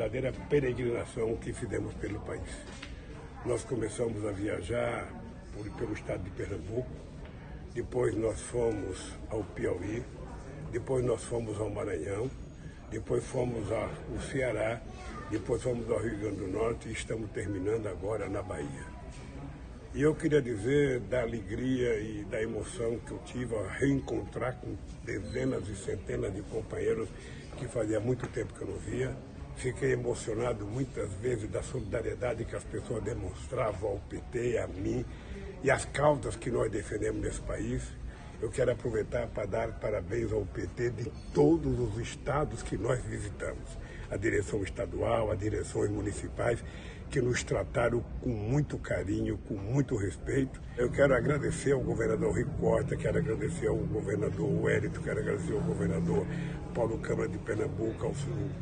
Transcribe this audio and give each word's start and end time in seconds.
verdadeira 0.00 0.32
peregrinação 0.48 1.36
que 1.36 1.52
fizemos 1.52 1.92
pelo 1.94 2.18
país. 2.20 2.50
Nós 3.44 3.64
começamos 3.64 4.24
a 4.24 4.32
viajar 4.32 5.06
por, 5.52 5.68
pelo 5.72 5.92
estado 5.92 6.22
de 6.22 6.30
Pernambuco, 6.30 6.88
depois 7.74 8.16
nós 8.16 8.40
fomos 8.40 9.12
ao 9.28 9.44
Piauí, 9.44 10.02
depois 10.72 11.04
nós 11.04 11.22
fomos 11.24 11.60
ao 11.60 11.68
Maranhão, 11.68 12.30
depois 12.90 13.22
fomos 13.26 13.70
ao 13.70 13.90
Ceará, 14.30 14.80
depois 15.30 15.62
fomos 15.62 15.90
ao 15.90 15.98
Rio 15.98 16.18
Grande 16.18 16.36
do 16.36 16.48
Norte 16.48 16.88
e 16.88 16.92
estamos 16.92 17.30
terminando 17.32 17.86
agora 17.86 18.26
na 18.26 18.40
Bahia. 18.40 18.86
E 19.94 20.00
eu 20.00 20.14
queria 20.14 20.40
dizer 20.40 21.00
da 21.00 21.20
alegria 21.20 22.00
e 22.00 22.24
da 22.24 22.40
emoção 22.40 22.98
que 23.00 23.10
eu 23.10 23.18
tive 23.26 23.54
ao 23.54 23.66
reencontrar 23.66 24.56
com 24.56 24.74
dezenas 25.04 25.68
e 25.68 25.76
centenas 25.76 26.34
de 26.34 26.40
companheiros 26.42 27.08
que 27.58 27.66
fazia 27.66 28.00
muito 28.00 28.26
tempo 28.28 28.54
que 28.54 28.62
eu 28.62 28.68
não 28.68 28.78
via. 28.78 29.14
Fiquei 29.60 29.92
emocionado 29.92 30.64
muitas 30.64 31.12
vezes 31.16 31.46
da 31.50 31.62
solidariedade 31.62 32.46
que 32.46 32.56
as 32.56 32.64
pessoas 32.64 33.04
demonstravam 33.04 33.90
ao 33.90 33.98
PT, 33.98 34.56
a 34.56 34.66
mim 34.66 35.04
e 35.62 35.70
as 35.70 35.84
causas 35.84 36.34
que 36.34 36.50
nós 36.50 36.72
defendemos 36.72 37.20
nesse 37.20 37.42
país. 37.42 37.82
Eu 38.40 38.48
quero 38.48 38.72
aproveitar 38.72 39.26
para 39.26 39.44
dar 39.44 39.72
parabéns 39.72 40.32
ao 40.32 40.46
PT 40.46 40.88
de 40.92 41.12
todos 41.34 41.78
os 41.78 41.98
estados 41.98 42.62
que 42.62 42.78
nós 42.78 43.04
visitamos, 43.04 43.76
a 44.10 44.16
direção 44.16 44.62
estadual, 44.62 45.30
as 45.30 45.38
direções 45.38 45.90
municipais 45.90 46.64
que 47.10 47.20
nos 47.20 47.42
trataram 47.42 48.02
com 48.20 48.30
muito 48.30 48.78
carinho, 48.78 49.36
com 49.38 49.54
muito 49.54 49.96
respeito. 49.96 50.60
Eu 50.76 50.90
quero 50.90 51.12
agradecer 51.12 51.72
ao 51.72 51.80
governador 51.80 52.36
Rico 52.36 52.52
Costa, 52.52 52.96
quero 52.96 53.18
agradecer 53.18 53.66
ao 53.66 53.76
governador 53.76 54.48
Wellington, 54.62 55.02
quero 55.02 55.18
agradecer 55.18 55.52
ao 55.52 55.60
governador 55.60 56.24
Paulo 56.70 56.98
Câmara 56.98 57.28
de 57.28 57.36
Pernambuco, 57.38 58.06
ao 58.06 58.14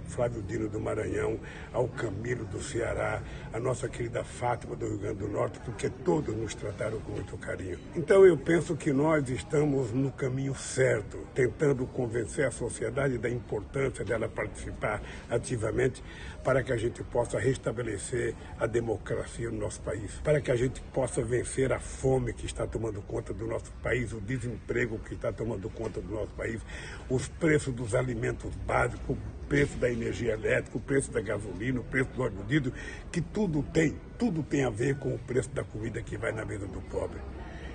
Flávio 0.07 0.43
Dino 0.43 0.69
do 0.69 0.81
Maranhão, 0.81 1.39
ao 1.73 1.87
Camilo 1.89 2.47
do 2.47 2.61
Ceará, 2.61 3.23
a 3.53 3.61
nossa 3.61 3.89
querida 3.89 4.25
Fátima 4.25 4.75
do 4.75 4.87
Rio 4.87 4.99
Grande 4.99 5.19
do 5.19 5.29
Norte, 5.29 5.61
porque 5.61 5.91
todos 5.91 6.35
nos 6.35 6.55
trataram 6.55 6.99
com 7.01 7.13
muito 7.13 7.37
carinho. 7.37 7.79
Então 7.95 8.25
eu 8.25 8.37
penso 8.37 8.75
que 8.75 8.93
nós 8.93 9.29
estamos 9.29 9.93
no 9.93 10.11
caminho 10.11 10.55
certo, 10.55 11.19
tentando 11.35 11.87
convencer 11.87 12.47
a 12.47 12.51
sociedade 12.51 13.19
da 13.19 13.29
importância 13.29 14.05
dela 14.05 14.29
participar 14.29 15.03
ativamente 15.29 16.03
para 16.43 16.63
que 16.63 16.73
a 16.73 16.77
gente 16.77 17.03
possa 17.05 17.39
restabelecer 17.39 18.35
a 18.59 18.67
democracia 18.67 19.51
no 19.51 19.59
nosso 19.59 19.81
país, 19.81 20.13
para 20.23 20.41
que 20.41 20.51
a 20.51 20.57
gente 20.57 20.81
possa 20.93 21.23
vencer 21.23 21.73
a 21.73 21.79
fome 21.79 22.33
que 22.33 22.47
está 22.47 22.67
tomando 22.67 23.03
conta 23.03 23.35
do 23.35 23.47
nosso 23.47 23.71
país, 23.83 24.13
o 24.13 24.21
desemprego 24.21 24.99
que 24.99 25.15
está 25.15 25.33
tomando 25.33 25.69
conta 25.69 26.01
do 26.01 26.13
nosso 26.13 26.33
país, 26.35 26.61
os 27.09 27.29
preços 27.29 27.75
dos 27.75 27.95
alimentos 27.95 28.55
básicos, 28.67 29.17
o 29.17 29.47
preço 29.49 29.77
da 29.79 29.91
energia 29.91 30.33
elétrica, 30.33 30.79
o 30.79 30.81
preço 30.81 31.11
da 31.11 31.21
gasolina, 31.21 31.81
o 31.81 31.85
preço 31.85 32.11
do 32.11 32.23
óleo 32.23 32.73
que 33.11 33.21
tudo 33.21 33.63
tem, 33.63 33.97
tudo 34.19 34.43
tem 34.43 34.65
a 34.65 34.71
ver 34.71 34.97
com 34.99 35.15
o 35.15 35.19
preço 35.19 35.51
da 35.51 35.65
comida 35.65 36.03
que 36.03 36.17
vai 36.17 36.33
na 36.33 36.45
mesa 36.45 36.67
do 36.67 36.81
pobre. 36.83 37.19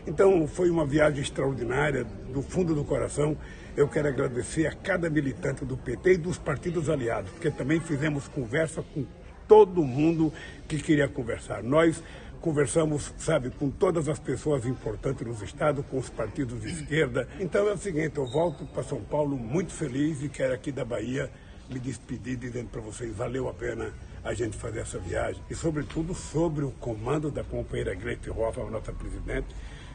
Então 0.06 0.45
foi 0.47 0.69
uma 0.69 0.86
viagem 0.86 1.22
extraordinária, 1.22 2.03
do 2.03 2.41
fundo 2.41 2.75
do 2.75 2.84
coração. 2.84 3.38
Eu 3.76 3.88
quero 3.88 4.08
agradecer 4.08 4.68
a 4.68 4.72
cada 4.72 5.10
militante 5.10 5.66
do 5.66 5.76
PT 5.76 6.14
e 6.14 6.18
dos 6.18 6.38
partidos 6.38 6.90
aliados, 6.90 7.32
porque 7.32 7.50
também 7.50 7.80
fizemos 7.80 8.28
conversa 8.28 8.84
com 8.94 9.04
todo 9.48 9.84
mundo 9.84 10.32
que 10.68 10.78
queria 10.78 11.08
conversar. 11.08 11.64
Nós 11.64 12.04
conversamos, 12.40 13.12
sabe, 13.18 13.50
com 13.50 13.72
todas 13.72 14.08
as 14.08 14.20
pessoas 14.20 14.66
importantes 14.68 15.26
nos 15.26 15.42
estados, 15.42 15.84
com 15.88 15.98
os 15.98 16.08
partidos 16.08 16.62
de 16.62 16.70
esquerda. 16.70 17.28
Então 17.40 17.68
é 17.68 17.74
o 17.74 17.78
seguinte, 17.78 18.18
eu 18.18 18.28
volto 18.28 18.64
para 18.66 18.84
São 18.84 19.02
Paulo 19.02 19.38
muito 19.38 19.74
feliz 19.74 20.22
e 20.22 20.30
quero 20.30 20.54
aqui 20.54 20.72
da 20.72 20.86
Bahia 20.86 21.32
me 21.68 21.80
despedir 21.80 22.38
dizendo 22.38 22.70
para 22.70 22.82
vocês, 22.82 23.16
valeu 23.16 23.50
a 23.50 23.54
pena 23.54 23.92
a 24.24 24.36
gente 24.36 24.56
fazer 24.56 24.82
essa 24.82 25.00
viagem. 25.00 25.42
E 25.50 25.56
sobretudo 25.56 26.14
sobre 26.14 26.64
o 26.64 26.70
comando 26.72 27.32
da 27.32 27.44
companheira 27.44 27.96
Gleite 27.96 28.30
Hoffmann, 28.30 28.70
nossa 28.70 28.94
presidente, 28.94 29.48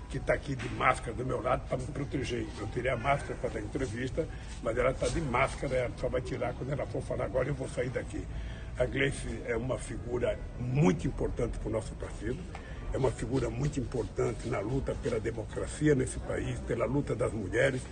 que 0.08 0.16
está 0.16 0.32
aqui 0.32 0.56
de 0.56 0.68
máscara 0.70 1.12
do 1.12 1.24
meu 1.24 1.40
lado 1.40 1.68
para 1.68 1.78
me 1.78 1.86
proteger. 1.86 2.46
Eu 2.58 2.66
tirei 2.68 2.90
a 2.90 2.96
máscara 2.96 3.34
para 3.34 3.50
dar 3.50 3.60
entrevista, 3.60 4.26
mas 4.62 4.76
ela 4.76 4.90
está 4.90 5.06
de 5.08 5.20
máscara, 5.20 5.74
ela 5.74 5.92
só 5.98 6.08
vai 6.08 6.20
tirar 6.20 6.54
quando 6.54 6.70
ela 6.70 6.86
for 6.86 7.02
falar 7.02 7.26
agora 7.26 7.48
eu 7.48 7.54
vou 7.54 7.68
sair 7.68 7.90
daqui. 7.90 8.24
A 8.78 8.86
Gleice 8.86 9.42
é 9.44 9.56
uma 9.56 9.78
figura 9.78 10.38
muito 10.58 11.06
importante 11.06 11.58
para 11.58 11.68
o 11.68 11.72
nosso 11.72 11.94
partido, 11.96 12.38
é 12.92 12.96
uma 12.96 13.10
figura 13.10 13.50
muito 13.50 13.78
importante 13.78 14.48
na 14.48 14.60
luta 14.60 14.94
pela 15.02 15.20
democracia 15.20 15.94
nesse 15.94 16.18
país, 16.20 16.58
pela 16.60 16.86
luta 16.86 17.14
das 17.14 17.32
mulheres. 17.32 17.82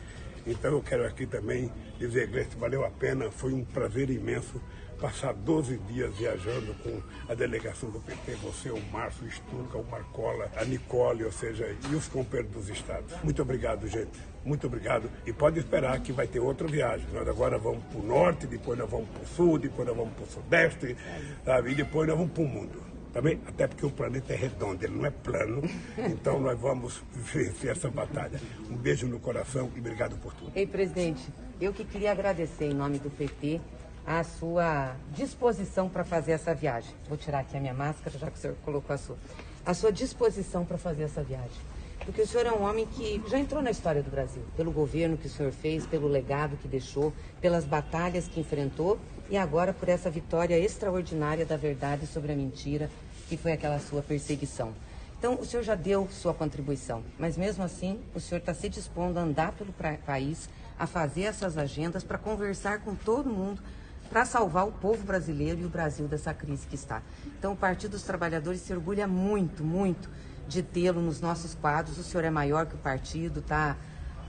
Então 0.47 0.71
eu 0.72 0.83
quero 0.83 1.04
aqui 1.04 1.27
também 1.27 1.71
dizer, 1.98 2.28
Gleice, 2.28 2.56
valeu 2.56 2.84
a 2.84 2.91
pena, 2.91 3.31
foi 3.31 3.53
um 3.53 3.65
prazer 3.65 4.09
imenso 4.10 4.62
passar 5.01 5.33
12 5.34 5.79
dias 5.79 6.15
viajando 6.17 6.75
com 6.83 7.01
a 7.29 7.34
delegação 7.34 7.91
do 7.91 8.01
PT, 8.01 8.33
você, 8.43 8.71
o 8.71 8.81
Márcio, 8.93 9.27
o 9.27 9.31
Sturca, 9.31 9.79
o 9.79 9.84
Marcola, 9.84 10.51
a 10.57 10.65
Nicole, 10.65 11.25
ou 11.25 11.33
seja, 11.33 11.75
e 11.91 11.95
os 11.95 12.09
companheiros 12.09 12.53
dos 12.53 12.69
estados. 12.69 13.12
Muito 13.23 13.43
obrigado, 13.43 13.87
gente. 13.87 14.19
Muito 14.45 14.67
obrigado. 14.67 15.11
E 15.27 15.33
pode 15.33 15.59
esperar 15.59 16.01
que 16.01 16.12
vai 16.12 16.27
ter 16.27 16.41
outra 16.41 16.69
viagem. 16.69 17.07
Nós 17.12 17.27
agora 17.29 17.59
vamos 17.59 17.84
para 17.84 17.99
o 18.01 18.07
norte, 18.07 18.47
depois 18.47 18.79
nós 18.79 18.89
vamos 18.89 19.09
para 19.09 19.23
o 19.23 19.27
sul, 19.27 19.59
depois 19.59 19.87
nós 19.89 19.97
vamos 19.97 20.15
para 20.15 20.25
o 20.25 20.29
sudeste, 20.29 20.97
sabe? 21.45 21.73
e 21.73 21.75
depois 21.75 22.09
nós 22.09 22.17
vamos 22.17 22.33
para 22.33 22.43
o 22.43 22.47
mundo. 22.47 22.97
Também, 23.13 23.41
até 23.47 23.67
porque 23.67 23.87
o 23.87 23.91
planeta 23.91 24.34
é 24.34 24.37
redondo, 24.37 24.84
ele 24.84 24.95
não 24.95 25.07
é 25.07 25.11
plano. 25.11 25.63
Então 25.99 26.39
nós 26.39 26.59
vamos 26.61 27.03
vencer 27.13 27.71
essa 27.71 27.91
batalha. 27.91 28.39
Um 28.71 28.77
beijo 28.77 29.07
no 29.07 29.19
coração 29.19 29.71
e 29.75 29.81
obrigado 29.81 30.17
por 30.19 30.34
tudo. 30.34 30.53
Ei, 30.55 30.67
presidente, 30.67 31.27
eu 31.61 31.73
que 31.73 31.84
queria 31.84 32.13
agradecer 32.13 32.67
em 32.67 32.75
nome 32.75 32.99
do 32.99 33.11
PT 33.11 33.61
a 34.06 34.22
sua 34.22 34.94
disposição 35.12 35.89
para 35.89 36.05
fazer 36.05 36.33
essa 36.33 36.55
viagem. 36.55 36.94
Vou 37.09 37.19
tirar 37.19 37.41
aqui 37.41 37.56
a 37.56 37.61
minha 37.61 37.75
máscara, 37.75 38.17
já 38.17 38.31
que 38.31 38.39
o 38.39 38.41
senhor 38.41 38.56
colocou 38.65 38.94
a 38.94 38.99
sua. 38.99 39.17
A 39.65 39.75
sua 39.75 39.91
disposição 39.91 40.65
para 40.65 40.78
fazer 40.78 41.03
essa 41.03 41.25
viagem. 41.25 41.61
Porque 42.05 42.22
o 42.22 42.27
senhor 42.27 42.47
é 42.47 42.53
um 42.53 42.62
homem 42.62 42.87
que 42.87 43.21
já 43.28 43.37
entrou 43.37 43.61
na 43.61 43.71
história 43.72 44.00
do 44.00 44.09
Brasil, 44.09 44.43
pelo 44.56 44.71
governo 44.71 45.16
que 45.16 45.27
o 45.27 45.31
senhor 45.31 45.50
fez, 45.50 45.84
pelo 45.87 46.06
legado 46.06 46.56
que 46.56 46.69
deixou, 46.69 47.12
pelas 47.41 47.65
batalhas 47.65 48.28
que 48.28 48.39
enfrentou 48.39 48.97
e 49.28 49.37
agora 49.37 49.72
por 49.72 49.89
essa 49.89 50.09
vitória 50.09 50.56
extraordinária 50.56 51.45
da 51.45 51.56
verdade 51.56 52.06
sobre 52.06 52.31
a 52.31 52.37
mentira, 52.37 52.89
que 53.28 53.37
foi 53.37 53.50
aquela 53.50 53.81
sua 53.81 54.03
perseguição. 54.03 54.72
Então, 55.19 55.34
o 55.34 55.45
senhor 55.45 55.65
já 55.65 55.75
deu 55.75 56.06
sua 56.09 56.33
contribuição, 56.33 57.03
mas 57.19 57.37
mesmo 57.37 57.65
assim, 57.65 57.99
o 58.15 58.21
senhor 58.21 58.39
está 58.39 58.55
se 58.55 58.69
dispondo 58.69 59.19
a 59.19 59.22
andar 59.22 59.50
pelo 59.53 59.75
país, 60.05 60.49
a 60.78 60.87
fazer 60.87 61.22
essas 61.22 61.59
agendas, 61.59 62.05
para 62.05 62.19
conversar 62.19 62.81
com 62.81 62.95
todo 62.95 63.28
mundo, 63.28 63.61
para 64.09 64.25
salvar 64.25 64.67
o 64.67 64.72
povo 64.72 65.05
brasileiro 65.05 65.61
e 65.61 65.65
o 65.65 65.69
Brasil 65.69 66.06
dessa 66.06 66.33
crise 66.33 66.67
que 66.67 66.75
está. 66.75 67.03
Então, 67.39 67.53
o 67.53 67.56
Partido 67.56 67.93
dos 67.93 68.03
Trabalhadores 68.03 68.61
se 68.61 68.72
orgulha 68.72 69.06
muito, 69.06 69.65
muito 69.65 70.09
de 70.49 70.62
tê-lo 70.62 71.00
nos 71.00 71.21
nossos 71.21 71.55
quadros. 71.55 71.99
O 71.99 72.03
senhor 72.03 72.25
é 72.25 72.31
maior 72.31 72.66
que 72.66 72.75
o 72.75 72.78
partido, 72.78 73.41
está, 73.41 73.77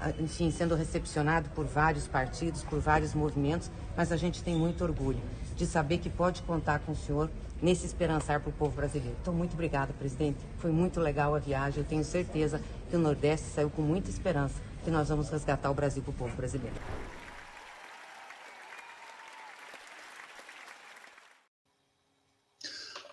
ah, 0.02 0.12
enfim, 0.20 0.52
sendo 0.52 0.76
recepcionado 0.76 1.50
por 1.50 1.66
vários 1.66 2.08
partidos, 2.08 2.64
por 2.64 2.80
vários 2.80 3.14
movimentos, 3.14 3.70
mas 3.96 4.12
a 4.12 4.18
gente 4.18 4.44
tem 4.44 4.56
muito 4.56 4.84
orgulho 4.84 5.22
de 5.56 5.66
saber 5.66 5.98
que 5.98 6.10
pode 6.10 6.42
contar 6.44 6.80
com 6.80 6.92
o 6.92 6.96
senhor 6.96 7.30
nesse 7.62 7.86
esperançar 7.86 8.40
para 8.40 8.50
o 8.50 8.54
povo 8.54 8.76
brasileiro. 8.76 9.16
Então, 9.22 9.34
muito 9.34 9.54
obrigada, 9.54 9.92
presidente. 9.94 10.38
Foi 10.60 10.72
muito 10.72 11.00
legal 11.00 11.34
a 11.34 11.40
viagem. 11.40 11.80
Eu 11.80 11.86
tenho 11.86 12.04
certeza 12.04 12.62
que 12.90 12.96
o 12.96 13.00
Nordeste 13.00 13.48
saiu 13.48 13.70
com 13.70 13.82
muita 13.82 14.10
esperança 14.10 14.56
que 14.84 14.92
nós 14.92 15.10
vamos 15.10 15.30
resgatar 15.30 15.70
o 15.70 15.74
Brasil 15.74 16.04
para 16.04 16.12
o 16.12 16.14
povo 16.14 16.36
brasileiro. 16.36 16.76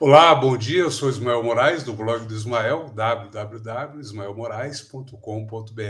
Olá, 0.07 0.35
bom 0.35 0.55
dia. 0.55 0.81
Eu 0.81 0.91
sou 0.91 1.09
Ismael 1.09 1.43
Moraes, 1.43 1.83
do 1.83 1.95
blog 1.95 2.27
do 2.27 2.35
Ismael, 2.35 2.93
www.ismaelmoraes.com.br. 2.95 5.81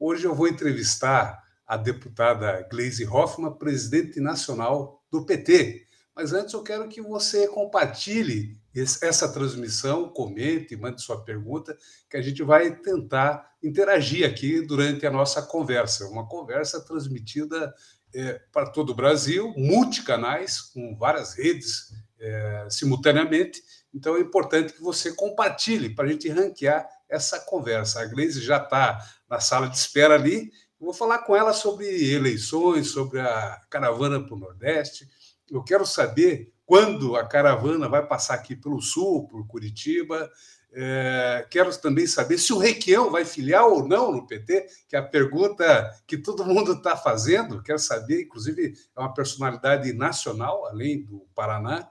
Hoje 0.00 0.24
eu 0.24 0.34
vou 0.34 0.48
entrevistar 0.48 1.44
a 1.66 1.76
deputada 1.76 2.66
Gleisi 2.70 3.04
Hoffmann, 3.04 3.58
presidente 3.58 4.20
nacional 4.20 5.04
do 5.10 5.26
PT. 5.26 5.84
Mas 6.14 6.32
antes 6.32 6.54
eu 6.54 6.62
quero 6.62 6.88
que 6.88 7.02
você 7.02 7.46
compartilhe 7.46 8.58
essa 8.74 9.30
transmissão, 9.30 10.08
comente, 10.08 10.74
mande 10.74 11.02
sua 11.02 11.22
pergunta, 11.22 11.76
que 12.08 12.16
a 12.16 12.22
gente 12.22 12.42
vai 12.42 12.74
tentar 12.74 13.50
interagir 13.62 14.26
aqui 14.26 14.62
durante 14.62 15.06
a 15.06 15.10
nossa 15.10 15.42
conversa. 15.42 16.08
Uma 16.08 16.26
conversa 16.26 16.82
transmitida 16.82 17.74
é, 18.14 18.40
para 18.50 18.70
todo 18.70 18.92
o 18.92 18.96
Brasil, 18.96 19.52
multicanais, 19.58 20.58
com 20.58 20.96
várias 20.96 21.34
redes 21.34 22.05
é, 22.18 22.66
simultaneamente. 22.70 23.62
Então 23.92 24.16
é 24.16 24.20
importante 24.20 24.72
que 24.72 24.82
você 24.82 25.12
compartilhe 25.12 25.94
para 25.94 26.06
a 26.06 26.08
gente 26.08 26.28
ranquear 26.28 26.86
essa 27.08 27.40
conversa. 27.40 28.00
A 28.00 28.06
Gleisi 28.06 28.42
já 28.42 28.58
está 28.58 28.98
na 29.28 29.40
sala 29.40 29.68
de 29.68 29.76
espera 29.76 30.14
ali. 30.14 30.50
Vou 30.78 30.92
falar 30.92 31.20
com 31.20 31.34
ela 31.34 31.52
sobre 31.52 32.12
eleições, 32.12 32.90
sobre 32.90 33.20
a 33.20 33.60
caravana 33.70 34.20
para 34.20 34.34
o 34.34 34.38
Nordeste. 34.38 35.08
Eu 35.50 35.62
quero 35.62 35.86
saber 35.86 36.52
quando 36.66 37.16
a 37.16 37.24
caravana 37.24 37.88
vai 37.88 38.04
passar 38.06 38.34
aqui 38.34 38.54
pelo 38.56 38.82
sul, 38.82 39.26
por 39.28 39.46
Curitiba. 39.46 40.30
É, 40.72 41.46
quero 41.48 41.74
também 41.78 42.06
saber 42.06 42.36
se 42.36 42.52
o 42.52 42.58
Requião 42.58 43.10
vai 43.10 43.24
filiar 43.24 43.64
ou 43.64 43.88
não 43.88 44.12
no 44.12 44.26
PT, 44.26 44.66
que 44.88 44.96
é 44.96 44.98
a 44.98 45.02
pergunta 45.02 45.90
que 46.06 46.18
todo 46.18 46.44
mundo 46.44 46.72
está 46.72 46.96
fazendo. 46.96 47.62
Quero 47.62 47.78
saber, 47.78 48.24
inclusive, 48.24 48.74
é 48.94 49.00
uma 49.00 49.14
personalidade 49.14 49.90
nacional, 49.94 50.66
além 50.66 51.02
do 51.02 51.20
Paraná. 51.34 51.88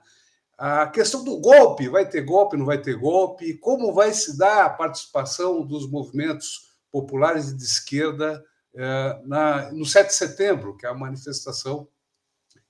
A 0.58 0.86
questão 0.86 1.22
do 1.22 1.38
golpe, 1.38 1.86
vai 1.86 2.08
ter 2.08 2.22
golpe, 2.22 2.56
não 2.56 2.64
vai 2.64 2.80
ter 2.80 2.96
golpe? 2.96 3.58
Como 3.58 3.92
vai 3.92 4.12
se 4.14 4.38
dar 4.38 4.64
a 4.64 4.70
participação 4.70 5.62
dos 5.62 5.88
movimentos 5.90 6.70
populares 6.90 7.54
de 7.54 7.62
esquerda 7.62 8.42
é, 8.74 9.20
na, 9.26 9.70
no 9.72 9.84
7 9.84 10.06
de 10.06 10.14
setembro, 10.14 10.74
que 10.74 10.86
é 10.86 10.88
a 10.88 10.94
manifestação 10.94 11.86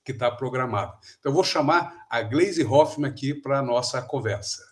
que 0.03 0.11
está 0.11 0.29
programada? 0.29 0.97
Então, 1.17 1.31
eu 1.31 1.33
vou 1.33 1.45
chamar 1.45 2.05
a 2.09 2.21
Gleise 2.21 2.65
Hoffmann 2.65 3.09
aqui 3.09 3.33
para 3.33 3.59
a 3.59 3.63
nossa 3.63 4.01
conversa. 4.01 4.67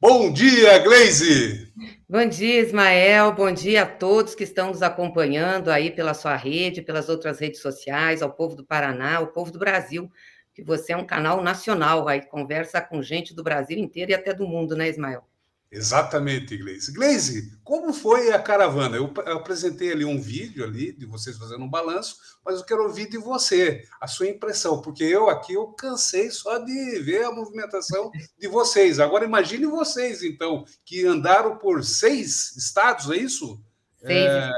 Bom 0.00 0.32
dia, 0.32 0.78
Gleise! 0.78 1.72
Bom 2.08 2.26
dia, 2.26 2.60
Ismael. 2.62 3.32
Bom 3.32 3.52
dia 3.52 3.82
a 3.82 3.86
todos 3.86 4.34
que 4.34 4.44
estão 4.44 4.68
nos 4.68 4.82
acompanhando 4.82 5.70
aí 5.70 5.90
pela 5.90 6.14
sua 6.14 6.36
rede, 6.36 6.80
pelas 6.80 7.10
outras 7.10 7.38
redes 7.38 7.60
sociais, 7.60 8.22
ao 8.22 8.32
povo 8.32 8.56
do 8.56 8.64
Paraná, 8.64 9.16
ao 9.16 9.26
povo 9.26 9.52
do 9.52 9.58
Brasil 9.58 10.10
que 10.54 10.62
você 10.62 10.92
é 10.92 10.96
um 10.96 11.06
canal 11.06 11.42
nacional, 11.42 12.08
aí 12.08 12.22
conversa 12.22 12.80
com 12.80 13.02
gente 13.02 13.34
do 13.34 13.42
Brasil 13.42 13.78
inteiro 13.78 14.10
e 14.10 14.14
até 14.14 14.34
do 14.34 14.46
mundo, 14.46 14.76
né, 14.76 14.88
Ismael? 14.88 15.24
Exatamente, 15.72 16.54
Gleise. 16.58 16.92
Gleise, 16.92 17.58
como 17.64 17.94
foi 17.94 18.30
a 18.30 18.38
caravana? 18.38 18.94
Eu 18.98 19.10
apresentei 19.34 19.90
ali 19.90 20.04
um 20.04 20.20
vídeo 20.20 20.62
ali 20.62 20.92
de 20.92 21.06
vocês 21.06 21.38
fazendo 21.38 21.64
um 21.64 21.70
balanço, 21.70 22.18
mas 22.44 22.58
eu 22.58 22.66
quero 22.66 22.82
ouvir 22.82 23.08
de 23.08 23.16
você 23.16 23.82
a 23.98 24.06
sua 24.06 24.28
impressão, 24.28 24.82
porque 24.82 25.02
eu 25.02 25.30
aqui 25.30 25.54
eu 25.54 25.68
cansei 25.68 26.30
só 26.30 26.58
de 26.58 26.98
ver 27.00 27.24
a 27.24 27.32
movimentação 27.32 28.10
de 28.38 28.48
vocês. 28.48 29.00
Agora 29.00 29.24
imagine 29.24 29.64
vocês, 29.64 30.22
então, 30.22 30.66
que 30.84 31.06
andaram 31.06 31.56
por 31.56 31.82
seis 31.82 32.54
estados, 32.54 33.10
é 33.10 33.16
isso? 33.16 33.58
Seis. 33.96 34.30
É, 34.30 34.50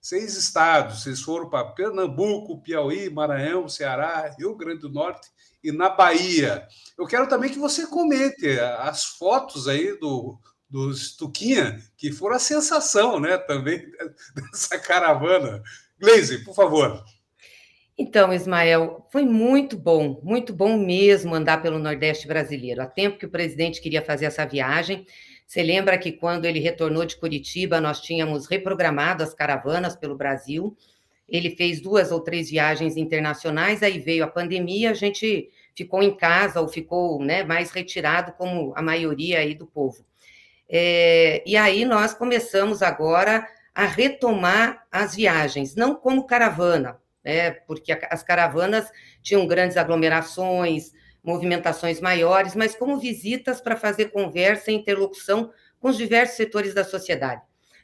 seis 0.00 0.36
estados. 0.36 1.02
Vocês 1.02 1.20
foram 1.20 1.48
para 1.48 1.72
Pernambuco, 1.72 2.62
Piauí, 2.62 3.10
Maranhão, 3.10 3.68
Ceará, 3.68 4.34
Rio 4.38 4.56
Grande 4.56 4.80
do 4.80 4.90
Norte 4.90 5.28
e 5.62 5.70
na 5.70 5.90
Bahia. 5.90 6.66
Eu 6.98 7.06
quero 7.06 7.28
também 7.28 7.50
que 7.50 7.58
você 7.58 7.86
comente 7.86 8.48
as 8.78 9.04
fotos 9.04 9.68
aí 9.68 9.98
do, 9.98 10.38
dos 10.68 11.16
Tuquinha, 11.16 11.78
que 11.96 12.12
foram 12.12 12.36
a 12.36 12.40
sensação, 12.40 13.20
né, 13.20 13.36
também 13.36 13.84
dessa 14.52 14.78
caravana. 14.78 15.62
Gleise, 15.98 16.44
por 16.44 16.54
favor. 16.54 17.04
Então, 17.98 18.32
Ismael, 18.32 19.06
foi 19.12 19.26
muito 19.26 19.76
bom, 19.76 20.22
muito 20.22 20.54
bom 20.54 20.78
mesmo 20.78 21.34
andar 21.34 21.60
pelo 21.60 21.78
Nordeste 21.78 22.26
brasileiro. 22.26 22.80
Há 22.80 22.86
tempo 22.86 23.18
que 23.18 23.26
o 23.26 23.30
presidente 23.30 23.82
queria 23.82 24.00
fazer 24.00 24.24
essa 24.24 24.46
viagem. 24.46 25.04
Você 25.50 25.64
lembra 25.64 25.98
que 25.98 26.12
quando 26.12 26.44
ele 26.44 26.60
retornou 26.60 27.04
de 27.04 27.16
Curitiba, 27.16 27.80
nós 27.80 28.00
tínhamos 28.00 28.46
reprogramado 28.46 29.24
as 29.24 29.34
caravanas 29.34 29.96
pelo 29.96 30.14
Brasil. 30.14 30.76
Ele 31.28 31.50
fez 31.56 31.80
duas 31.80 32.12
ou 32.12 32.20
três 32.20 32.48
viagens 32.48 32.96
internacionais, 32.96 33.82
aí 33.82 33.98
veio 33.98 34.22
a 34.22 34.28
pandemia, 34.28 34.92
a 34.92 34.94
gente 34.94 35.50
ficou 35.74 36.04
em 36.04 36.16
casa 36.16 36.60
ou 36.60 36.68
ficou 36.68 37.20
né, 37.20 37.42
mais 37.42 37.72
retirado, 37.72 38.30
como 38.34 38.72
a 38.76 38.80
maioria 38.80 39.40
aí 39.40 39.52
do 39.52 39.66
povo. 39.66 40.06
É, 40.68 41.42
e 41.44 41.56
aí 41.56 41.84
nós 41.84 42.14
começamos 42.14 42.80
agora 42.80 43.44
a 43.74 43.86
retomar 43.86 44.86
as 44.88 45.16
viagens, 45.16 45.74
não 45.74 45.96
como 45.96 46.28
caravana, 46.28 46.96
né, 47.24 47.50
porque 47.50 47.90
as 48.08 48.22
caravanas 48.22 48.88
tinham 49.20 49.48
grandes 49.48 49.76
aglomerações, 49.76 50.92
movimentações 51.22 52.00
maiores, 52.00 52.54
mas 52.54 52.74
como 52.74 52.98
visitas 52.98 53.60
para 53.60 53.76
fazer 53.76 54.06
conversa 54.06 54.70
e 54.70 54.74
interlocução 54.74 55.50
com 55.78 55.88
os 55.88 55.96
diversos 55.96 56.36
setores 56.36 56.74
da 56.74 56.84
sociedade. 56.84 57.42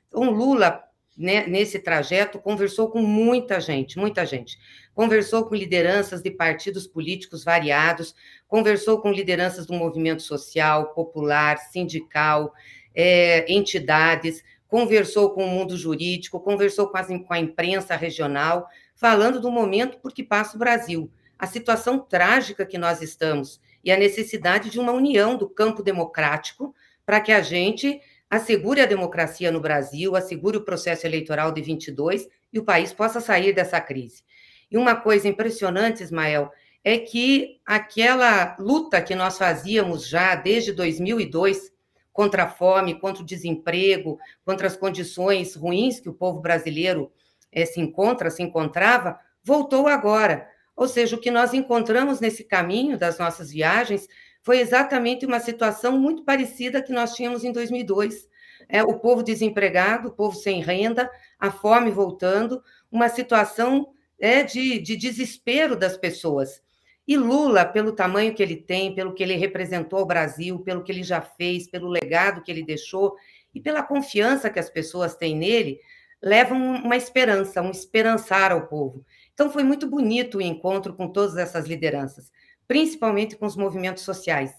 Então, 0.09 0.31
Lula, 0.31 0.83
né, 1.17 1.47
nesse 1.47 1.79
trajeto, 1.79 2.39
conversou 2.39 2.91
com 2.91 3.01
muita 3.01 3.61
gente, 3.61 3.99
muita 3.99 4.27
gente. 4.27 4.59
Conversou 4.95 5.47
com 5.47 5.55
lideranças 5.55 6.23
de 6.23 6.31
partidos 6.31 6.87
políticos 6.87 7.43
variados, 7.43 8.15
conversou 8.47 9.01
com 9.01 9.11
lideranças 9.11 9.67
do 9.67 9.75
movimento 9.75 10.23
social, 10.23 10.93
popular, 10.93 11.59
sindical, 11.59 12.53
é, 12.95 13.51
entidades, 13.53 14.43
conversou 14.69 15.31
com 15.31 15.45
o 15.45 15.49
mundo 15.49 15.77
jurídico, 15.77 16.41
conversou 16.41 16.89
com, 16.89 16.99
as, 16.99 17.07
com 17.07 17.33
a 17.33 17.39
imprensa 17.39 17.97
regional, 17.97 18.67
falando 18.95 19.41
do 19.41 19.51
momento 19.51 19.99
por 19.99 20.13
que 20.13 20.23
passa 20.23 20.57
o 20.57 20.59
Brasil 20.59 21.11
a 21.39 21.47
situação 21.47 21.99
trágica 21.99 22.67
que 22.67 22.79
nós 22.79 23.03
estamos 23.03 23.61
e 23.85 23.91
a 23.93 23.97
necessidade 23.97 24.71
de 24.71 24.81
uma 24.81 24.93
união 24.93 25.37
do 25.37 25.49
campo 25.49 25.83
democrático 25.83 26.75
para 27.05 27.21
que 27.21 27.33
a 27.33 27.41
gente 27.41 28.01
assegure 28.29 28.81
a 28.81 28.87
democracia 28.87 29.53
no 29.53 29.61
Brasil, 29.61 30.17
assegure 30.17 30.57
o 30.57 30.65
processo 30.65 31.07
eleitoral 31.07 31.53
de 31.53 31.63
22 31.63 32.29
e 32.53 32.59
o 32.59 32.65
país 32.65 32.93
possa 32.93 33.21
sair 33.21 33.53
dessa 33.53 33.81
crise. 33.81 34.25
E 34.71 34.77
uma 34.77 34.97
coisa 34.97 35.29
impressionante, 35.29 36.03
Ismael, 36.03 36.51
é 36.83 36.99
que 36.99 37.61
aquela 37.65 38.57
luta 38.59 39.01
que 39.01 39.15
nós 39.15 39.39
fazíamos 39.39 40.09
já 40.09 40.35
desde 40.35 40.73
2002 40.73 41.73
contra 42.13 42.45
a 42.45 42.49
fome, 42.49 42.99
contra 42.99 43.23
o 43.23 43.27
desemprego, 43.27 44.19
contra 44.45 44.67
as 44.67 44.77
condições 44.77 45.55
ruins 45.55 46.01
que 46.01 46.09
o 46.09 46.15
povo 46.15 46.41
brasileiro 46.41 47.13
é, 47.53 47.65
se 47.65 47.81
encontra, 47.81 48.31
se 48.31 48.43
encontrava, 48.43 49.19
voltou 49.45 49.87
agora 49.87 50.49
ou 50.77 50.87
seja, 50.87 51.17
o 51.17 51.21
que 51.21 51.31
nós 51.31 51.55
encontramos 51.55 52.21
nesse 52.21 52.45
caminho 52.45 52.99
das 52.99 53.19
nossas 53.19 53.51
viagens 53.51 54.07
foi 54.43 54.61
exatamente 54.61 55.25
uma 55.25 55.41
situação 55.41 55.99
muito 55.99 56.23
parecida 56.23 56.83
que 56.83 56.93
nós 56.93 57.15
tínhamos 57.15 57.43
em 57.43 57.51
2002. 57.51 58.29
É, 58.69 58.83
o 58.83 58.99
povo 58.99 59.23
desempregado, 59.23 60.09
o 60.09 60.13
povo 60.13 60.37
sem 60.37 60.61
renda, 60.61 61.11
a 61.39 61.51
fome 61.51 61.91
voltando, 61.91 62.63
uma 62.93 63.09
situação 63.09 63.89
é, 64.21 64.43
de, 64.43 64.79
de 64.79 64.97
desespero 64.97 65.75
das 65.75 65.97
pessoas. 65.97 66.63
E 67.09 67.17
Lula, 67.17 67.65
pelo 67.65 67.93
tamanho 67.93 68.35
que 68.35 68.43
ele 68.43 68.57
tem, 68.57 68.95
pelo 68.95 69.15
que 69.15 69.23
ele 69.23 69.37
representou 69.37 70.01
ao 70.01 70.07
Brasil, 70.07 70.59
pelo 70.59 70.83
que 70.83 70.93
ele 70.93 71.05
já 71.05 71.21
fez, 71.21 71.69
pelo 71.69 71.89
legado 71.89 72.43
que 72.43 72.51
ele 72.51 72.65
deixou 72.65 73.15
e 73.55 73.61
pela 73.61 73.83
confiança 73.83 74.51
que 74.51 74.59
as 74.59 74.69
pessoas 74.69 75.15
têm 75.15 75.37
nele, 75.37 75.81
levam 76.23 76.59
uma 76.59 76.97
esperança, 76.97 77.63
um 77.63 77.71
esperançar 77.71 78.51
ao 78.51 78.67
povo. 78.67 79.05
Então, 79.37 79.51
foi 79.51 79.63
muito 79.63 79.87
bonito 79.87 80.39
o 80.39 80.41
encontro 80.41 80.95
com 80.95 81.09
todas 81.09 81.37
essas 81.37 81.67
lideranças, 81.67 82.33
principalmente 82.67 83.37
com 83.37 83.45
os 83.45 83.55
movimentos 83.55 84.03
sociais. 84.03 84.55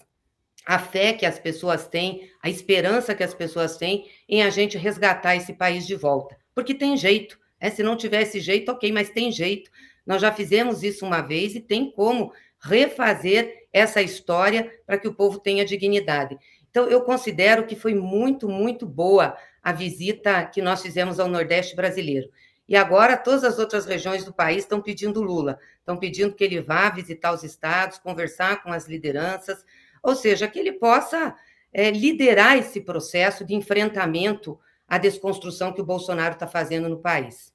A 0.64 0.78
fé 0.78 1.12
que 1.12 1.26
as 1.26 1.36
pessoas 1.36 1.88
têm, 1.88 2.30
a 2.40 2.48
esperança 2.48 3.12
que 3.12 3.24
as 3.24 3.34
pessoas 3.34 3.76
têm 3.76 4.06
em 4.28 4.40
a 4.40 4.50
gente 4.50 4.78
resgatar 4.78 5.34
esse 5.34 5.52
país 5.52 5.84
de 5.84 5.96
volta. 5.96 6.36
Porque 6.54 6.76
tem 6.76 6.96
jeito. 6.96 7.36
É, 7.58 7.70
se 7.70 7.82
não 7.82 7.96
tivesse 7.96 8.38
jeito, 8.38 8.70
ok, 8.70 8.92
mas 8.92 9.10
tem 9.10 9.32
jeito. 9.32 9.68
Nós 10.06 10.22
já 10.22 10.30
fizemos 10.30 10.84
isso 10.84 11.04
uma 11.04 11.22
vez 11.22 11.56
e 11.56 11.60
tem 11.60 11.90
como 11.90 12.32
refazer 12.60 13.66
essa 13.72 14.00
história 14.00 14.72
para 14.86 14.96
que 14.96 15.08
o 15.08 15.14
povo 15.14 15.40
tenha 15.40 15.64
dignidade. 15.64 16.38
Então, 16.70 16.86
eu 16.86 17.02
considero 17.02 17.66
que 17.66 17.74
foi 17.74 17.94
muito, 17.94 18.48
muito 18.48 18.86
boa 18.86 19.36
a 19.60 19.72
visita 19.72 20.44
que 20.44 20.62
nós 20.62 20.80
fizemos 20.80 21.18
ao 21.18 21.26
Nordeste 21.26 21.74
brasileiro. 21.74 22.28
E 22.68 22.76
agora 22.76 23.16
todas 23.16 23.44
as 23.44 23.58
outras 23.58 23.86
regiões 23.86 24.24
do 24.24 24.32
país 24.32 24.64
estão 24.64 24.82
pedindo 24.82 25.22
Lula, 25.22 25.58
estão 25.78 25.96
pedindo 25.96 26.34
que 26.34 26.44
ele 26.44 26.60
vá 26.60 26.90
visitar 26.90 27.32
os 27.32 27.42
estados, 27.42 27.98
conversar 27.98 28.62
com 28.62 28.70
as 28.70 28.86
lideranças, 28.86 29.64
ou 30.02 30.14
seja, 30.14 30.46
que 30.46 30.58
ele 30.58 30.72
possa 30.72 31.34
é, 31.72 31.90
liderar 31.90 32.58
esse 32.58 32.80
processo 32.80 33.44
de 33.44 33.54
enfrentamento 33.54 34.58
à 34.86 34.98
desconstrução 34.98 35.72
que 35.72 35.80
o 35.80 35.86
Bolsonaro 35.86 36.34
está 36.34 36.46
fazendo 36.46 36.88
no 36.88 36.98
país. 36.98 37.52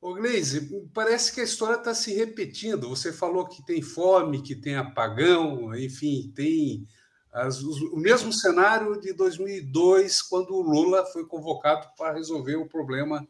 Ô 0.00 0.14
Gleise, 0.14 0.70
parece 0.94 1.34
que 1.34 1.40
a 1.40 1.44
história 1.44 1.76
está 1.76 1.92
se 1.92 2.14
repetindo. 2.14 2.88
Você 2.88 3.12
falou 3.12 3.46
que 3.46 3.64
tem 3.66 3.82
fome, 3.82 4.42
que 4.42 4.54
tem 4.54 4.76
apagão, 4.76 5.74
enfim, 5.74 6.32
tem 6.34 6.86
as, 7.32 7.60
o 7.62 7.96
mesmo 7.96 8.32
cenário 8.32 8.98
de 9.00 9.12
2002, 9.12 10.22
quando 10.22 10.54
o 10.54 10.62
Lula 10.62 11.04
foi 11.06 11.26
convocado 11.26 11.88
para 11.96 12.14
resolver 12.14 12.56
o 12.56 12.68
problema 12.68 13.26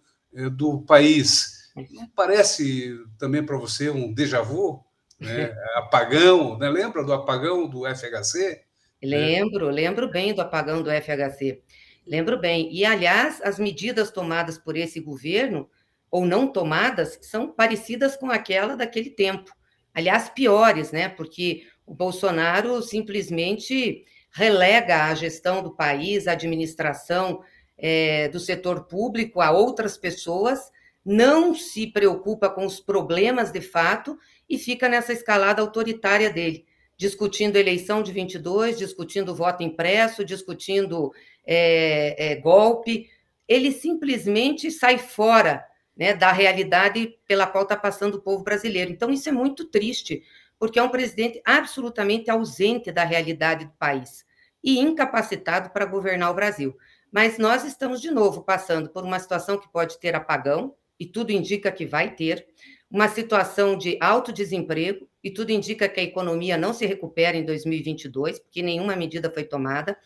do 0.56 0.82
país. 0.82 1.70
Não 1.90 2.08
parece 2.08 2.98
também 3.18 3.44
para 3.44 3.56
você 3.56 3.90
um 3.90 4.12
déjà 4.12 4.42
vu? 4.42 4.84
Né? 5.18 5.54
Apagão, 5.76 6.58
né? 6.58 6.68
lembra 6.68 7.04
do 7.04 7.12
apagão 7.12 7.68
do 7.68 7.82
FHC? 7.86 8.62
Lembro, 9.02 9.68
lembro 9.68 10.10
bem 10.10 10.34
do 10.34 10.40
apagão 10.40 10.82
do 10.82 10.90
FHC. 10.90 11.62
Lembro 12.06 12.38
bem. 12.40 12.72
E, 12.72 12.84
aliás, 12.84 13.40
as 13.42 13.58
medidas 13.58 14.10
tomadas 14.10 14.58
por 14.58 14.76
esse 14.76 14.98
governo, 14.98 15.68
ou 16.10 16.24
não 16.24 16.50
tomadas, 16.50 17.18
são 17.22 17.52
parecidas 17.52 18.16
com 18.16 18.30
aquela 18.30 18.76
daquele 18.76 19.10
tempo. 19.10 19.52
Aliás, 19.94 20.28
piores, 20.30 20.90
né? 20.90 21.08
Porque 21.08 21.64
o 21.86 21.94
Bolsonaro 21.94 22.82
simplesmente 22.82 24.04
relega 24.30 25.04
a 25.04 25.14
gestão 25.14 25.62
do 25.62 25.74
país, 25.74 26.26
a 26.26 26.32
administração 26.32 27.42
é, 27.78 28.28
do 28.28 28.40
setor 28.40 28.84
público 28.84 29.40
a 29.40 29.50
outras 29.50 29.96
pessoas, 29.96 30.70
não 31.04 31.54
se 31.54 31.86
preocupa 31.86 32.50
com 32.50 32.66
os 32.66 32.80
problemas 32.80 33.50
de 33.50 33.60
fato 33.60 34.18
e 34.48 34.58
fica 34.58 34.88
nessa 34.88 35.12
escalada 35.12 35.62
autoritária 35.62 36.28
dele, 36.28 36.66
discutindo 36.96 37.56
eleição 37.56 38.02
de 38.02 38.12
22, 38.12 38.76
discutindo 38.76 39.34
voto 39.34 39.62
impresso, 39.62 40.24
discutindo 40.24 41.12
é, 41.46 42.32
é, 42.32 42.36
golpe. 42.36 43.08
Ele 43.46 43.72
simplesmente 43.72 44.70
sai 44.70 44.98
fora 44.98 45.64
né, 45.96 46.12
da 46.14 46.32
realidade 46.32 47.14
pela 47.26 47.46
qual 47.46 47.62
está 47.62 47.76
passando 47.76 48.16
o 48.16 48.20
povo 48.20 48.44
brasileiro. 48.44 48.90
Então, 48.90 49.10
isso 49.10 49.28
é 49.28 49.32
muito 49.32 49.64
triste, 49.64 50.22
porque 50.58 50.78
é 50.78 50.82
um 50.82 50.90
presidente 50.90 51.40
absolutamente 51.44 52.30
ausente 52.30 52.92
da 52.92 53.04
realidade 53.04 53.64
do 53.64 53.72
país 53.78 54.26
e 54.62 54.78
incapacitado 54.78 55.70
para 55.70 55.86
governar 55.86 56.30
o 56.30 56.34
Brasil. 56.34 56.76
Mas 57.10 57.38
nós 57.38 57.64
estamos, 57.64 58.00
de 58.00 58.10
novo, 58.10 58.42
passando 58.42 58.90
por 58.90 59.04
uma 59.04 59.18
situação 59.18 59.58
que 59.58 59.68
pode 59.68 59.98
ter 59.98 60.14
apagão, 60.14 60.74
e 60.98 61.06
tudo 61.06 61.30
indica 61.30 61.70
que 61.70 61.86
vai 61.86 62.14
ter, 62.14 62.46
uma 62.90 63.08
situação 63.08 63.76
de 63.76 63.96
alto 64.00 64.32
desemprego, 64.32 65.08
e 65.22 65.30
tudo 65.30 65.50
indica 65.50 65.88
que 65.88 66.00
a 66.00 66.02
economia 66.02 66.56
não 66.56 66.72
se 66.72 66.86
recupera 66.86 67.36
em 67.36 67.44
2022, 67.44 68.38
porque 68.38 68.62
nenhuma 68.62 68.96
medida 68.96 69.30
foi 69.30 69.44
tomada, 69.44 69.96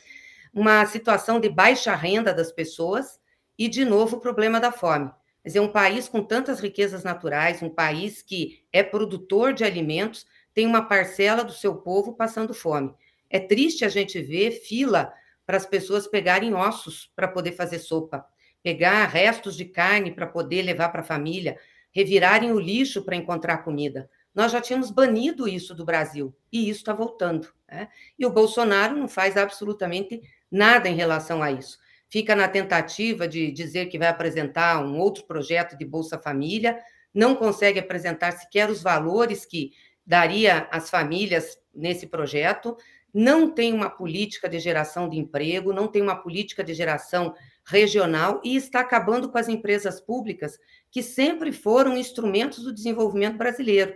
uma 0.52 0.84
situação 0.86 1.40
de 1.40 1.48
baixa 1.48 1.94
renda 1.94 2.32
das 2.34 2.52
pessoas 2.52 3.20
e, 3.58 3.68
de 3.68 3.84
novo, 3.84 4.16
o 4.16 4.20
problema 4.20 4.60
da 4.60 4.70
fome. 4.70 5.10
Quer 5.42 5.48
dizer, 5.48 5.60
um 5.60 5.68
país 5.68 6.08
com 6.08 6.22
tantas 6.22 6.60
riquezas 6.60 7.02
naturais, 7.02 7.62
um 7.62 7.70
país 7.70 8.22
que 8.22 8.62
é 8.72 8.82
produtor 8.82 9.52
de 9.52 9.64
alimentos, 9.64 10.26
tem 10.54 10.66
uma 10.66 10.82
parcela 10.82 11.42
do 11.42 11.52
seu 11.52 11.76
povo 11.76 12.14
passando 12.14 12.54
fome. 12.54 12.94
É 13.30 13.40
triste 13.40 13.84
a 13.84 13.88
gente 13.88 14.20
ver 14.20 14.52
fila 14.52 15.12
para 15.52 15.58
as 15.58 15.66
pessoas 15.66 16.06
pegarem 16.06 16.54
ossos 16.54 17.12
para 17.14 17.28
poder 17.28 17.52
fazer 17.52 17.78
sopa, 17.78 18.24
pegar 18.62 19.04
restos 19.04 19.54
de 19.54 19.66
carne 19.66 20.10
para 20.10 20.26
poder 20.26 20.62
levar 20.62 20.88
para 20.88 21.02
a 21.02 21.04
família, 21.04 21.58
revirarem 21.94 22.52
o 22.52 22.58
lixo 22.58 23.04
para 23.04 23.16
encontrar 23.16 23.58
comida. 23.58 24.08
Nós 24.34 24.50
já 24.50 24.62
tínhamos 24.62 24.90
banido 24.90 25.46
isso 25.46 25.74
do 25.74 25.84
Brasil 25.84 26.34
e 26.50 26.70
isso 26.70 26.78
está 26.78 26.94
voltando. 26.94 27.52
Né? 27.70 27.88
E 28.18 28.24
o 28.24 28.30
Bolsonaro 28.30 28.96
não 28.96 29.06
faz 29.06 29.36
absolutamente 29.36 30.22
nada 30.50 30.88
em 30.88 30.94
relação 30.94 31.42
a 31.42 31.52
isso. 31.52 31.76
Fica 32.08 32.34
na 32.34 32.48
tentativa 32.48 33.28
de 33.28 33.52
dizer 33.52 33.90
que 33.90 33.98
vai 33.98 34.08
apresentar 34.08 34.82
um 34.82 34.98
outro 34.98 35.24
projeto 35.26 35.76
de 35.76 35.84
Bolsa 35.84 36.18
Família, 36.18 36.78
não 37.12 37.34
consegue 37.34 37.78
apresentar 37.78 38.32
sequer 38.32 38.70
os 38.70 38.82
valores 38.82 39.44
que 39.44 39.72
daria 40.06 40.66
às 40.70 40.88
famílias 40.88 41.58
nesse 41.74 42.06
projeto, 42.06 42.74
não 43.12 43.50
tem 43.50 43.72
uma 43.72 43.90
política 43.90 44.48
de 44.48 44.58
geração 44.58 45.08
de 45.08 45.18
emprego, 45.18 45.72
não 45.72 45.86
tem 45.86 46.00
uma 46.00 46.16
política 46.16 46.64
de 46.64 46.72
geração 46.72 47.34
regional 47.64 48.40
e 48.42 48.56
está 48.56 48.80
acabando 48.80 49.30
com 49.30 49.38
as 49.38 49.48
empresas 49.48 50.00
públicas, 50.00 50.58
que 50.90 51.02
sempre 51.02 51.52
foram 51.52 51.96
instrumentos 51.96 52.64
do 52.64 52.72
desenvolvimento 52.72 53.36
brasileiro. 53.36 53.94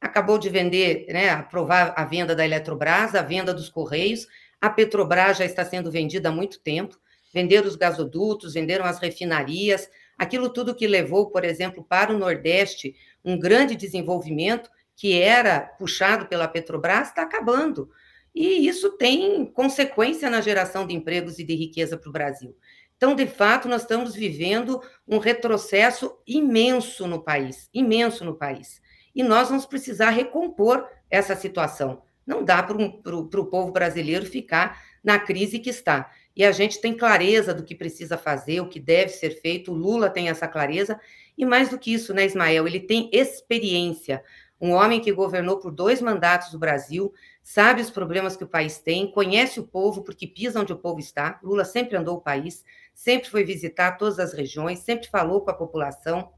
Acabou 0.00 0.38
de 0.38 0.48
vender, 0.48 1.06
né, 1.08 1.30
aprovar 1.30 1.94
a 1.96 2.04
venda 2.04 2.34
da 2.34 2.44
Eletrobras, 2.44 3.14
a 3.14 3.22
venda 3.22 3.52
dos 3.52 3.68
Correios, 3.68 4.26
a 4.60 4.70
Petrobras 4.70 5.38
já 5.38 5.44
está 5.44 5.64
sendo 5.64 5.90
vendida 5.90 6.30
há 6.30 6.32
muito 6.32 6.60
tempo, 6.60 6.98
venderam 7.32 7.68
os 7.68 7.76
gasodutos, 7.76 8.54
venderam 8.54 8.84
as 8.84 8.98
refinarias, 8.98 9.88
aquilo 10.18 10.48
tudo 10.48 10.74
que 10.74 10.86
levou, 10.86 11.30
por 11.30 11.44
exemplo, 11.44 11.84
para 11.84 12.14
o 12.14 12.18
Nordeste 12.18 12.94
um 13.24 13.38
grande 13.38 13.74
desenvolvimento 13.76 14.70
que 14.96 15.20
era 15.20 15.60
puxado 15.60 16.26
pela 16.26 16.48
Petrobras 16.48 17.08
está 17.08 17.22
acabando. 17.22 17.90
E 18.34 18.66
isso 18.66 18.90
tem 18.96 19.46
consequência 19.46 20.28
na 20.28 20.40
geração 20.40 20.86
de 20.86 20.94
empregos 20.94 21.38
e 21.38 21.44
de 21.44 21.54
riqueza 21.54 21.96
para 21.96 22.08
o 22.08 22.12
Brasil. 22.12 22.56
Então, 22.96 23.14
de 23.14 23.26
fato, 23.26 23.68
nós 23.68 23.82
estamos 23.82 24.14
vivendo 24.14 24.80
um 25.06 25.18
retrocesso 25.18 26.16
imenso 26.26 27.06
no 27.06 27.22
país, 27.22 27.68
imenso 27.72 28.24
no 28.24 28.34
país. 28.34 28.80
E 29.14 29.22
nós 29.22 29.48
vamos 29.48 29.66
precisar 29.66 30.10
recompor 30.10 30.88
essa 31.10 31.36
situação. 31.36 32.02
Não 32.26 32.44
dá 32.44 32.62
para 32.62 32.76
o 32.76 33.46
povo 33.46 33.70
brasileiro 33.70 34.24
ficar 34.24 34.82
na 35.02 35.18
crise 35.18 35.58
que 35.58 35.70
está. 35.70 36.10
E 36.34 36.44
a 36.44 36.50
gente 36.50 36.80
tem 36.80 36.96
clareza 36.96 37.52
do 37.52 37.62
que 37.62 37.74
precisa 37.74 38.16
fazer, 38.16 38.60
o 38.60 38.68
que 38.68 38.80
deve 38.80 39.10
ser 39.10 39.40
feito. 39.40 39.70
O 39.70 39.76
Lula 39.76 40.08
tem 40.08 40.28
essa 40.28 40.48
clareza. 40.48 40.98
E 41.36 41.44
mais 41.44 41.68
do 41.68 41.78
que 41.78 41.92
isso, 41.92 42.14
né, 42.14 42.24
Ismael? 42.24 42.66
Ele 42.66 42.80
tem 42.80 43.10
experiência. 43.12 44.22
Um 44.60 44.72
homem 44.72 45.00
que 45.00 45.12
governou 45.12 45.58
por 45.58 45.70
dois 45.70 46.00
mandatos 46.00 46.54
o 46.54 46.58
Brasil, 46.58 47.12
sabe 47.42 47.82
os 47.82 47.90
problemas 47.90 48.36
que 48.36 48.44
o 48.44 48.48
país 48.48 48.78
tem, 48.78 49.10
conhece 49.10 49.60
o 49.60 49.66
povo, 49.66 50.02
porque 50.02 50.26
pisa 50.26 50.60
onde 50.60 50.72
o 50.72 50.78
povo 50.78 51.00
está. 51.00 51.38
Lula 51.42 51.64
sempre 51.64 51.96
andou 51.96 52.16
o 52.16 52.20
país, 52.20 52.64
sempre 52.94 53.28
foi 53.28 53.44
visitar 53.44 53.92
todas 53.92 54.18
as 54.18 54.32
regiões, 54.32 54.78
sempre 54.78 55.08
falou 55.08 55.40
com 55.40 55.50
a 55.50 55.54
população. 55.54 56.32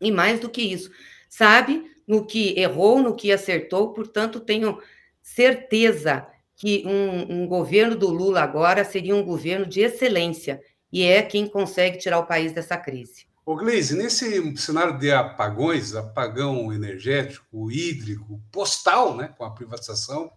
E 0.00 0.10
mais 0.10 0.40
do 0.40 0.50
que 0.50 0.60
isso, 0.60 0.90
sabe 1.28 1.90
no 2.06 2.26
que 2.26 2.58
errou, 2.58 3.00
no 3.00 3.14
que 3.14 3.32
acertou, 3.32 3.92
portanto, 3.92 4.40
tenho 4.40 4.78
certeza 5.22 6.26
que 6.54 6.84
um, 6.86 7.42
um 7.42 7.46
governo 7.46 7.96
do 7.96 8.08
Lula 8.08 8.40
agora 8.40 8.84
seria 8.84 9.14
um 9.14 9.24
governo 9.24 9.66
de 9.66 9.80
excelência 9.80 10.60
e 10.92 11.04
é 11.04 11.22
quem 11.22 11.46
consegue 11.46 11.98
tirar 11.98 12.18
o 12.18 12.26
país 12.26 12.52
dessa 12.52 12.76
crise. 12.76 13.26
Ô, 13.46 13.54
Gleise, 13.54 13.96
nesse 13.96 14.56
cenário 14.56 14.98
de 14.98 15.12
apagões, 15.12 15.94
apagão 15.94 16.72
energético, 16.72 17.70
hídrico, 17.70 18.42
postal, 18.50 19.16
né, 19.16 19.32
com 19.38 19.44
a 19.44 19.54
privatização, 19.54 20.32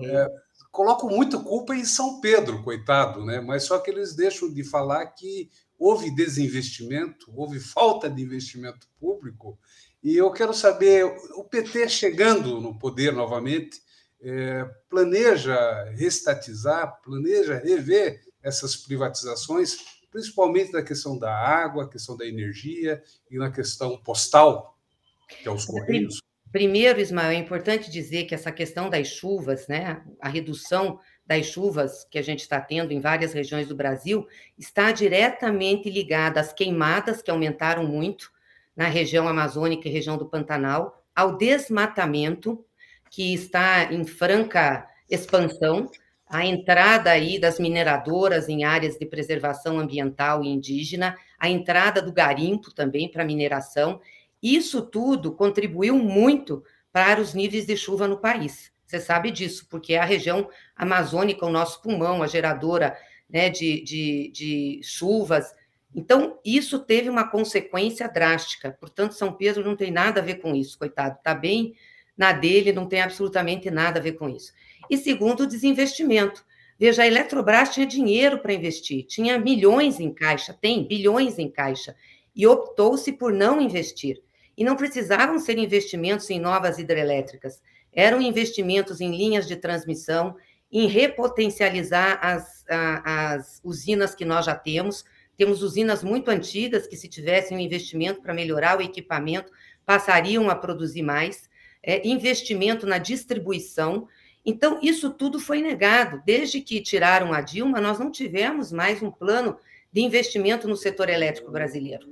é, 0.00 0.28
colocam 0.70 1.08
muita 1.08 1.40
culpa 1.40 1.74
em 1.74 1.84
São 1.84 2.20
Pedro, 2.20 2.62
coitado, 2.62 3.24
né? 3.24 3.40
mas 3.40 3.64
só 3.64 3.80
que 3.80 3.90
eles 3.90 4.14
deixam 4.14 4.48
de 4.48 4.62
falar 4.62 5.04
que 5.06 5.50
houve 5.76 6.14
desinvestimento, 6.14 7.32
houve 7.34 7.58
falta 7.58 8.08
de 8.08 8.22
investimento 8.22 8.86
público, 9.00 9.58
e 10.00 10.16
eu 10.16 10.30
quero 10.30 10.54
saber, 10.54 11.04
o 11.34 11.42
PT 11.42 11.88
chegando 11.88 12.60
no 12.60 12.78
poder 12.78 13.12
novamente, 13.12 13.82
é, 14.20 14.64
planeja 14.88 15.90
restatizar, 15.96 17.00
planeja 17.02 17.58
rever 17.58 18.20
essas 18.40 18.76
privatizações 18.76 19.91
principalmente 20.12 20.72
na 20.72 20.82
questão 20.82 21.18
da 21.18 21.34
água, 21.34 21.88
questão 21.88 22.16
da 22.16 22.26
energia 22.26 23.02
e 23.30 23.38
na 23.38 23.50
questão 23.50 23.96
postal, 23.96 24.78
que 25.26 25.48
é 25.48 25.50
os 25.50 25.64
correios. 25.64 26.20
Primeiro, 26.52 27.00
Ismael, 27.00 27.30
é 27.30 27.34
importante 27.36 27.90
dizer 27.90 28.24
que 28.24 28.34
essa 28.34 28.52
questão 28.52 28.90
das 28.90 29.08
chuvas, 29.08 29.66
né, 29.68 30.02
a 30.20 30.28
redução 30.28 31.00
das 31.26 31.46
chuvas 31.46 32.04
que 32.10 32.18
a 32.18 32.22
gente 32.22 32.40
está 32.40 32.60
tendo 32.60 32.92
em 32.92 33.00
várias 33.00 33.32
regiões 33.32 33.66
do 33.66 33.74
Brasil, 33.74 34.26
está 34.58 34.92
diretamente 34.92 35.88
ligada 35.88 36.40
às 36.40 36.52
queimadas 36.52 37.22
que 37.22 37.30
aumentaram 37.30 37.86
muito 37.86 38.30
na 38.76 38.86
região 38.86 39.26
amazônica 39.26 39.88
e 39.88 39.92
região 39.92 40.18
do 40.18 40.28
Pantanal, 40.28 41.02
ao 41.16 41.38
desmatamento 41.38 42.62
que 43.10 43.32
está 43.32 43.90
em 43.92 44.04
franca 44.04 44.86
expansão, 45.08 45.90
a 46.32 46.46
entrada 46.46 47.10
aí 47.10 47.38
das 47.38 47.60
mineradoras 47.60 48.48
em 48.48 48.64
áreas 48.64 48.96
de 48.96 49.04
preservação 49.04 49.78
ambiental 49.78 50.42
e 50.42 50.48
indígena, 50.48 51.14
a 51.38 51.46
entrada 51.46 52.00
do 52.00 52.10
garimpo 52.10 52.72
também 52.72 53.06
para 53.06 53.22
mineração, 53.22 54.00
isso 54.42 54.80
tudo 54.80 55.34
contribuiu 55.34 55.98
muito 55.98 56.64
para 56.90 57.20
os 57.20 57.34
níveis 57.34 57.66
de 57.66 57.76
chuva 57.76 58.08
no 58.08 58.16
país. 58.16 58.72
Você 58.86 58.98
sabe 58.98 59.30
disso, 59.30 59.66
porque 59.68 59.92
é 59.92 59.98
a 59.98 60.06
região 60.06 60.48
amazônica, 60.74 61.44
o 61.44 61.50
nosso 61.50 61.82
pulmão, 61.82 62.22
a 62.22 62.26
geradora 62.26 62.96
né, 63.28 63.50
de, 63.50 63.82
de, 63.82 64.32
de 64.32 64.80
chuvas. 64.82 65.54
Então, 65.94 66.38
isso 66.42 66.78
teve 66.78 67.10
uma 67.10 67.28
consequência 67.28 68.08
drástica. 68.08 68.74
Portanto, 68.80 69.12
São 69.12 69.34
Pedro 69.34 69.62
não 69.62 69.76
tem 69.76 69.90
nada 69.90 70.20
a 70.20 70.24
ver 70.24 70.36
com 70.36 70.54
isso, 70.54 70.78
coitado. 70.78 71.16
Está 71.18 71.34
bem 71.34 71.74
na 72.16 72.32
dele, 72.32 72.72
não 72.72 72.86
tem 72.86 73.02
absolutamente 73.02 73.70
nada 73.70 74.00
a 74.00 74.02
ver 74.02 74.12
com 74.12 74.30
isso 74.30 74.54
e 74.92 74.98
segundo, 74.98 75.44
o 75.44 75.46
desinvestimento. 75.46 76.44
Veja, 76.78 77.02
a 77.02 77.06
Eletrobras 77.06 77.70
tinha 77.70 77.86
dinheiro 77.86 78.40
para 78.40 78.52
investir, 78.52 79.06
tinha 79.06 79.38
milhões 79.38 79.98
em 79.98 80.12
caixa, 80.12 80.52
tem 80.52 80.86
bilhões 80.86 81.38
em 81.38 81.50
caixa, 81.50 81.96
e 82.36 82.46
optou-se 82.46 83.10
por 83.10 83.32
não 83.32 83.58
investir. 83.58 84.20
E 84.54 84.62
não 84.62 84.76
precisavam 84.76 85.38
ser 85.38 85.56
investimentos 85.56 86.28
em 86.28 86.38
novas 86.38 86.78
hidrelétricas, 86.78 87.62
eram 87.90 88.20
investimentos 88.20 89.00
em 89.00 89.16
linhas 89.16 89.48
de 89.48 89.56
transmissão, 89.56 90.36
em 90.70 90.86
repotencializar 90.86 92.18
as, 92.22 92.62
as 92.68 93.60
usinas 93.64 94.14
que 94.14 94.26
nós 94.26 94.44
já 94.44 94.54
temos. 94.54 95.06
Temos 95.38 95.62
usinas 95.62 96.04
muito 96.04 96.30
antigas 96.30 96.86
que, 96.86 96.96
se 96.96 97.08
tivessem 97.08 97.56
um 97.56 97.60
investimento 97.60 98.20
para 98.20 98.34
melhorar 98.34 98.78
o 98.78 98.82
equipamento, 98.82 99.50
passariam 99.86 100.50
a 100.50 100.54
produzir 100.54 101.02
mais. 101.02 101.50
É, 101.82 102.06
investimento 102.06 102.86
na 102.86 102.98
distribuição, 102.98 104.06
então, 104.44 104.78
isso 104.82 105.10
tudo 105.10 105.38
foi 105.38 105.62
negado. 105.62 106.20
Desde 106.24 106.60
que 106.60 106.80
tiraram 106.80 107.32
a 107.32 107.40
Dilma, 107.40 107.80
nós 107.80 107.98
não 107.98 108.10
tivemos 108.10 108.72
mais 108.72 109.02
um 109.02 109.10
plano 109.10 109.56
de 109.92 110.00
investimento 110.00 110.66
no 110.66 110.76
setor 110.76 111.08
elétrico 111.08 111.50
brasileiro. 111.50 112.08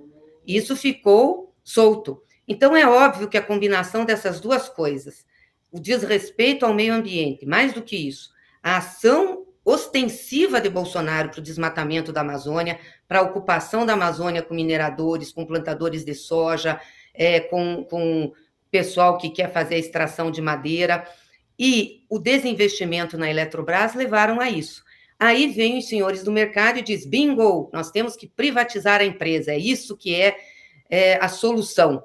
Isso 0.47 0.77
ficou 0.77 1.53
solto. 1.65 2.23
Então, 2.47 2.77
é 2.77 2.87
óbvio 2.87 3.29
que 3.29 3.37
a 3.37 3.43
combinação 3.43 4.05
dessas 4.05 4.41
duas 4.41 4.69
coisas, 4.69 5.27
o 5.73 5.81
desrespeito 5.81 6.65
ao 6.65 6.75
meio 6.75 6.95
ambiente, 6.95 7.45
mais 7.45 7.73
do 7.73 7.83
que 7.83 7.97
isso, 7.97 8.31
a 8.63 8.77
ação 8.77 9.47
ostensiva 9.65 10.61
de 10.61 10.69
Bolsonaro 10.69 11.31
para 11.31 11.41
o 11.41 11.43
desmatamento 11.43 12.13
da 12.13 12.23
Amazônia, 12.23 12.79
para 13.07 13.21
a 13.21 13.23
ocupação 13.23 13.85
da 13.85 13.93
Amazônia 13.93 14.43
com 14.43 14.55
mineradores, 14.55 15.33
com 15.33 15.45
plantadores 15.45 16.05
de 16.05 16.15
soja, 16.15 16.81
é, 17.13 17.41
com, 17.41 17.85
com 17.85 18.33
pessoal 18.71 19.19
que 19.19 19.31
quer 19.31 19.53
fazer 19.53 19.75
a 19.75 19.79
extração 19.79 20.31
de 20.31 20.41
madeira, 20.41 21.07
e 21.61 22.07
o 22.09 22.19
desinvestimento 22.19 23.19
na 23.19 23.29
Eletrobras 23.29 23.95
levaram 23.95 24.41
a 24.41 24.49
isso. 24.49 24.83
Aí 25.19 25.49
vem 25.49 25.77
os 25.77 25.87
senhores 25.87 26.25
do 26.25 26.33
mercado 26.33 26.79
e 26.79 26.83
diz: 26.83 27.05
bingo, 27.05 27.69
nós 27.71 27.91
temos 27.91 28.17
que 28.17 28.27
privatizar 28.27 29.03
a 29.03 29.05
empresa, 29.05 29.53
é 29.53 29.59
isso 29.59 29.95
que 29.95 30.15
é, 30.15 30.39
é 30.89 31.23
a 31.23 31.29
solução. 31.29 32.03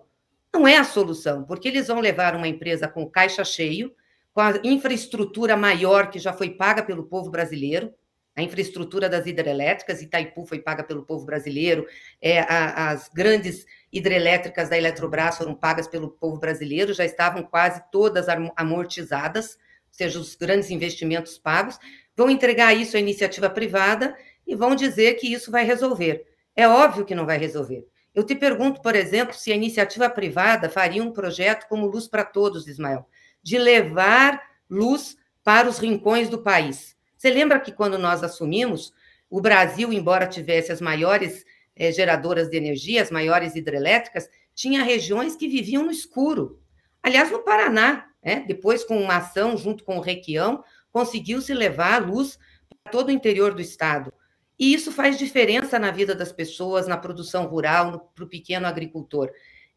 Não 0.54 0.68
é 0.68 0.78
a 0.78 0.84
solução, 0.84 1.46
porque 1.46 1.70
eles 1.70 1.88
vão 1.88 2.02
levar 2.02 2.36
uma 2.36 2.50
empresa 2.50 2.86
com 2.86 3.10
caixa 3.10 3.46
cheio, 3.46 3.94
com 4.34 4.42
a 4.42 4.60
infraestrutura 4.62 5.56
maior 5.56 6.10
que 6.10 6.20
já 6.20 6.34
foi 6.34 6.50
paga 6.50 6.84
pelo 6.84 7.04
povo 7.04 7.30
brasileiro, 7.30 7.94
a 8.36 8.42
infraestrutura 8.42 9.08
das 9.08 9.26
hidrelétricas, 9.26 10.02
Itaipu 10.02 10.46
foi 10.46 10.60
paga 10.60 10.84
pelo 10.84 11.04
povo 11.04 11.26
brasileiro, 11.26 11.88
é, 12.22 12.40
a, 12.40 12.90
as 12.90 13.08
grandes 13.08 13.66
hidrelétricas 13.92 14.68
da 14.68 14.78
Eletrobras 14.78 15.38
foram 15.38 15.56
pagas 15.56 15.88
pelo 15.88 16.10
povo 16.10 16.38
brasileiro, 16.38 16.94
já 16.94 17.06
estavam 17.06 17.44
quase 17.44 17.82
todas 17.92 18.28
amortizadas, 18.58 19.54
ou 19.54 19.94
seja, 19.94 20.20
os 20.20 20.36
grandes 20.36 20.70
investimentos 20.70 21.38
pagos, 21.38 21.80
vão 22.16 22.30
entregar 22.30 22.74
isso 22.74 22.98
à 22.98 23.00
iniciativa 23.00 23.50
privada 23.50 24.16
e 24.46 24.54
vão 24.54 24.76
dizer 24.76 25.14
que 25.14 25.32
isso 25.32 25.50
vai 25.50 25.64
resolver. 25.64 26.26
É 26.56 26.68
óbvio 26.68 27.06
que 27.06 27.16
não 27.16 27.26
vai 27.26 27.38
resolver. 27.38 27.88
Eu 28.14 28.24
te 28.24 28.36
pergunto, 28.36 28.82
por 28.82 28.96
exemplo, 28.96 29.34
se 29.34 29.52
a 29.52 29.56
iniciativa 29.56 30.10
privada 30.10 30.70
faria 30.70 31.04
um 31.04 31.12
projeto 31.12 31.68
como 31.68 31.88
Luz 31.88 32.08
para 32.08 32.24
Todos, 32.24 32.68
Ismael, 32.68 33.08
de 33.42 33.58
levar 33.58 34.42
luz 34.70 35.18
para 35.44 35.70
os 35.70 35.78
rincões 35.78 36.30
do 36.30 36.40
país. 36.40 36.95
Você 37.26 37.32
lembra 37.32 37.60
que 37.60 37.72
quando 37.72 37.98
nós 37.98 38.24
assumimos, 38.24 38.94
o 39.28 39.42
Brasil, 39.42 39.92
embora 39.92 40.28
tivesse 40.28 40.72
as 40.72 40.80
maiores 40.80 41.44
eh, 41.76 41.92
geradoras 41.92 42.52
de 42.52 42.56
energia, 42.56 43.02
as 43.02 43.10
maiores 43.10 43.56
hidrelétricas, 43.56 44.30
tinha 44.54 44.84
regiões 44.84 45.36
que 45.36 45.48
viviam 45.48 45.82
no 45.82 45.90
escuro. 45.90 46.62
Aliás, 47.02 47.32
no 47.32 47.40
Paraná, 47.40 48.12
né, 48.24 48.46
depois 48.48 48.84
com 48.84 49.02
uma 49.02 49.16
ação 49.16 49.58
junto 49.58 49.84
com 49.84 49.98
o 49.98 50.02
Requião, 50.02 50.64
conseguiu-se 50.92 51.52
levar 51.52 51.96
a 51.96 52.06
luz 52.06 52.38
para 52.70 52.92
todo 52.92 53.08
o 53.08 53.12
interior 53.12 53.56
do 53.56 53.62
estado. 53.62 54.14
E 54.60 54.72
isso 54.72 54.92
faz 54.92 55.18
diferença 55.18 55.80
na 55.80 55.90
vida 55.90 56.14
das 56.14 56.32
pessoas, 56.32 56.86
na 56.86 56.96
produção 56.96 57.48
rural, 57.48 58.12
para 58.14 58.24
o 58.24 58.30
pequeno 58.30 58.68
agricultor. 58.68 59.32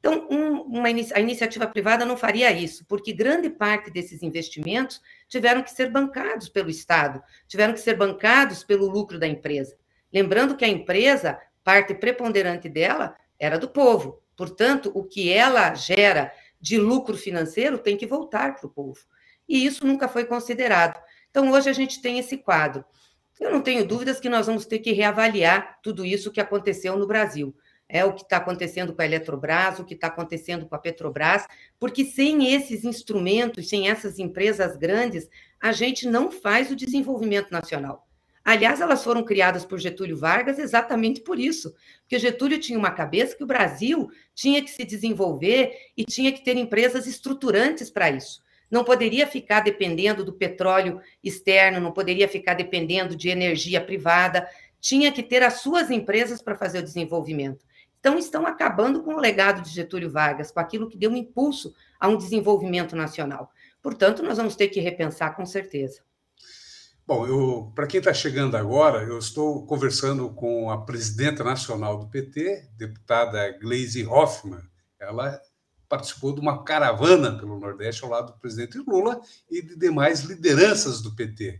Então, 0.08 0.26
um, 0.30 0.62
uma, 0.62 0.88
a 0.88 1.20
iniciativa 1.20 1.66
privada 1.66 2.06
não 2.06 2.16
faria 2.16 2.50
isso, 2.50 2.82
porque 2.86 3.12
grande 3.12 3.50
parte 3.50 3.90
desses 3.90 4.22
investimentos 4.22 5.02
tiveram 5.28 5.62
que 5.62 5.70
ser 5.70 5.90
bancados 5.90 6.48
pelo 6.48 6.70
Estado, 6.70 7.22
tiveram 7.46 7.74
que 7.74 7.80
ser 7.80 7.94
bancados 7.94 8.64
pelo 8.64 8.88
lucro 8.88 9.18
da 9.18 9.26
empresa. 9.26 9.76
Lembrando 10.10 10.56
que 10.56 10.64
a 10.64 10.68
empresa, 10.68 11.38
parte 11.62 11.92
preponderante 11.92 12.70
dela, 12.70 13.14
era 13.38 13.58
do 13.58 13.68
povo. 13.68 14.22
Portanto, 14.34 14.90
o 14.94 15.04
que 15.04 15.30
ela 15.30 15.74
gera 15.74 16.32
de 16.58 16.78
lucro 16.78 17.14
financeiro 17.14 17.76
tem 17.76 17.94
que 17.94 18.06
voltar 18.06 18.54
para 18.54 18.66
o 18.66 18.70
povo. 18.70 19.00
E 19.46 19.66
isso 19.66 19.86
nunca 19.86 20.08
foi 20.08 20.24
considerado. 20.24 20.98
Então, 21.30 21.50
hoje 21.50 21.68
a 21.68 21.74
gente 21.74 22.00
tem 22.00 22.18
esse 22.18 22.38
quadro. 22.38 22.82
Eu 23.38 23.52
não 23.52 23.60
tenho 23.60 23.86
dúvidas 23.86 24.18
que 24.18 24.28
nós 24.30 24.46
vamos 24.46 24.64
ter 24.64 24.78
que 24.78 24.92
reavaliar 24.92 25.78
tudo 25.82 26.02
isso 26.02 26.32
que 26.32 26.40
aconteceu 26.40 26.96
no 26.96 27.06
Brasil 27.06 27.54
é 27.88 28.04
o 28.04 28.12
que 28.12 28.22
está 28.22 28.36
acontecendo 28.36 28.92
com 28.92 29.00
a 29.00 29.06
Eletrobras, 29.06 29.78
o 29.78 29.84
que 29.84 29.94
está 29.94 30.08
acontecendo 30.08 30.66
com 30.66 30.74
a 30.74 30.78
Petrobras, 30.78 31.46
porque 31.78 32.04
sem 32.04 32.54
esses 32.54 32.84
instrumentos, 32.84 33.68
sem 33.68 33.88
essas 33.88 34.18
empresas 34.18 34.76
grandes, 34.76 35.28
a 35.60 35.72
gente 35.72 36.06
não 36.06 36.30
faz 36.30 36.70
o 36.70 36.76
desenvolvimento 36.76 37.50
nacional. 37.50 38.06
Aliás, 38.44 38.80
elas 38.80 39.04
foram 39.04 39.22
criadas 39.22 39.64
por 39.64 39.78
Getúlio 39.78 40.16
Vargas 40.16 40.58
exatamente 40.58 41.20
por 41.20 41.38
isso, 41.38 41.74
porque 42.00 42.18
Getúlio 42.18 42.58
tinha 42.58 42.78
uma 42.78 42.90
cabeça 42.90 43.36
que 43.36 43.44
o 43.44 43.46
Brasil 43.46 44.10
tinha 44.34 44.62
que 44.62 44.70
se 44.70 44.84
desenvolver 44.84 45.72
e 45.96 46.04
tinha 46.04 46.32
que 46.32 46.42
ter 46.42 46.56
empresas 46.56 47.06
estruturantes 47.06 47.90
para 47.90 48.10
isso. 48.10 48.42
Não 48.70 48.84
poderia 48.84 49.26
ficar 49.26 49.60
dependendo 49.60 50.24
do 50.24 50.32
petróleo 50.32 51.00
externo, 51.22 51.80
não 51.80 51.92
poderia 51.92 52.28
ficar 52.28 52.54
dependendo 52.54 53.16
de 53.16 53.28
energia 53.28 53.80
privada, 53.80 54.48
tinha 54.80 55.10
que 55.10 55.22
ter 55.22 55.42
as 55.42 55.60
suas 55.60 55.90
empresas 55.90 56.40
para 56.40 56.56
fazer 56.56 56.78
o 56.78 56.82
desenvolvimento. 56.82 57.67
Então, 57.98 58.18
estão 58.18 58.46
acabando 58.46 59.02
com 59.02 59.14
o 59.14 59.20
legado 59.20 59.62
de 59.62 59.70
Getúlio 59.70 60.10
Vargas, 60.10 60.50
com 60.50 60.60
aquilo 60.60 60.88
que 60.88 60.96
deu 60.96 61.10
um 61.10 61.16
impulso 61.16 61.74
a 61.98 62.08
um 62.08 62.16
desenvolvimento 62.16 62.94
nacional. 62.94 63.50
Portanto, 63.82 64.22
nós 64.22 64.36
vamos 64.36 64.56
ter 64.56 64.68
que 64.68 64.80
repensar 64.80 65.34
com 65.34 65.44
certeza. 65.44 66.00
Bom, 67.06 67.72
para 67.74 67.86
quem 67.86 67.98
está 67.98 68.12
chegando 68.12 68.54
agora, 68.54 69.02
eu 69.02 69.18
estou 69.18 69.64
conversando 69.64 70.28
com 70.30 70.70
a 70.70 70.84
presidenta 70.84 71.42
nacional 71.42 71.98
do 71.98 72.06
PT, 72.06 72.68
deputada 72.76 73.50
Gleisi 73.58 74.04
Hoffmann. 74.06 74.60
Ela 75.00 75.40
participou 75.88 76.34
de 76.34 76.40
uma 76.40 76.62
caravana 76.64 77.38
pelo 77.38 77.58
Nordeste 77.58 78.04
ao 78.04 78.10
lado 78.10 78.32
do 78.32 78.38
presidente 78.38 78.76
Lula 78.86 79.20
e 79.50 79.62
de 79.62 79.74
demais 79.74 80.20
lideranças 80.20 81.00
do 81.00 81.16
PT. 81.16 81.58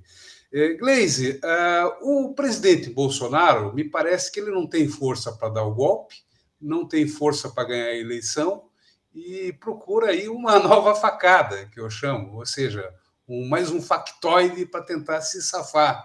É, 0.53 0.75
Gleisi, 0.75 1.41
uh, 1.43 2.11
o 2.11 2.35
presidente 2.35 2.91
Bolsonaro, 2.91 3.75
me 3.75 3.85
parece 3.85 4.31
que 4.31 4.41
ele 4.41 4.51
não 4.51 4.67
tem 4.67 4.87
força 4.87 5.33
para 5.33 5.49
dar 5.49 5.63
o 5.63 5.75
golpe, 5.75 6.17
não 6.61 6.87
tem 6.87 7.07
força 7.07 7.49
para 7.51 7.69
ganhar 7.69 7.87
a 7.87 7.97
eleição 7.97 8.69
e 9.15 9.53
procura 9.55 10.11
aí 10.11 10.29
uma 10.29 10.59
nova 10.61 10.95
facada, 10.95 11.67
que 11.67 11.81
eu 11.81 11.91
chamo, 11.91 12.37
ou 12.37 12.47
seja, 12.47 12.89
um, 13.29 13.47
mais 13.49 13.71
um 13.71 13.81
factoide 13.81 14.65
para 14.67 14.85
tentar 14.85 15.21
se 15.21 15.43
safar. 15.43 16.05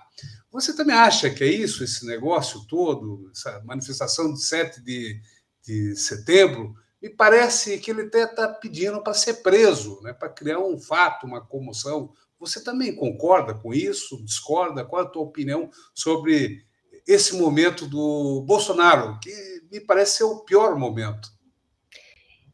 Você 0.51 0.75
também 0.75 0.95
acha 0.95 1.29
que 1.29 1.43
é 1.43 1.47
isso, 1.47 1.83
esse 1.83 2.05
negócio 2.05 2.65
todo, 2.67 3.29
essa 3.31 3.61
manifestação 3.63 4.33
de 4.33 4.43
7 4.43 4.81
de, 4.81 5.19
de 5.65 5.95
setembro? 5.95 6.75
Me 7.01 7.09
parece 7.09 7.79
que 7.79 7.91
ele 7.91 8.03
até 8.03 8.23
está 8.23 8.47
pedindo 8.47 9.01
para 9.01 9.13
ser 9.13 9.35
preso, 9.35 9.99
né, 10.01 10.13
para 10.13 10.29
criar 10.29 10.59
um 10.59 10.79
fato, 10.79 11.25
uma 11.25 11.41
comoção. 11.41 12.13
Você 12.39 12.63
também 12.63 12.95
concorda 12.95 13.53
com 13.53 13.73
isso? 13.73 14.23
Discorda? 14.23 14.85
Qual 14.85 15.01
é 15.01 15.05
a 15.05 15.09
tua 15.09 15.23
opinião 15.23 15.69
sobre 15.93 16.65
esse 17.07 17.35
momento 17.35 17.85
do 17.85 18.43
Bolsonaro, 18.45 19.19
que 19.19 19.31
me 19.71 19.79
parece 19.79 20.17
ser 20.17 20.23
o 20.23 20.39
pior 20.39 20.77
momento. 20.77 21.29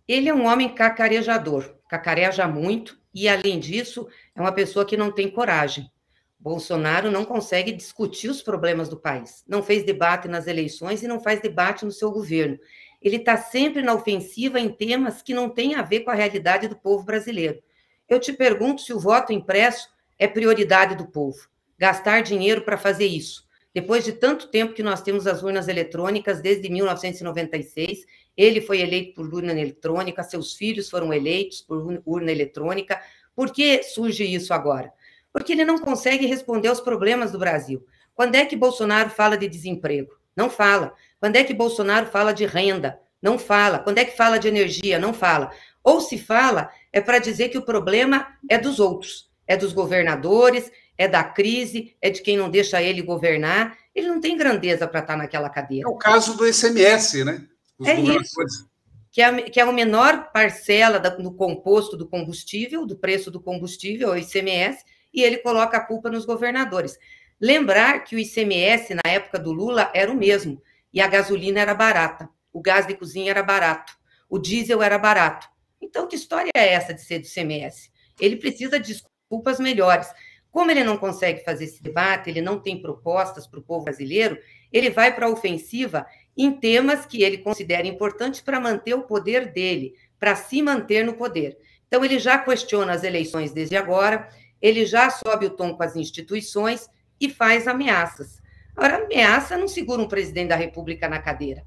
Ele 0.08 0.30
é 0.30 0.34
um 0.34 0.45
homem 0.45 0.73
cacarejador, 0.73 1.75
cacareja 1.88 2.47
muito, 2.47 2.99
e 3.13 3.28
além 3.28 3.60
disso, 3.60 4.08
é 4.36 4.41
uma 4.41 4.52
pessoa 4.52 4.86
que 4.86 4.97
não 4.97 5.12
tem 5.12 5.30
coragem. 5.30 5.91
Bolsonaro 6.39 7.12
não 7.12 7.25
consegue 7.25 7.71
discutir 7.71 8.30
os 8.30 8.41
problemas 8.41 8.88
do 8.88 8.97
país, 8.97 9.43
não 9.47 9.62
fez 9.62 9.84
debate 9.84 10.28
nas 10.28 10.47
eleições 10.47 11.04
e 11.04 11.08
não 11.08 11.19
faz 11.19 11.41
debate 11.41 11.84
no 11.84 11.91
seu 11.91 12.12
governo. 12.12 12.58
Ele 13.02 13.17
está 13.17 13.36
sempre 13.38 13.82
na 13.82 13.93
ofensiva 13.93 14.60
em 14.60 14.69
temas 14.69 15.21
que 15.21 15.34
não 15.34 15.49
têm 15.49 15.75
a 15.75 15.82
ver 15.82 16.02
com 16.02 16.12
a 16.12 16.15
realidade 16.15 16.67
do 16.67 16.78
povo 16.78 17.04
brasileiro. 17.04 17.62
Eu 18.08 18.19
te 18.19 18.32
pergunto 18.32 18.82
se 18.82 18.93
o 18.93 18.99
voto 18.99 19.34
impresso 19.34 19.89
é 20.17 20.28
prioridade 20.28 20.95
do 20.95 21.08
povo. 21.08 21.49
Gastar 21.78 22.21
dinheiro 22.21 22.62
para 22.62 22.78
fazer 22.78 23.06
isso. 23.06 23.48
Depois 23.79 24.03
de 24.03 24.11
tanto 24.11 24.49
tempo 24.49 24.73
que 24.73 24.83
nós 24.83 25.01
temos 25.01 25.25
as 25.25 25.41
urnas 25.41 25.69
eletrônicas, 25.69 26.41
desde 26.41 26.69
1996, 26.69 28.05
ele 28.35 28.59
foi 28.59 28.81
eleito 28.81 29.13
por 29.13 29.33
urna 29.33 29.53
eletrônica, 29.53 30.21
seus 30.21 30.53
filhos 30.53 30.89
foram 30.89 31.13
eleitos 31.13 31.61
por 31.61 32.01
urna 32.05 32.29
eletrônica. 32.29 33.01
Por 33.33 33.53
que 33.53 33.81
surge 33.81 34.25
isso 34.25 34.53
agora? 34.53 34.91
Porque 35.31 35.53
ele 35.53 35.63
não 35.63 35.79
consegue 35.79 36.25
responder 36.25 36.67
aos 36.67 36.81
problemas 36.81 37.31
do 37.31 37.39
Brasil. 37.39 37.85
Quando 38.13 38.35
é 38.35 38.45
que 38.45 38.57
Bolsonaro 38.57 39.11
fala 39.11 39.37
de 39.37 39.47
desemprego? 39.47 40.11
Não 40.35 40.49
fala. 40.49 40.93
Quando 41.17 41.37
é 41.37 41.43
que 41.45 41.53
Bolsonaro 41.53 42.07
fala 42.07 42.33
de 42.33 42.45
renda? 42.45 42.99
Não 43.21 43.39
fala. 43.39 43.79
Quando 43.79 43.99
é 43.99 44.03
que 44.03 44.17
fala 44.17 44.37
de 44.37 44.49
energia? 44.49 44.99
Não 44.99 45.13
fala. 45.13 45.51
Ou 45.81 46.01
se 46.01 46.17
fala, 46.17 46.69
é 46.91 46.99
para 46.99 47.17
dizer 47.17 47.47
que 47.47 47.57
o 47.57 47.63
problema 47.63 48.27
é 48.49 48.57
dos 48.57 48.77
outros, 48.77 49.29
é 49.47 49.55
dos 49.55 49.71
governadores, 49.71 50.69
é 50.99 51.07
da 51.07 51.23
crise, 51.23 51.95
é 52.01 52.09
de 52.09 52.21
quem 52.21 52.35
não 52.35 52.49
deixa 52.49 52.83
ele 52.83 53.01
governar. 53.01 53.77
Ele 53.95 54.09
não 54.09 54.19
tem 54.19 54.35
grandeza 54.35 54.85
para 54.85 54.99
estar 54.99 55.13
tá 55.13 55.17
naquela 55.17 55.49
cadeira. 55.49 55.88
É 55.88 55.89
o 55.89 55.95
caso 55.95 56.35
do 56.35 56.45
SMS, 56.45 57.23
né? 57.23 57.47
Os 57.79 57.88
é 57.88 57.97
isso. 57.97 58.69
Que 59.09 59.21
é, 59.21 59.41
que 59.43 59.59
é 59.62 59.63
a 59.63 59.71
menor 59.71 60.29
parcela 60.33 60.99
do 60.99 61.33
composto 61.33 61.95
do 61.95 62.05
combustível, 62.05 62.85
do 62.85 62.97
preço 62.97 63.31
do 63.31 63.39
combustível, 63.39 64.09
o 64.09 64.17
ICMS, 64.17 64.83
e 65.13 65.23
ele 65.23 65.38
coloca 65.38 65.77
a 65.77 65.85
culpa 65.85 66.09
nos 66.09 66.25
governadores. 66.25 66.99
Lembrar 67.39 68.03
que 68.03 68.17
o 68.17 68.19
ICMS, 68.19 68.93
na 68.93 69.09
época 69.09 69.39
do 69.39 69.53
Lula, 69.53 69.89
era 69.95 70.12
o 70.12 70.15
mesmo, 70.15 70.62
e 70.93 70.99
a 70.99 71.07
gasolina 71.07 71.62
era 71.62 71.73
barata, 71.73 72.29
o 72.51 72.62
gás 72.62 72.85
de 72.85 72.93
cozinha 72.93 73.31
era 73.31 73.41
barato, 73.41 73.93
o 74.29 74.38
diesel 74.38 74.83
era 74.83 74.99
barato. 74.99 75.47
Então, 75.81 76.05
que 76.05 76.15
história 76.17 76.51
é 76.53 76.73
essa 76.73 76.93
de 76.93 77.01
ser 77.01 77.19
do 77.19 77.25
ICMS? 77.25 77.89
Ele 78.19 78.35
precisa 78.35 78.77
de 78.77 78.93
desculpas 78.93 79.59
melhores. 79.59 80.07
Como 80.51 80.71
ele 80.71 80.83
não 80.83 80.97
consegue 80.97 81.43
fazer 81.43 81.65
esse 81.65 81.81
debate, 81.81 82.29
ele 82.29 82.41
não 82.41 82.59
tem 82.59 82.81
propostas 82.81 83.45
para 83.45 83.59
o 83.59 83.63
povo 83.63 83.85
brasileiro, 83.85 84.38
ele 84.71 84.89
vai 84.89 85.13
para 85.13 85.27
a 85.27 85.29
ofensiva 85.29 86.05
em 86.35 86.51
temas 86.51 87.05
que 87.05 87.21
ele 87.21 87.38
considera 87.38 87.88
importantes 87.88 88.41
para 88.41 88.59
manter 88.59 88.93
o 88.93 89.03
poder 89.03 89.51
dele, 89.51 89.93
para 90.19 90.35
se 90.35 90.62
manter 90.62 91.05
no 91.05 91.13
poder. 91.13 91.57
Então, 91.88 92.03
ele 92.03 92.19
já 92.19 92.38
questiona 92.38 92.93
as 92.93 93.03
eleições 93.03 93.51
desde 93.51 93.75
agora, 93.75 94.29
ele 94.62 94.85
já 94.85 95.09
sobe 95.09 95.45
o 95.45 95.49
tom 95.49 95.75
com 95.75 95.83
as 95.83 95.95
instituições 95.95 96.89
e 97.19 97.29
faz 97.29 97.67
ameaças. 97.67 98.41
Agora, 98.75 99.03
ameaça 99.03 99.57
não 99.57 99.67
segura 99.67 100.01
um 100.01 100.07
presidente 100.07 100.49
da 100.49 100.55
República 100.55 101.07
na 101.07 101.19
cadeira. 101.19 101.63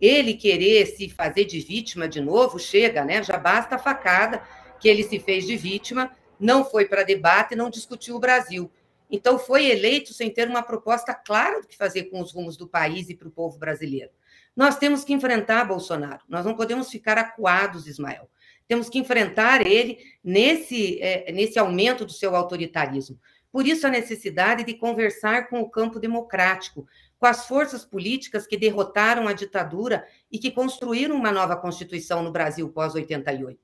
ele 0.00 0.34
querer 0.34 0.86
se 0.86 1.08
fazer 1.08 1.44
de 1.44 1.60
vítima 1.60 2.08
de 2.08 2.20
novo, 2.20 2.58
chega, 2.58 3.04
né? 3.04 3.22
Já 3.22 3.38
basta 3.38 3.76
a 3.76 3.78
facada 3.78 4.42
que 4.80 4.88
ele 4.88 5.04
se 5.04 5.20
fez 5.20 5.46
de 5.46 5.56
vítima, 5.56 6.10
não 6.42 6.64
foi 6.64 6.84
para 6.86 7.04
debate, 7.04 7.54
não 7.54 7.70
discutiu 7.70 8.16
o 8.16 8.20
Brasil. 8.20 8.70
Então, 9.08 9.38
foi 9.38 9.66
eleito 9.66 10.12
sem 10.12 10.28
ter 10.28 10.48
uma 10.48 10.62
proposta 10.62 11.14
clara 11.14 11.60
do 11.60 11.68
que 11.68 11.76
fazer 11.76 12.04
com 12.04 12.20
os 12.20 12.32
rumos 12.32 12.56
do 12.56 12.66
país 12.66 13.08
e 13.08 13.14
para 13.14 13.28
o 13.28 13.30
povo 13.30 13.58
brasileiro. 13.58 14.10
Nós 14.56 14.76
temos 14.76 15.04
que 15.04 15.12
enfrentar 15.12 15.64
Bolsonaro, 15.64 16.22
nós 16.28 16.44
não 16.44 16.54
podemos 16.54 16.90
ficar 16.90 17.16
acuados, 17.16 17.86
Ismael. 17.86 18.28
Temos 18.66 18.88
que 18.88 18.98
enfrentar 18.98 19.66
ele 19.66 19.98
nesse, 20.22 21.00
é, 21.00 21.30
nesse 21.30 21.58
aumento 21.58 22.04
do 22.04 22.12
seu 22.12 22.34
autoritarismo. 22.34 23.18
Por 23.52 23.66
isso, 23.66 23.86
a 23.86 23.90
necessidade 23.90 24.64
de 24.64 24.74
conversar 24.74 25.48
com 25.48 25.60
o 25.60 25.70
campo 25.70 26.00
democrático, 26.00 26.86
com 27.18 27.26
as 27.26 27.46
forças 27.46 27.84
políticas 27.84 28.46
que 28.46 28.56
derrotaram 28.56 29.28
a 29.28 29.32
ditadura 29.32 30.06
e 30.30 30.38
que 30.38 30.50
construíram 30.50 31.14
uma 31.14 31.30
nova 31.30 31.54
Constituição 31.54 32.22
no 32.22 32.32
Brasil 32.32 32.68
pós-88. 32.70 33.58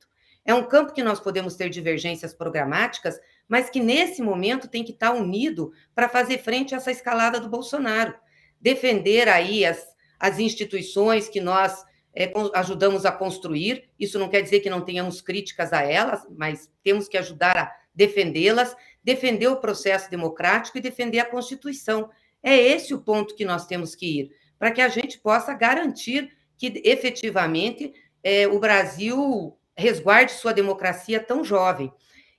É 0.49 0.55
um 0.55 0.65
campo 0.65 0.95
que 0.95 1.03
nós 1.03 1.21
podemos 1.21 1.57
ter 1.57 1.69
divergências 1.69 2.33
programáticas, 2.33 3.21
mas 3.47 3.69
que 3.69 3.81
nesse 3.81 4.23
momento 4.23 4.67
tem 4.67 4.83
que 4.83 4.93
estar 4.93 5.13
unido 5.13 5.75
para 5.95 6.09
fazer 6.09 6.39
frente 6.39 6.75
a 6.75 6.79
essa 6.79 6.91
escalada 6.91 7.39
do 7.39 7.51
Bolsonaro. 7.51 8.15
Defender 8.59 9.29
aí 9.29 9.67
as, 9.67 9.87
as 10.19 10.39
instituições 10.39 11.29
que 11.29 11.39
nós 11.39 11.85
é, 12.15 12.33
ajudamos 12.55 13.05
a 13.05 13.13
construir. 13.13 13.91
Isso 14.01 14.19
não 14.19 14.31
quer 14.31 14.41
dizer 14.41 14.61
que 14.61 14.71
não 14.71 14.81
tenhamos 14.81 15.21
críticas 15.21 15.71
a 15.71 15.83
elas, 15.83 16.27
mas 16.31 16.73
temos 16.83 17.09
que 17.09 17.19
ajudar 17.19 17.55
a 17.55 17.77
defendê-las, 17.95 18.75
defender 19.05 19.49
o 19.49 19.61
processo 19.61 20.11
democrático 20.11 20.79
e 20.79 20.81
defender 20.81 21.19
a 21.19 21.27
Constituição. 21.27 22.09
É 22.43 22.57
esse 22.57 22.95
o 22.95 23.03
ponto 23.03 23.37
que 23.37 23.45
nós 23.45 23.67
temos 23.67 23.95
que 23.95 24.21
ir, 24.21 24.31
para 24.59 24.71
que 24.71 24.81
a 24.81 24.89
gente 24.89 25.19
possa 25.19 25.53
garantir 25.53 26.35
que 26.57 26.81
efetivamente 26.87 27.93
é, 28.25 28.49
o 28.49 28.59
Brasil 28.59 29.58
resguarde 29.79 30.33
sua 30.33 30.53
democracia 30.53 31.21
tão 31.21 31.45
jovem. 31.45 31.93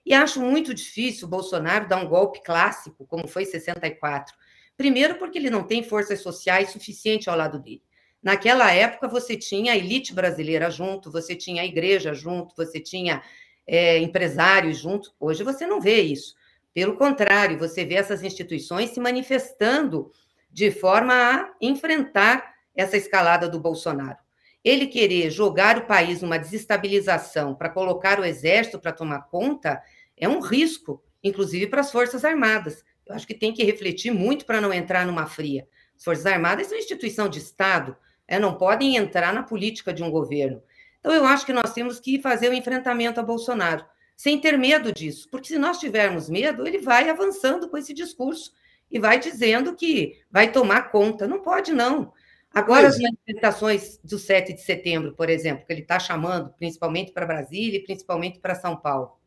E 0.05 0.13
acho 0.13 0.41
muito 0.41 0.73
difícil 0.73 1.25
o 1.25 1.29
Bolsonaro 1.29 1.87
dar 1.87 1.97
um 1.97 2.07
golpe 2.07 2.43
clássico, 2.43 3.05
como 3.05 3.27
foi 3.27 3.43
em 3.43 3.45
64. 3.45 4.35
Primeiro, 4.75 5.15
porque 5.15 5.37
ele 5.37 5.49
não 5.49 5.63
tem 5.63 5.81
forças 5.81 6.21
sociais 6.21 6.71
suficientes 6.71 7.27
ao 7.27 7.37
lado 7.37 7.57
dele. 7.57 7.81
Naquela 8.21 8.71
época, 8.71 9.07
você 9.07 9.37
tinha 9.37 9.71
a 9.71 9.77
elite 9.77 10.13
brasileira 10.13 10.69
junto, 10.69 11.11
você 11.11 11.35
tinha 11.35 11.61
a 11.61 11.65
igreja 11.65 12.13
junto, 12.13 12.53
você 12.55 12.79
tinha 12.79 13.21
é, 13.65 13.97
empresários 13.99 14.77
junto. 14.77 15.13
Hoje 15.19 15.43
você 15.43 15.65
não 15.65 15.79
vê 15.79 16.01
isso. 16.01 16.35
Pelo 16.73 16.97
contrário, 16.97 17.57
você 17.57 17.85
vê 17.85 17.95
essas 17.95 18.21
instituições 18.21 18.89
se 18.89 18.99
manifestando 18.99 20.11
de 20.51 20.71
forma 20.71 21.13
a 21.13 21.53
enfrentar 21.61 22.53
essa 22.75 22.97
escalada 22.97 23.47
do 23.47 23.59
Bolsonaro. 23.59 24.17
Ele 24.63 24.87
querer 24.87 25.29
jogar 25.29 25.77
o 25.77 25.85
país 25.85 26.21
numa 26.21 26.37
desestabilização 26.37 27.55
para 27.55 27.69
colocar 27.69 28.19
o 28.19 28.25
exército 28.25 28.79
para 28.79 28.91
tomar 28.91 29.21
conta 29.29 29.81
é 30.17 30.27
um 30.27 30.39
risco, 30.39 31.01
inclusive 31.23 31.67
para 31.67 31.81
as 31.81 31.91
Forças 31.91 32.25
Armadas. 32.25 32.83
Eu 33.05 33.15
acho 33.15 33.25
que 33.25 33.33
tem 33.33 33.53
que 33.53 33.63
refletir 33.63 34.11
muito 34.11 34.45
para 34.45 34.61
não 34.61 34.73
entrar 34.73 35.05
numa 35.05 35.25
fria. 35.25 35.67
As 35.97 36.03
Forças 36.03 36.25
Armadas 36.25 36.67
são 36.67 36.77
instituição 36.77 37.29
de 37.29 37.39
Estado, 37.39 37.95
é, 38.27 38.37
não 38.37 38.55
podem 38.55 38.97
entrar 38.97 39.33
na 39.33 39.43
política 39.43 39.93
de 39.93 40.03
um 40.03 40.11
governo. 40.11 40.61
Então, 40.99 41.13
eu 41.13 41.25
acho 41.25 41.45
que 41.45 41.53
nós 41.53 41.73
temos 41.73 41.99
que 41.99 42.21
fazer 42.21 42.49
o 42.49 42.53
enfrentamento 42.53 43.19
a 43.19 43.23
Bolsonaro, 43.23 43.85
sem 44.15 44.39
ter 44.39 44.57
medo 44.57 44.91
disso, 44.91 45.27
porque 45.31 45.47
se 45.47 45.57
nós 45.57 45.79
tivermos 45.79 46.29
medo, 46.29 46.67
ele 46.67 46.79
vai 46.79 47.09
avançando 47.09 47.69
com 47.69 47.77
esse 47.77 47.93
discurso 47.93 48.51
e 48.91 48.99
vai 48.99 49.17
dizendo 49.17 49.75
que 49.75 50.19
vai 50.29 50.51
tomar 50.51 50.91
conta. 50.91 51.27
Não 51.27 51.41
pode, 51.41 51.71
não. 51.71 52.11
Agora, 52.51 52.87
as 52.87 52.97
manifestações 52.99 53.99
do 54.03 54.17
7 54.17 54.53
de 54.53 54.61
setembro, 54.61 55.13
por 55.13 55.29
exemplo, 55.29 55.65
que 55.65 55.71
ele 55.71 55.81
está 55.81 55.99
chamando, 55.99 56.51
principalmente 56.53 57.11
para 57.11 57.25
Brasília 57.25 57.77
e 57.77 57.83
principalmente 57.83 58.39
para 58.39 58.55
São 58.55 58.75
Paulo. 58.75 59.19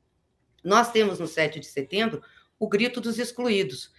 Nós 0.62 0.90
temos 0.90 1.18
no 1.18 1.26
7 1.26 1.60
de 1.60 1.66
setembro 1.66 2.22
o 2.58 2.68
grito 2.68 3.00
dos 3.00 3.18
excluídos. 3.18 3.92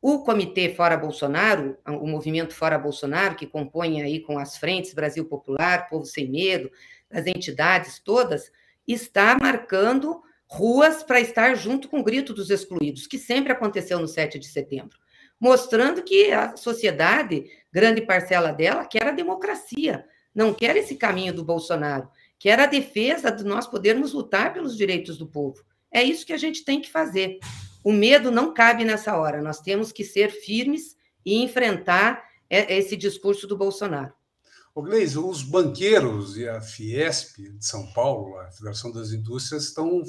O 0.00 0.24
Comitê 0.24 0.74
Fora 0.74 0.96
Bolsonaro, 0.96 1.76
o 1.86 2.06
movimento 2.06 2.54
Fora 2.54 2.78
Bolsonaro, 2.78 3.34
que 3.34 3.46
compõe 3.46 4.02
aí 4.02 4.20
com 4.20 4.38
as 4.38 4.56
frentes 4.56 4.94
Brasil 4.94 5.24
Popular, 5.26 5.88
Povo 5.88 6.06
Sem 6.06 6.30
Medo, 6.30 6.70
as 7.10 7.26
entidades 7.26 7.98
todas, 7.98 8.50
está 8.86 9.36
marcando 9.38 10.22
ruas 10.46 11.02
para 11.02 11.20
estar 11.20 11.54
junto 11.54 11.88
com 11.88 12.00
o 12.00 12.04
grito 12.04 12.32
dos 12.32 12.50
excluídos, 12.50 13.06
que 13.06 13.18
sempre 13.18 13.52
aconteceu 13.52 13.98
no 13.98 14.08
7 14.08 14.38
de 14.38 14.46
setembro, 14.48 14.98
mostrando 15.40 16.02
que 16.02 16.30
a 16.30 16.54
sociedade, 16.56 17.46
grande 17.72 18.02
parcela 18.02 18.52
dela, 18.52 18.84
quer 18.84 19.08
a 19.08 19.12
democracia, 19.12 20.04
não 20.34 20.52
quer 20.52 20.76
esse 20.76 20.94
caminho 20.94 21.32
do 21.32 21.44
Bolsonaro, 21.44 22.08
quer 22.38 22.60
a 22.60 22.66
defesa 22.66 23.32
de 23.32 23.42
nós 23.42 23.66
podermos 23.66 24.12
lutar 24.12 24.52
pelos 24.52 24.76
direitos 24.76 25.16
do 25.16 25.26
povo. 25.26 25.64
É 25.90 26.04
isso 26.04 26.26
que 26.26 26.32
a 26.32 26.38
gente 26.38 26.64
tem 26.64 26.80
que 26.80 26.90
fazer. 26.90 27.38
O 27.82 27.92
medo 27.92 28.30
não 28.30 28.52
cabe 28.52 28.84
nessa 28.84 29.16
hora. 29.16 29.42
Nós 29.42 29.60
temos 29.60 29.90
que 29.90 30.04
ser 30.04 30.30
firmes 30.30 30.94
e 31.24 31.42
enfrentar 31.42 32.22
esse 32.48 32.96
discurso 32.96 33.46
do 33.46 33.56
Bolsonaro. 33.56 34.12
O 34.74 34.82
Gleisi, 34.82 35.18
os 35.18 35.42
banqueiros 35.42 36.36
e 36.36 36.48
a 36.48 36.60
Fiesp 36.60 37.38
de 37.38 37.64
São 37.64 37.92
Paulo, 37.92 38.38
a 38.38 38.50
Federação 38.50 38.92
das 38.92 39.12
Indústrias, 39.12 39.64
estão 39.64 40.02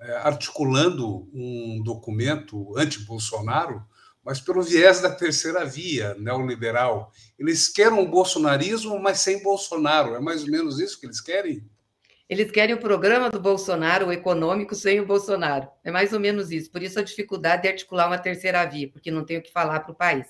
é, 0.00 0.16
articulando 0.18 1.28
um 1.32 1.82
documento 1.82 2.76
anti-Bolsonaro, 2.76 3.84
mas 4.26 4.40
pelo 4.40 4.60
viés 4.60 5.00
da 5.00 5.08
terceira 5.08 5.64
via 5.64 6.16
neoliberal. 6.18 7.12
Eles 7.38 7.68
querem 7.68 7.96
um 7.96 8.10
bolsonarismo, 8.10 8.98
mas 8.98 9.20
sem 9.20 9.40
Bolsonaro. 9.40 10.16
É 10.16 10.20
mais 10.20 10.42
ou 10.42 10.50
menos 10.50 10.80
isso 10.80 10.98
que 10.98 11.06
eles 11.06 11.20
querem? 11.20 11.62
Eles 12.28 12.50
querem 12.50 12.74
o 12.74 12.80
programa 12.80 13.30
do 13.30 13.38
Bolsonaro, 13.38 14.08
o 14.08 14.12
econômico, 14.12 14.74
sem 14.74 14.98
o 14.98 15.06
Bolsonaro. 15.06 15.68
É 15.84 15.92
mais 15.92 16.12
ou 16.12 16.18
menos 16.18 16.50
isso. 16.50 16.72
Por 16.72 16.82
isso 16.82 16.98
a 16.98 17.04
dificuldade 17.04 17.62
de 17.62 17.68
articular 17.68 18.08
uma 18.08 18.18
terceira 18.18 18.64
via, 18.64 18.90
porque 18.90 19.12
não 19.12 19.24
tem 19.24 19.38
o 19.38 19.42
que 19.42 19.52
falar 19.52 19.78
para 19.78 19.92
o 19.92 19.96
país. 19.96 20.26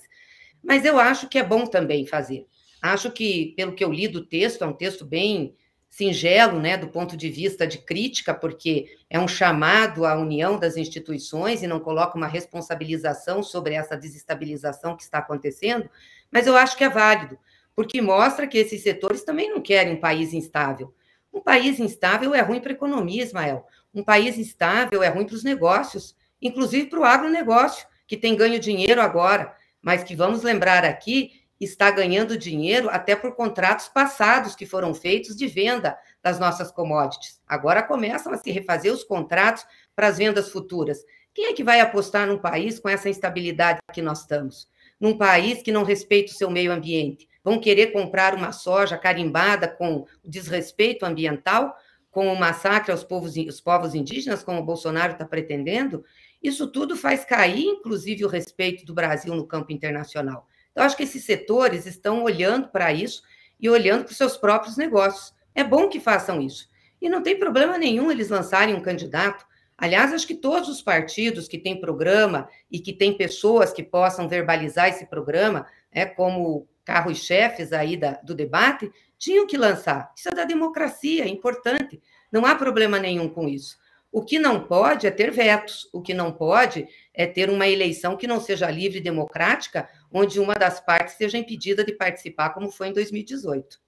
Mas 0.63 0.85
eu 0.85 0.99
acho 0.99 1.27
que 1.27 1.39
é 1.39 1.43
bom 1.43 1.65
também 1.65 2.05
fazer. 2.05 2.45
Acho 2.79 3.11
que, 3.11 3.55
pelo 3.57 3.73
que 3.73 3.83
eu 3.83 3.91
li 3.91 4.07
do 4.07 4.23
texto, 4.23 4.63
é 4.63 4.67
um 4.67 4.73
texto 4.73 5.07
bem 5.07 5.55
singelo, 5.97 6.59
né, 6.59 6.77
do 6.77 6.89
ponto 6.89 7.17
de 7.17 7.27
vista 7.27 7.65
de 7.65 7.79
crítica, 7.79 8.31
porque 8.31 8.95
é 9.09 9.19
um 9.19 9.27
chamado 9.27 10.05
à 10.05 10.13
união 10.13 10.59
das 10.59 10.77
instituições 10.77 11.63
e 11.63 11.67
não 11.67 11.79
coloca 11.79 12.15
uma 12.15 12.27
responsabilização 12.27 13.41
sobre 13.41 13.73
essa 13.73 13.97
desestabilização 13.97 14.95
que 14.95 15.01
está 15.01 15.17
acontecendo, 15.17 15.89
mas 16.31 16.45
eu 16.45 16.55
acho 16.55 16.77
que 16.77 16.83
é 16.83 16.89
válido, 16.89 17.35
porque 17.75 17.99
mostra 17.99 18.45
que 18.45 18.59
esses 18.59 18.83
setores 18.83 19.23
também 19.23 19.49
não 19.49 19.59
querem 19.59 19.95
um 19.95 19.99
país 19.99 20.33
instável. 20.33 20.93
Um 21.33 21.41
país 21.41 21.79
instável 21.79 22.35
é 22.35 22.41
ruim 22.41 22.59
para 22.59 22.73
a 22.73 22.75
economia, 22.75 23.23
Ismael. 23.23 23.65
Um 23.91 24.03
país 24.03 24.37
instável 24.37 25.01
é 25.01 25.07
ruim 25.07 25.25
para 25.25 25.35
os 25.35 25.43
negócios, 25.43 26.15
inclusive 26.39 26.91
para 26.91 26.99
o 26.99 27.05
agronegócio, 27.05 27.87
que 28.05 28.15
tem 28.15 28.35
ganho 28.35 28.59
dinheiro 28.59 29.01
agora, 29.01 29.51
mas 29.81 30.03
que 30.03 30.15
vamos 30.15 30.43
lembrar 30.43 30.85
aqui, 30.85 31.41
está 31.59 31.89
ganhando 31.89 32.37
dinheiro 32.37 32.89
até 32.89 33.15
por 33.15 33.35
contratos 33.35 33.87
passados 33.87 34.55
que 34.55 34.65
foram 34.65 34.93
feitos 34.93 35.35
de 35.35 35.47
venda 35.47 35.97
das 36.21 36.39
nossas 36.39 36.71
commodities. 36.71 37.41
Agora 37.47 37.81
começam 37.81 38.31
a 38.31 38.37
se 38.37 38.51
refazer 38.51 38.93
os 38.93 39.03
contratos 39.03 39.65
para 39.95 40.07
as 40.07 40.17
vendas 40.17 40.49
futuras. 40.49 41.03
Quem 41.33 41.45
é 41.45 41.53
que 41.53 41.63
vai 41.63 41.79
apostar 41.79 42.27
num 42.27 42.37
país 42.37 42.79
com 42.79 42.89
essa 42.89 43.09
instabilidade 43.09 43.79
que 43.93 44.01
nós 44.01 44.21
estamos? 44.21 44.67
Num 44.99 45.17
país 45.17 45.61
que 45.61 45.71
não 45.71 45.83
respeita 45.83 46.31
o 46.31 46.35
seu 46.35 46.49
meio 46.49 46.71
ambiente, 46.71 47.27
vão 47.43 47.59
querer 47.59 47.87
comprar 47.93 48.33
uma 48.33 48.51
soja 48.51 48.97
carimbada 48.97 49.67
com 49.67 50.05
desrespeito 50.25 51.05
ambiental, 51.05 51.75
com 52.09 52.33
o 52.33 52.35
massacre 52.35 52.91
aos 52.91 53.03
povos, 53.03 53.35
os 53.37 53.61
povos 53.61 53.93
indígenas, 53.93 54.43
como 54.43 54.59
o 54.59 54.65
Bolsonaro 54.65 55.13
está 55.13 55.25
pretendendo, 55.25 56.03
isso 56.41 56.67
tudo 56.67 56.95
faz 56.95 57.25
cair, 57.25 57.65
inclusive, 57.65 58.25
o 58.25 58.27
respeito 58.27 58.85
do 58.85 58.93
Brasil 58.93 59.35
no 59.35 59.45
campo 59.45 59.71
internacional. 59.71 60.47
Então, 60.77 60.85
acho 60.85 60.95
que 60.95 61.01
esses 61.01 61.23
setores 61.23 61.87
estão 61.87 62.23
olhando 62.23 62.67
para 62.67 62.93
isso 62.93 63.23
e 63.59 63.67
olhando 63.67 64.03
para 64.03 64.11
os 64.11 64.17
seus 64.17 64.37
próprios 64.37 64.77
negócios. 64.77 65.33
É 65.55 65.63
bom 65.63 65.89
que 65.89 65.99
façam 65.99 66.39
isso. 66.39 66.69
E 67.01 67.09
não 67.09 67.23
tem 67.23 67.39
problema 67.39 67.79
nenhum 67.79 68.11
eles 68.11 68.29
lançarem 68.29 68.75
um 68.75 68.79
candidato. 68.79 69.43
Aliás, 69.75 70.13
acho 70.13 70.27
que 70.27 70.35
todos 70.35 70.69
os 70.69 70.79
partidos 70.79 71.47
que 71.47 71.57
têm 71.57 71.81
programa 71.81 72.47
e 72.71 72.79
que 72.79 72.93
têm 72.93 73.17
pessoas 73.17 73.73
que 73.73 73.81
possam 73.81 74.29
verbalizar 74.29 74.87
esse 74.87 75.07
programa, 75.07 75.65
é 75.91 76.05
como 76.05 76.67
carros-chefes 76.85 77.73
aí 77.73 77.97
da, 77.97 78.11
do 78.23 78.35
debate, 78.35 78.91
tinham 79.17 79.47
que 79.47 79.57
lançar. 79.57 80.13
Isso 80.15 80.29
é 80.29 80.31
da 80.31 80.43
democracia, 80.43 81.23
é 81.23 81.27
importante. 81.27 81.99
Não 82.31 82.45
há 82.45 82.53
problema 82.53 82.99
nenhum 82.99 83.27
com 83.27 83.47
isso. 83.47 83.79
O 84.11 84.23
que 84.23 84.39
não 84.39 84.65
pode 84.65 85.05
é 85.05 85.11
ter 85.11 85.31
vetos, 85.31 85.87
o 85.93 86.01
que 86.01 86.13
não 86.13 86.31
pode 86.31 86.87
é 87.13 87.27
ter 87.27 87.49
uma 87.49 87.67
eleição 87.67 88.15
que 88.15 88.27
não 88.27 88.39
seja 88.39 88.71
livre 88.71 88.99
e 88.99 89.03
democrática, 89.03 89.87
onde 90.11 90.39
uma 90.39 90.55
das 90.55 90.79
partes 90.79 91.15
seja 91.15 91.37
impedida 91.37 91.83
de 91.83 91.93
participar, 91.93 92.51
como 92.51 92.71
foi 92.71 92.87
em 92.87 92.93
2018. 92.93 93.79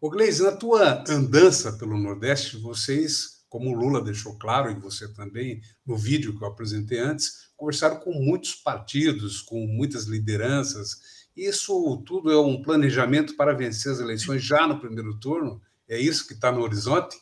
O 0.00 0.10
Gleisi, 0.10 0.42
na 0.42 0.52
tua 0.52 1.04
andança 1.08 1.72
pelo 1.78 1.96
Nordeste, 1.96 2.56
vocês 2.56 3.42
como 3.52 3.68
o 3.68 3.74
Lula 3.74 4.02
deixou 4.02 4.38
claro, 4.38 4.70
e 4.70 4.74
você 4.74 5.06
também, 5.12 5.60
no 5.84 5.94
vídeo 5.94 6.34
que 6.34 6.42
eu 6.42 6.48
apresentei 6.48 6.98
antes, 6.98 7.50
conversaram 7.54 8.00
com 8.00 8.10
muitos 8.10 8.54
partidos, 8.54 9.42
com 9.42 9.66
muitas 9.66 10.04
lideranças. 10.04 11.28
Isso 11.36 12.02
tudo 12.06 12.32
é 12.32 12.40
um 12.40 12.62
planejamento 12.62 13.36
para 13.36 13.52
vencer 13.52 13.92
as 13.92 14.00
eleições 14.00 14.42
já 14.42 14.66
no 14.66 14.80
primeiro 14.80 15.20
turno? 15.20 15.60
É 15.86 15.98
isso 15.98 16.26
que 16.26 16.32
está 16.32 16.50
no 16.50 16.62
horizonte? 16.62 17.14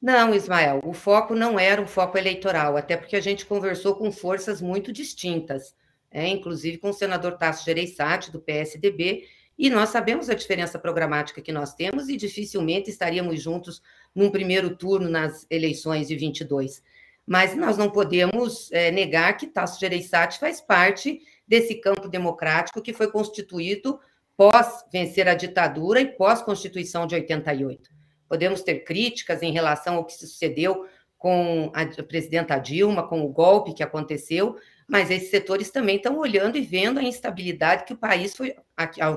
Não, 0.00 0.34
Ismael, 0.34 0.80
o 0.84 0.92
foco 0.92 1.34
não 1.34 1.58
era 1.58 1.80
um 1.80 1.86
foco 1.86 2.18
eleitoral, 2.18 2.76
até 2.76 2.96
porque 2.96 3.16
a 3.16 3.20
gente 3.20 3.46
conversou 3.46 3.94
com 3.96 4.12
forças 4.12 4.60
muito 4.60 4.92
distintas, 4.92 5.74
é, 6.10 6.28
inclusive 6.28 6.78
com 6.78 6.90
o 6.90 6.94
senador 6.94 7.38
Tasso 7.38 7.64
Gereissati, 7.64 8.30
do 8.30 8.40
PSDB, 8.40 9.26
e 9.58 9.70
nós 9.70 9.88
sabemos 9.88 10.28
a 10.28 10.34
diferença 10.34 10.78
programática 10.78 11.40
que 11.40 11.50
nós 11.50 11.74
temos 11.74 12.10
e 12.10 12.16
dificilmente 12.16 12.90
estaríamos 12.90 13.42
juntos 13.42 13.82
num 14.14 14.30
primeiro 14.30 14.76
turno 14.76 15.08
nas 15.08 15.46
eleições 15.48 16.08
de 16.08 16.16
22. 16.16 16.82
Mas 17.26 17.56
nós 17.56 17.78
não 17.78 17.90
podemos 17.90 18.70
é, 18.70 18.90
negar 18.90 19.36
que 19.36 19.46
Tasso 19.46 19.80
Gereissati 19.80 20.38
faz 20.38 20.60
parte 20.60 21.20
desse 21.48 21.76
campo 21.76 22.06
democrático 22.06 22.82
que 22.82 22.92
foi 22.92 23.10
constituído 23.10 23.98
pós 24.36 24.84
vencer 24.92 25.26
a 25.26 25.34
ditadura 25.34 26.00
e 26.00 26.06
pós 26.06 26.42
Constituição 26.42 27.06
de 27.06 27.14
88. 27.14 27.95
Podemos 28.28 28.62
ter 28.62 28.80
críticas 28.80 29.42
em 29.42 29.52
relação 29.52 29.96
ao 29.96 30.04
que 30.04 30.14
sucedeu 30.14 30.86
com 31.16 31.72
a 31.74 31.86
presidenta 32.02 32.58
Dilma, 32.58 33.06
com 33.08 33.22
o 33.22 33.28
golpe 33.28 33.74
que 33.74 33.82
aconteceu, 33.82 34.56
mas 34.86 35.10
esses 35.10 35.30
setores 35.30 35.70
também 35.70 35.96
estão 35.96 36.18
olhando 36.18 36.56
e 36.56 36.60
vendo 36.60 36.98
a 36.98 37.02
instabilidade 37.02 37.84
que 37.84 37.92
o 37.92 37.96
país 37.96 38.36
foi, 38.36 38.54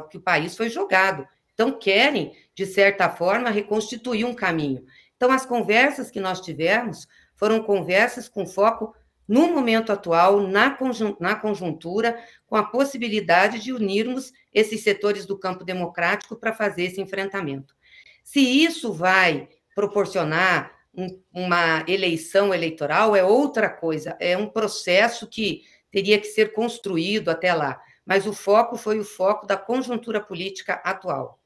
que 0.09 0.17
o 0.17 0.21
país 0.21 0.55
foi 0.55 0.69
jogado. 0.69 1.27
Então, 1.53 1.77
querem, 1.77 2.33
de 2.55 2.65
certa 2.65 3.09
forma, 3.09 3.49
reconstituir 3.49 4.23
um 4.23 4.33
caminho. 4.33 4.85
Então, 5.17 5.29
as 5.29 5.45
conversas 5.45 6.09
que 6.09 6.19
nós 6.19 6.39
tivemos 6.39 7.05
foram 7.35 7.61
conversas 7.61 8.29
com 8.29 8.47
foco 8.47 8.95
no 9.27 9.51
momento 9.53 9.91
atual, 9.91 10.41
na 10.47 11.35
conjuntura, 11.35 12.17
com 12.47 12.55
a 12.55 12.63
possibilidade 12.63 13.59
de 13.59 13.71
unirmos 13.71 14.31
esses 14.53 14.81
setores 14.81 15.25
do 15.25 15.37
campo 15.37 15.63
democrático 15.63 16.35
para 16.35 16.53
fazer 16.53 16.83
esse 16.83 16.99
enfrentamento. 16.99 17.75
Se 18.23 18.39
isso 18.39 18.93
vai 18.93 19.49
proporcionar 19.75 20.71
um, 20.93 21.21
uma 21.33 21.83
eleição 21.87 22.53
eleitoral 22.53 23.15
é 23.15 23.23
outra 23.23 23.69
coisa, 23.69 24.15
é 24.19 24.37
um 24.37 24.49
processo 24.49 25.27
que 25.27 25.63
teria 25.91 26.19
que 26.19 26.27
ser 26.27 26.53
construído 26.53 27.29
até 27.29 27.53
lá. 27.53 27.81
Mas 28.05 28.25
o 28.25 28.33
foco 28.33 28.75
foi 28.75 28.99
o 28.99 29.05
foco 29.05 29.45
da 29.45 29.55
conjuntura 29.55 30.19
política 30.19 30.73
atual. 30.83 31.39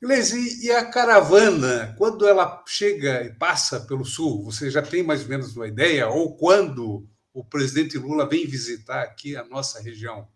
Gleisi, 0.00 0.66
e 0.66 0.70
a 0.70 0.84
caravana, 0.90 1.94
quando 1.96 2.26
ela 2.26 2.62
chega 2.66 3.22
e 3.22 3.32
passa 3.32 3.80
pelo 3.80 4.04
Sul, 4.04 4.44
você 4.44 4.70
já 4.70 4.82
tem 4.82 5.02
mais 5.02 5.22
ou 5.22 5.28
menos 5.28 5.56
uma 5.56 5.66
ideia? 5.66 6.08
Ou 6.08 6.36
quando 6.36 7.06
o 7.32 7.44
presidente 7.44 7.96
Lula 7.96 8.28
vem 8.28 8.46
visitar 8.46 9.02
aqui 9.02 9.36
a 9.36 9.44
nossa 9.44 9.80
região? 9.80 10.28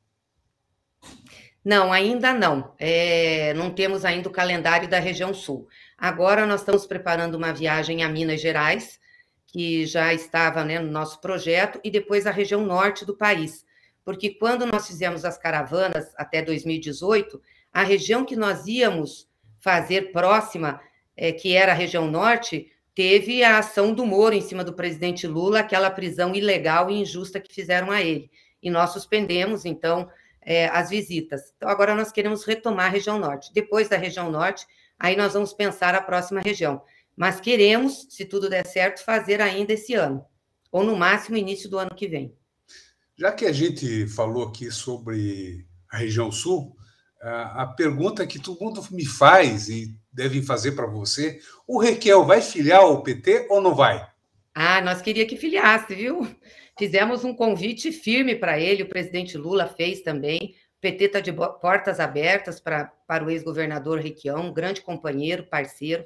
Não, 1.68 1.92
ainda 1.92 2.32
não. 2.32 2.72
É, 2.78 3.52
não 3.52 3.68
temos 3.68 4.02
ainda 4.02 4.26
o 4.26 4.32
calendário 4.32 4.88
da 4.88 4.98
região 4.98 5.34
sul. 5.34 5.68
Agora 5.98 6.46
nós 6.46 6.60
estamos 6.60 6.86
preparando 6.86 7.34
uma 7.34 7.52
viagem 7.52 8.02
a 8.02 8.08
Minas 8.08 8.40
Gerais, 8.40 8.98
que 9.46 9.84
já 9.84 10.14
estava 10.14 10.64
né, 10.64 10.78
no 10.78 10.90
nosso 10.90 11.20
projeto, 11.20 11.78
e 11.84 11.90
depois 11.90 12.26
a 12.26 12.30
região 12.30 12.64
norte 12.64 13.04
do 13.04 13.14
país. 13.14 13.66
Porque 14.02 14.30
quando 14.30 14.64
nós 14.64 14.86
fizemos 14.86 15.26
as 15.26 15.36
caravanas 15.36 16.10
até 16.16 16.40
2018, 16.40 17.38
a 17.70 17.82
região 17.82 18.24
que 18.24 18.34
nós 18.34 18.66
íamos 18.66 19.28
fazer 19.60 20.10
próxima, 20.10 20.80
é, 21.14 21.32
que 21.32 21.54
era 21.54 21.72
a 21.72 21.74
região 21.74 22.10
norte, 22.10 22.72
teve 22.94 23.44
a 23.44 23.58
ação 23.58 23.92
do 23.92 24.06
Moro 24.06 24.34
em 24.34 24.40
cima 24.40 24.64
do 24.64 24.72
presidente 24.72 25.26
Lula, 25.26 25.60
aquela 25.60 25.90
prisão 25.90 26.34
ilegal 26.34 26.88
e 26.88 27.02
injusta 27.02 27.38
que 27.38 27.54
fizeram 27.54 27.90
a 27.90 28.00
ele. 28.00 28.30
E 28.62 28.70
nós 28.70 28.88
suspendemos, 28.88 29.66
então, 29.66 30.08
é, 30.48 30.66
as 30.68 30.88
visitas. 30.88 31.52
Então, 31.58 31.68
agora 31.68 31.94
nós 31.94 32.10
queremos 32.10 32.42
retomar 32.42 32.86
a 32.86 32.88
região 32.88 33.18
norte. 33.18 33.52
Depois 33.52 33.86
da 33.86 33.98
região 33.98 34.30
norte, 34.30 34.66
aí 34.98 35.14
nós 35.14 35.34
vamos 35.34 35.52
pensar 35.52 35.94
a 35.94 36.00
próxima 36.00 36.40
região. 36.40 36.80
Mas 37.14 37.38
queremos, 37.38 38.06
se 38.08 38.24
tudo 38.24 38.48
der 38.48 38.64
certo, 38.64 39.04
fazer 39.04 39.42
ainda 39.42 39.74
esse 39.74 39.92
ano, 39.92 40.24
ou 40.72 40.82
no 40.82 40.96
máximo 40.96 41.36
início 41.36 41.68
do 41.68 41.78
ano 41.78 41.94
que 41.94 42.08
vem. 42.08 42.34
Já 43.14 43.30
que 43.30 43.44
a 43.44 43.52
gente 43.52 44.06
falou 44.08 44.48
aqui 44.48 44.70
sobre 44.70 45.66
a 45.92 45.98
região 45.98 46.32
sul, 46.32 46.74
a 47.20 47.66
pergunta 47.66 48.26
que 48.26 48.38
todo 48.38 48.58
mundo 48.58 48.82
me 48.90 49.04
faz 49.04 49.68
e 49.68 49.94
devem 50.10 50.42
fazer 50.42 50.72
para 50.72 50.86
você: 50.86 51.40
o 51.66 51.78
Requel 51.78 52.24
vai 52.24 52.40
filiar 52.40 52.86
o 52.86 53.02
PT 53.02 53.48
ou 53.50 53.60
não 53.60 53.74
vai? 53.74 54.08
Ah, 54.60 54.80
nós 54.80 55.00
queria 55.00 55.24
que 55.24 55.36
filiasse, 55.36 55.94
viu? 55.94 56.26
Fizemos 56.76 57.22
um 57.22 57.32
convite 57.32 57.92
firme 57.92 58.34
para 58.34 58.58
ele, 58.58 58.82
o 58.82 58.88
presidente 58.88 59.38
Lula 59.38 59.68
fez 59.68 60.00
também. 60.00 60.56
O 60.78 60.80
PT 60.80 61.04
está 61.04 61.20
de 61.20 61.32
portas 61.32 62.00
abertas 62.00 62.58
pra, 62.58 62.86
para 63.06 63.24
o 63.24 63.30
ex-governador 63.30 64.00
Requião, 64.00 64.48
um 64.48 64.52
grande 64.52 64.80
companheiro, 64.80 65.44
parceiro. 65.44 66.04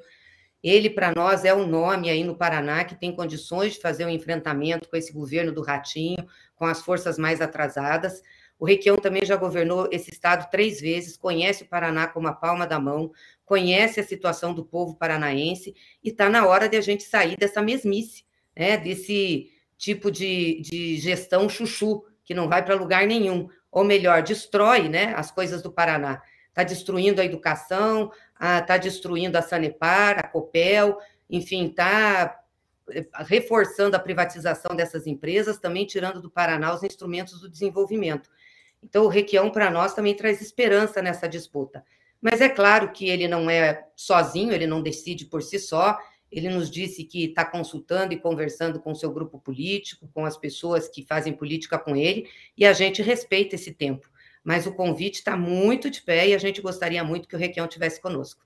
Ele, 0.61 0.87
para 0.87 1.11
nós, 1.15 1.43
é 1.45 1.51
um 1.51 1.65
nome 1.65 2.11
aí 2.11 2.23
no 2.23 2.37
Paraná 2.37 2.83
que 2.83 2.93
tem 2.93 3.15
condições 3.15 3.73
de 3.73 3.79
fazer 3.79 4.05
um 4.05 4.09
enfrentamento 4.09 4.87
com 4.87 4.95
esse 4.95 5.11
governo 5.11 5.51
do 5.51 5.63
Ratinho, 5.63 6.23
com 6.55 6.65
as 6.65 6.79
forças 6.79 7.17
mais 7.17 7.41
atrasadas. 7.41 8.21
O 8.59 8.67
Requião 8.67 8.97
também 8.97 9.25
já 9.25 9.35
governou 9.35 9.89
esse 9.91 10.11
estado 10.11 10.47
três 10.51 10.79
vezes, 10.79 11.17
conhece 11.17 11.63
o 11.63 11.67
Paraná 11.67 12.05
como 12.05 12.27
a 12.27 12.33
palma 12.33 12.67
da 12.67 12.79
mão, 12.79 13.11
conhece 13.43 13.99
a 13.99 14.03
situação 14.03 14.53
do 14.53 14.63
povo 14.63 14.95
paranaense 14.95 15.73
e 16.03 16.09
está 16.09 16.29
na 16.29 16.45
hora 16.45 16.69
de 16.69 16.77
a 16.77 16.81
gente 16.81 17.01
sair 17.01 17.35
dessa 17.35 17.59
mesmice, 17.59 18.23
né, 18.55 18.77
desse 18.77 19.51
tipo 19.77 20.11
de, 20.11 20.61
de 20.61 20.97
gestão 20.97 21.49
chuchu, 21.49 22.05
que 22.23 22.33
não 22.33 22.47
vai 22.47 22.63
para 22.63 22.75
lugar 22.75 23.05
nenhum, 23.05 23.49
ou 23.71 23.83
melhor, 23.83 24.21
destrói 24.21 24.87
né, 24.87 25.13
as 25.15 25.31
coisas 25.31 25.61
do 25.61 25.71
Paraná. 25.71 26.21
Está 26.49 26.63
destruindo 26.63 27.19
a 27.19 27.25
educação, 27.25 28.11
está 28.39 28.77
destruindo 28.77 29.37
a 29.37 29.41
Sanepar, 29.41 30.19
a 30.19 30.23
Copel, 30.27 30.97
enfim, 31.29 31.67
está 31.67 32.39
eh, 32.91 33.05
reforçando 33.25 33.95
a 33.95 33.99
privatização 33.99 34.75
dessas 34.75 35.07
empresas, 35.07 35.57
também 35.57 35.85
tirando 35.85 36.21
do 36.21 36.29
Paraná 36.29 36.73
os 36.73 36.83
instrumentos 36.83 37.41
do 37.41 37.49
desenvolvimento. 37.49 38.29
Então, 38.83 39.05
o 39.05 39.07
Requião, 39.07 39.49
para 39.49 39.71
nós, 39.71 39.93
também 39.93 40.15
traz 40.15 40.41
esperança 40.41 41.01
nessa 41.01 41.27
disputa. 41.27 41.83
Mas 42.21 42.39
é 42.39 42.49
claro 42.49 42.91
que 42.91 43.09
ele 43.09 43.27
não 43.27 43.49
é 43.49 43.87
sozinho, 43.95 44.53
ele 44.53 44.67
não 44.67 44.81
decide 44.81 45.25
por 45.25 45.41
si 45.41 45.57
só, 45.57 45.97
ele 46.33 46.49
nos 46.49 46.69
disse 46.69 47.03
que 47.03 47.25
está 47.25 47.45
consultando 47.45 48.13
e 48.13 48.19
conversando 48.19 48.79
com 48.79 48.93
seu 48.93 49.11
grupo 49.11 49.39
político, 49.39 50.09
com 50.13 50.25
as 50.25 50.37
pessoas 50.37 50.87
que 50.87 51.05
fazem 51.05 51.33
política 51.33 51.77
com 51.77 51.95
ele, 51.95 52.27
e 52.57 52.65
a 52.65 52.73
gente 52.73 53.01
respeita 53.01 53.55
esse 53.55 53.71
tempo. 53.71 54.09
Mas 54.43 54.65
o 54.65 54.73
convite 54.73 55.19
está 55.19 55.37
muito 55.37 55.89
de 55.89 56.01
pé 56.01 56.27
e 56.27 56.33
a 56.33 56.37
gente 56.37 56.61
gostaria 56.61 57.03
muito 57.03 57.27
que 57.27 57.35
o 57.35 57.39
Requião 57.39 57.67
tivesse 57.67 58.01
conosco. 58.01 58.43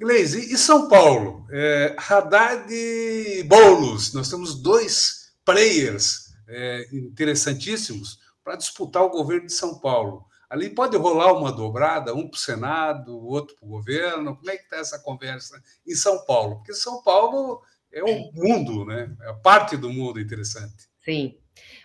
Gleise, 0.00 0.52
e 0.52 0.58
São 0.58 0.88
Paulo? 0.88 1.46
É, 1.52 1.94
Haddad 1.96 2.66
e 2.72 3.44
Boulos, 3.44 4.12
nós 4.12 4.28
temos 4.28 4.60
dois 4.60 5.32
players 5.44 6.32
é, 6.48 6.88
interessantíssimos 6.92 8.18
para 8.42 8.56
disputar 8.56 9.02
o 9.04 9.10
governo 9.10 9.46
de 9.46 9.52
São 9.52 9.78
Paulo. 9.78 10.24
Ali 10.52 10.68
pode 10.68 10.98
rolar 10.98 11.32
uma 11.32 11.50
dobrada, 11.50 12.14
um 12.14 12.28
para 12.28 12.36
o 12.36 12.38
Senado, 12.38 13.18
outro 13.26 13.56
para 13.56 13.64
o 13.64 13.70
governo. 13.70 14.36
Como 14.36 14.50
é 14.50 14.56
que 14.58 14.64
está 14.64 14.76
essa 14.76 14.98
conversa 14.98 15.58
em 15.86 15.94
São 15.94 16.26
Paulo? 16.26 16.56
Porque 16.56 16.74
São 16.74 17.02
Paulo 17.02 17.62
é 17.90 18.04
um 18.04 18.30
mundo, 18.34 18.84
né? 18.84 19.10
É 19.22 19.32
parte 19.32 19.78
do 19.78 19.88
mundo 19.88 20.20
interessante. 20.20 20.90
Sim. 21.02 21.38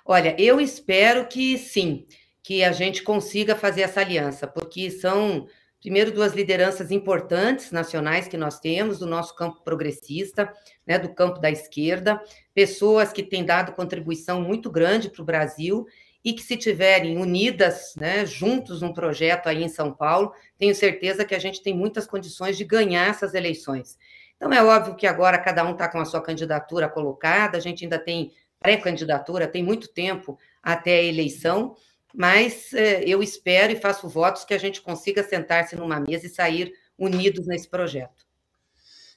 Olha, 0.05 0.35
eu 0.37 0.59
espero 0.59 1.29
que 1.29 1.57
sim, 1.57 2.05
que 2.43 2.61
a 2.61 2.73
gente 2.73 3.03
consiga 3.03 3.55
fazer 3.55 3.83
essa 3.83 4.01
aliança, 4.01 4.45
porque 4.45 4.91
são, 4.91 5.47
primeiro, 5.79 6.11
duas 6.11 6.33
lideranças 6.33 6.91
importantes 6.91 7.71
nacionais 7.71 8.27
que 8.27 8.35
nós 8.35 8.59
temos, 8.59 8.99
do 8.99 9.05
nosso 9.05 9.33
campo 9.33 9.63
progressista, 9.63 10.51
né, 10.85 10.99
do 10.99 11.15
campo 11.15 11.39
da 11.39 11.49
esquerda, 11.49 12.21
pessoas 12.53 13.13
que 13.13 13.23
têm 13.23 13.45
dado 13.45 13.71
contribuição 13.71 14.41
muito 14.41 14.69
grande 14.69 15.09
para 15.09 15.21
o 15.21 15.25
Brasil 15.25 15.85
e 16.27 16.33
que 16.33 16.43
se 16.43 16.57
tiverem 16.57 17.17
unidas, 17.17 17.93
né, 17.95 18.25
juntos 18.25 18.81
num 18.81 18.91
projeto 18.91 19.47
aí 19.47 19.63
em 19.63 19.69
São 19.69 19.93
Paulo, 19.93 20.33
tenho 20.57 20.75
certeza 20.75 21.23
que 21.23 21.33
a 21.33 21.39
gente 21.39 21.63
tem 21.63 21.73
muitas 21.73 22.05
condições 22.05 22.57
de 22.57 22.65
ganhar 22.65 23.07
essas 23.07 23.33
eleições. 23.33 23.97
Então 24.35 24.51
é 24.51 24.61
óbvio 24.61 24.97
que 24.97 25.07
agora 25.07 25.37
cada 25.37 25.63
um 25.63 25.71
está 25.71 25.87
com 25.87 25.99
a 25.99 26.03
sua 26.03 26.19
candidatura 26.19 26.89
colocada, 26.89 27.57
a 27.57 27.61
gente 27.61 27.85
ainda 27.85 27.97
tem 27.97 28.33
pré-candidatura, 28.59 29.47
tem 29.47 29.63
muito 29.63 29.87
tempo 29.87 30.37
até 30.61 30.97
a 30.97 31.03
eleição, 31.03 31.77
mas 32.13 32.73
eh, 32.73 33.05
eu 33.07 33.23
espero 33.23 33.71
e 33.71 33.79
faço 33.79 34.09
votos 34.09 34.43
que 34.43 34.53
a 34.53 34.57
gente 34.57 34.81
consiga 34.81 35.23
sentar-se 35.23 35.77
numa 35.77 35.97
mesa 35.97 36.25
e 36.25 36.29
sair 36.29 36.73
unidos 36.97 37.47
nesse 37.47 37.69
projeto. 37.69 38.27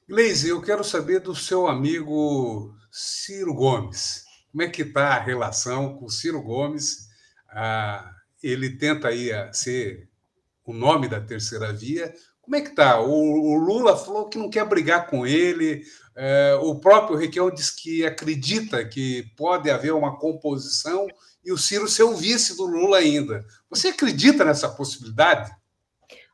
Gleise, 0.08 0.48
eu 0.48 0.62
quero 0.62 0.84
saber 0.84 1.18
do 1.18 1.34
seu 1.34 1.66
amigo 1.66 2.72
Ciro 2.88 3.52
Gomes. 3.52 4.29
Como 4.50 4.62
é 4.62 4.68
que 4.68 4.82
está 4.82 5.14
a 5.14 5.20
relação 5.20 5.96
com 5.96 6.06
o 6.06 6.10
Ciro 6.10 6.42
Gomes? 6.42 7.08
Ah, 7.48 8.14
ele 8.42 8.76
tenta 8.76 9.08
aí 9.08 9.30
ser 9.52 10.10
o 10.64 10.72
nome 10.72 11.08
da 11.08 11.20
terceira 11.20 11.72
via, 11.72 12.14
Como 12.40 12.56
é 12.56 12.60
que 12.60 12.70
está? 12.70 13.00
O, 13.00 13.10
o, 13.10 13.54
Lula 13.56 13.96
falou 13.96 14.28
que 14.28 14.38
não 14.38 14.50
quer 14.50 14.64
brigar 14.64 15.06
com 15.08 15.26
ele, 15.26 15.84
é, 16.16 16.58
o 16.60 16.76
próprio 16.76 17.16
Requião 17.16 17.50
diz 17.50 17.70
que 17.70 18.04
acredita 18.04 18.84
que 18.84 19.24
pode 19.36 19.70
haver 19.70 19.92
uma 19.92 20.18
composição 20.18 21.06
e 21.44 21.52
o 21.52 21.58
Ciro 21.58 21.88
ser 21.88 22.04
o 22.04 22.16
vice 22.16 22.56
do 22.56 22.64
Lula 22.64 22.98
ainda. 22.98 23.44
Você 23.68 23.88
acredita 23.88 24.44
nessa 24.44 24.68
possibilidade? 24.68 25.50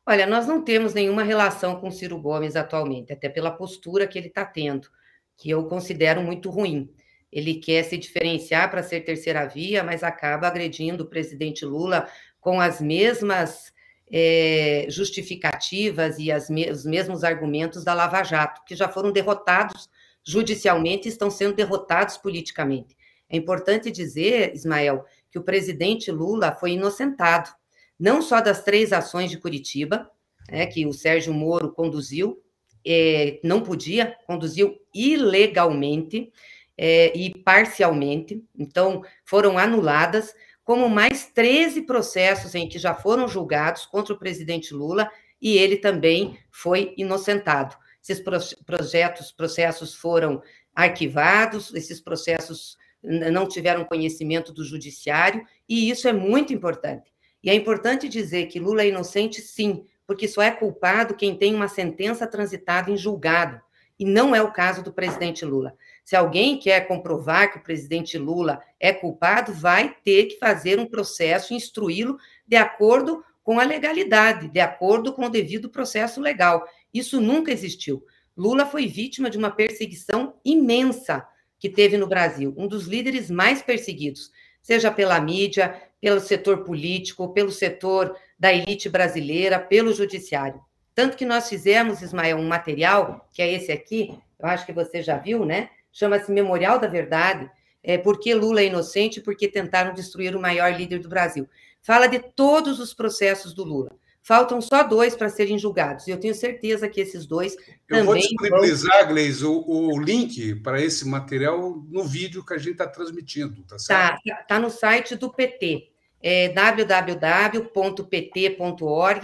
Olha, 0.07 0.27
nós 0.27 0.47
não 0.47 0.63
temos 0.63 0.95
nenhuma 0.95 1.23
relação 1.23 1.81
com 1.81 1.89
o 1.89 1.93
Ciro 1.93 2.21
Gomes 2.21 2.57
atualmente, 2.57 3.13
até 3.13 3.29
pela 3.29 3.51
postura 3.51 4.07
que 4.07 4.19
ele 4.19 4.29
está 4.29 4.45
tendo, 4.45 4.89
que 5.37 5.51
eu 5.51 5.67
considero 5.67 6.23
muito 6.23 6.49
ruim. 6.49 6.91
Ele 7.33 7.57
quer 7.57 7.83
se 7.83 7.97
diferenciar 7.97 8.71
para 8.71 8.83
ser 8.83 9.01
terceira 9.01 9.47
via, 9.47 9.83
mas 9.83 10.03
acaba 10.03 10.47
agredindo 10.47 11.05
o 11.05 11.09
presidente 11.09 11.65
Lula 11.65 12.09
com 12.41 12.61
as 12.61 12.81
mesmas 12.81 13.73
é, 14.11 14.87
justificativas 14.89 16.19
e 16.19 16.29
me 16.51 16.71
os 16.71 16.85
mesmos 16.85 17.25
argumentos 17.25 17.85
da 17.85 17.93
Lava 17.93 18.23
Jato, 18.23 18.63
que 18.65 18.77
já 18.77 18.89
foram 18.89 19.11
derrotados 19.13 19.89
judicialmente 20.25 21.09
e 21.09 21.11
estão 21.11 21.31
sendo 21.31 21.55
derrotados 21.55 22.17
politicamente. 22.17 22.97
É 23.29 23.37
importante 23.37 23.91
dizer, 23.91 24.55
Ismael, 24.55 25.05
que 25.31 25.39
o 25.39 25.43
presidente 25.43 26.11
Lula 26.11 26.53
foi 26.53 26.73
inocentado, 26.73 27.51
não 27.99 28.23
só 28.23 28.41
das 28.41 28.63
três 28.63 28.93
ações 28.93 29.31
de 29.31 29.39
Curitiba, 29.39 30.11
né, 30.51 30.67
que 30.67 30.87
o 30.87 30.93
Sérgio 30.93 31.33
Moro 31.33 31.73
conduziu, 31.73 32.41
é, 32.87 33.41
não 33.43 33.63
podia, 33.63 34.17
conduziu 34.27 34.77
ilegalmente 34.95 36.33
é, 36.79 37.17
e 37.17 37.33
parcialmente, 37.43 38.45
então 38.57 39.03
foram 39.25 39.59
anuladas, 39.59 40.35
como 40.65 40.89
mais 40.89 41.27
13 41.27 41.83
processos 41.83 42.55
em 42.55 42.69
que 42.69 42.79
já 42.79 42.95
foram 42.95 43.29
julgados 43.29 43.87
contra 43.87 44.13
o 44.13 44.19
presidente 44.19 44.75
Lula 44.75 45.11
e 45.41 45.57
ele 45.57 45.77
também 45.77 46.39
foi 46.51 46.93
inocentado. 46.97 47.77
Esses 48.03 48.23
projetos, 48.65 49.33
processos 49.33 49.95
foram 49.95 50.43
arquivados, 50.75 51.73
esses 51.75 52.01
processos 52.01 52.77
não 53.03 53.47
tiveram 53.47 53.85
conhecimento 53.85 54.53
do 54.53 54.65
judiciário, 54.65 55.45
e 55.69 55.89
isso 55.89 56.09
é 56.09 56.13
muito 56.13 56.53
importante. 56.53 57.13
E 57.43 57.49
é 57.49 57.55
importante 57.55 58.09
dizer 58.09 58.47
que 58.47 58.59
Lula 58.59 58.83
é 58.83 58.89
inocente, 58.89 59.41
sim, 59.41 59.87
porque 60.07 60.27
só 60.27 60.43
é 60.43 60.51
culpado 60.51 61.15
quem 61.15 61.37
tem 61.37 61.55
uma 61.55 61.69
sentença 61.69 62.27
transitada 62.27 62.91
em 62.91 62.97
julgado, 62.97 63.61
e 63.99 64.05
não 64.05 64.35
é 64.35 64.43
o 64.43 64.53
caso 64.53 64.83
do 64.83 64.93
presidente 64.93 65.45
Lula. 65.45 65.75
Se 66.07 66.15
alguém 66.15 66.57
quer 66.57 66.87
comprovar 66.87 67.51
que 67.51 67.59
o 67.59 67.63
presidente 67.63 68.17
Lula 68.17 68.63
é 68.79 68.93
culpado, 68.93 69.53
vai 69.53 69.93
ter 70.05 70.27
que 70.27 70.39
fazer 70.39 70.79
um 70.79 70.87
processo, 70.87 71.53
instruí-lo 71.53 72.17
de 72.47 72.55
acordo 72.55 73.25
com 73.43 73.59
a 73.59 73.65
legalidade, 73.65 74.47
de 74.47 74.61
acordo 74.61 75.13
com 75.13 75.27
o 75.27 75.29
devido 75.29 75.69
processo 75.69 76.21
legal. 76.21 76.65
Isso 76.95 77.21
nunca 77.21 77.51
existiu. 77.51 78.05
Lula 78.37 78.65
foi 78.67 78.87
vítima 78.87 79.29
de 79.29 79.37
uma 79.37 79.51
perseguição 79.51 80.37
imensa 80.45 81.27
que 81.59 81.69
teve 81.69 81.97
no 81.97 82.07
Brasil, 82.07 82.55
um 82.57 82.69
dos 82.69 82.87
líderes 82.87 83.29
mais 83.29 83.61
perseguidos, 83.61 84.31
seja 84.63 84.93
pela 84.93 85.19
mídia, 85.19 85.75
pelo 86.01 86.21
setor 86.21 86.63
político, 86.63 87.33
pelo 87.33 87.51
setor 87.51 88.17
da 88.39 88.53
elite 88.53 88.89
brasileira, 88.89 89.59
pelo 89.59 89.93
judiciário. 89.93 90.61
Tanto 90.95 91.17
que 91.17 91.25
nós 91.25 91.49
fizemos, 91.49 92.01
Ismael, 92.01 92.37
um 92.37 92.47
material, 92.47 93.29
que 93.33 93.43
é 93.43 93.53
esse 93.53 93.73
aqui, 93.73 94.17
eu 94.39 94.49
acho 94.49 94.65
que 94.65 94.73
você 94.73 95.03
já 95.03 95.17
viu, 95.17 95.45
né? 95.45 95.71
Chama-se 95.97 96.31
Memorial 96.31 96.79
da 96.79 96.87
Verdade, 96.87 97.51
é, 97.83 97.97
porque 97.97 98.35
Lula 98.35 98.61
é 98.61 98.67
inocente, 98.67 99.19
porque 99.23 99.49
tentaram 99.49 99.95
destruir 99.95 100.37
o 100.37 100.41
maior 100.41 100.71
líder 100.77 100.99
do 100.99 101.09
Brasil. 101.09 101.49
Fala 101.81 102.07
de 102.07 102.19
todos 102.19 102.79
os 102.79 102.93
processos 102.93 103.55
do 103.55 103.65
Lula. 103.65 103.97
Faltam 104.21 104.61
só 104.61 104.83
dois 104.83 105.17
para 105.17 105.31
serem 105.31 105.59
julgados. 105.59 106.07
E 106.07 106.11
eu 106.11 106.21
tenho 106.21 106.35
certeza 106.35 106.87
que 106.89 107.01
esses 107.01 107.25
dois 107.27 107.55
eu 107.55 107.63
também. 107.87 108.01
Eu 108.01 108.05
vou 108.05 108.15
disponibilizar, 108.17 109.05
vão... 109.05 109.09
Gleis, 109.09 109.43
o, 109.43 109.65
o, 109.67 109.99
link 109.99 110.57
para 110.57 110.83
esse 110.83 111.09
material 111.09 111.83
no 111.89 112.05
vídeo 112.05 112.45
que 112.45 112.53
a 112.53 112.59
gente 112.59 112.73
está 112.73 112.87
transmitindo, 112.87 113.63
tá 113.63 113.79
certo? 113.79 114.21
Tá, 114.27 114.35
tá 114.49 114.59
no 114.59 114.69
site 114.69 115.15
do 115.15 115.33
PT. 115.33 115.93
É 116.21 116.49
www.pt.org 116.49 117.61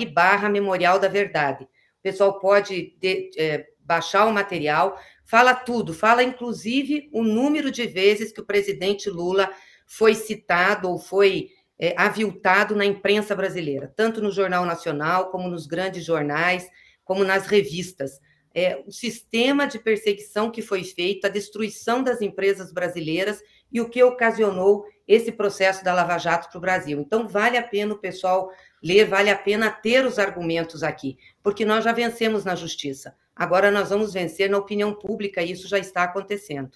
barra 0.06 0.48
Memorial 0.48 0.98
da 0.98 1.08
Verdade. 1.08 1.64
O 1.64 2.02
pessoal 2.02 2.38
pode 2.38 2.96
de, 3.00 3.30
é, 3.36 3.66
baixar 3.80 4.26
o 4.26 4.32
material, 4.32 4.98
fala 5.32 5.54
tudo, 5.54 5.94
fala 5.94 6.22
inclusive 6.22 7.08
o 7.10 7.24
número 7.24 7.70
de 7.70 7.86
vezes 7.86 8.30
que 8.30 8.42
o 8.42 8.44
presidente 8.44 9.08
Lula 9.08 9.50
foi 9.86 10.14
citado 10.14 10.90
ou 10.90 10.98
foi 10.98 11.48
é, 11.78 11.94
aviltado 11.96 12.76
na 12.76 12.84
imprensa 12.84 13.34
brasileira, 13.34 13.90
tanto 13.96 14.20
no 14.20 14.30
Jornal 14.30 14.66
Nacional, 14.66 15.30
como 15.30 15.48
nos 15.48 15.66
grandes 15.66 16.04
jornais, 16.04 16.68
como 17.02 17.24
nas 17.24 17.46
revistas. 17.46 18.20
É, 18.54 18.82
o 18.86 18.92
sistema 18.92 19.66
de 19.66 19.78
perseguição 19.78 20.50
que 20.50 20.60
foi 20.60 20.84
feito, 20.84 21.26
a 21.26 21.30
destruição 21.30 22.02
das 22.02 22.20
empresas 22.20 22.70
brasileiras 22.70 23.40
e 23.72 23.80
o 23.80 23.88
que 23.88 24.02
ocasionou 24.02 24.84
esse 25.08 25.32
processo 25.32 25.82
da 25.82 25.94
Lava 25.94 26.18
Jato 26.18 26.50
para 26.50 26.58
o 26.58 26.60
Brasil. 26.60 27.00
Então, 27.00 27.26
vale 27.26 27.56
a 27.56 27.62
pena 27.62 27.94
o 27.94 27.98
pessoal 27.98 28.50
ler, 28.82 29.06
vale 29.06 29.30
a 29.30 29.38
pena 29.38 29.70
ter 29.70 30.04
os 30.04 30.18
argumentos 30.18 30.82
aqui, 30.82 31.16
porque 31.42 31.64
nós 31.64 31.84
já 31.84 31.92
vencemos 31.92 32.44
na 32.44 32.54
justiça. 32.54 33.16
Agora 33.34 33.70
nós 33.70 33.88
vamos 33.90 34.12
vencer 34.12 34.48
na 34.48 34.58
opinião 34.58 34.94
pública 34.94 35.42
e 35.42 35.52
isso 35.52 35.66
já 35.68 35.78
está 35.78 36.04
acontecendo. 36.04 36.70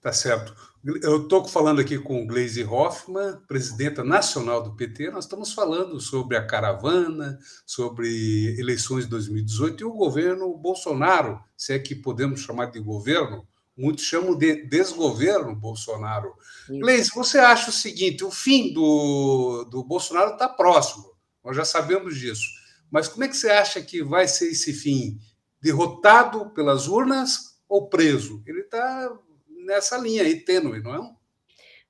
Tá 0.00 0.12
certo. 0.12 0.54
Eu 1.02 1.24
estou 1.24 1.44
falando 1.46 1.78
aqui 1.78 1.98
com 1.98 2.26
Gleisi 2.26 2.64
Hoffmann, 2.64 3.38
presidenta 3.46 4.02
nacional 4.02 4.62
do 4.62 4.74
PT. 4.74 5.10
Nós 5.10 5.24
estamos 5.24 5.52
falando 5.52 6.00
sobre 6.00 6.38
a 6.38 6.46
caravana, 6.46 7.38
sobre 7.66 8.58
eleições 8.58 9.04
de 9.04 9.10
2018 9.10 9.82
e 9.82 9.84
o 9.84 9.92
governo 9.92 10.56
Bolsonaro, 10.56 11.38
se 11.54 11.74
é 11.74 11.78
que 11.78 11.94
podemos 11.94 12.40
chamar 12.40 12.70
de 12.70 12.80
governo, 12.80 13.46
muitos 13.76 14.04
chamam 14.04 14.34
de 14.34 14.66
desgoverno 14.68 15.54
Bolsonaro. 15.54 16.32
Gleisi, 16.66 17.10
você 17.14 17.38
acha 17.38 17.68
o 17.68 17.74
seguinte: 17.74 18.24
o 18.24 18.30
fim 18.30 18.72
do, 18.72 19.64
do 19.64 19.84
Bolsonaro 19.84 20.32
está 20.32 20.48
próximo, 20.48 21.12
nós 21.44 21.54
já 21.54 21.64
sabemos 21.66 22.16
disso. 22.16 22.48
Mas 22.90 23.06
como 23.06 23.24
é 23.24 23.28
que 23.28 23.36
você 23.36 23.50
acha 23.50 23.82
que 23.82 24.02
vai 24.02 24.26
ser 24.26 24.50
esse 24.50 24.72
fim? 24.72 25.20
Derrotado 25.60 26.50
pelas 26.50 26.88
urnas 26.88 27.58
ou 27.68 27.88
preso? 27.88 28.42
Ele 28.46 28.60
está 28.60 29.12
nessa 29.48 29.98
linha 29.98 30.22
aí, 30.22 30.40
tênue, 30.40 30.80
não 30.80 30.94
é? 30.94 31.20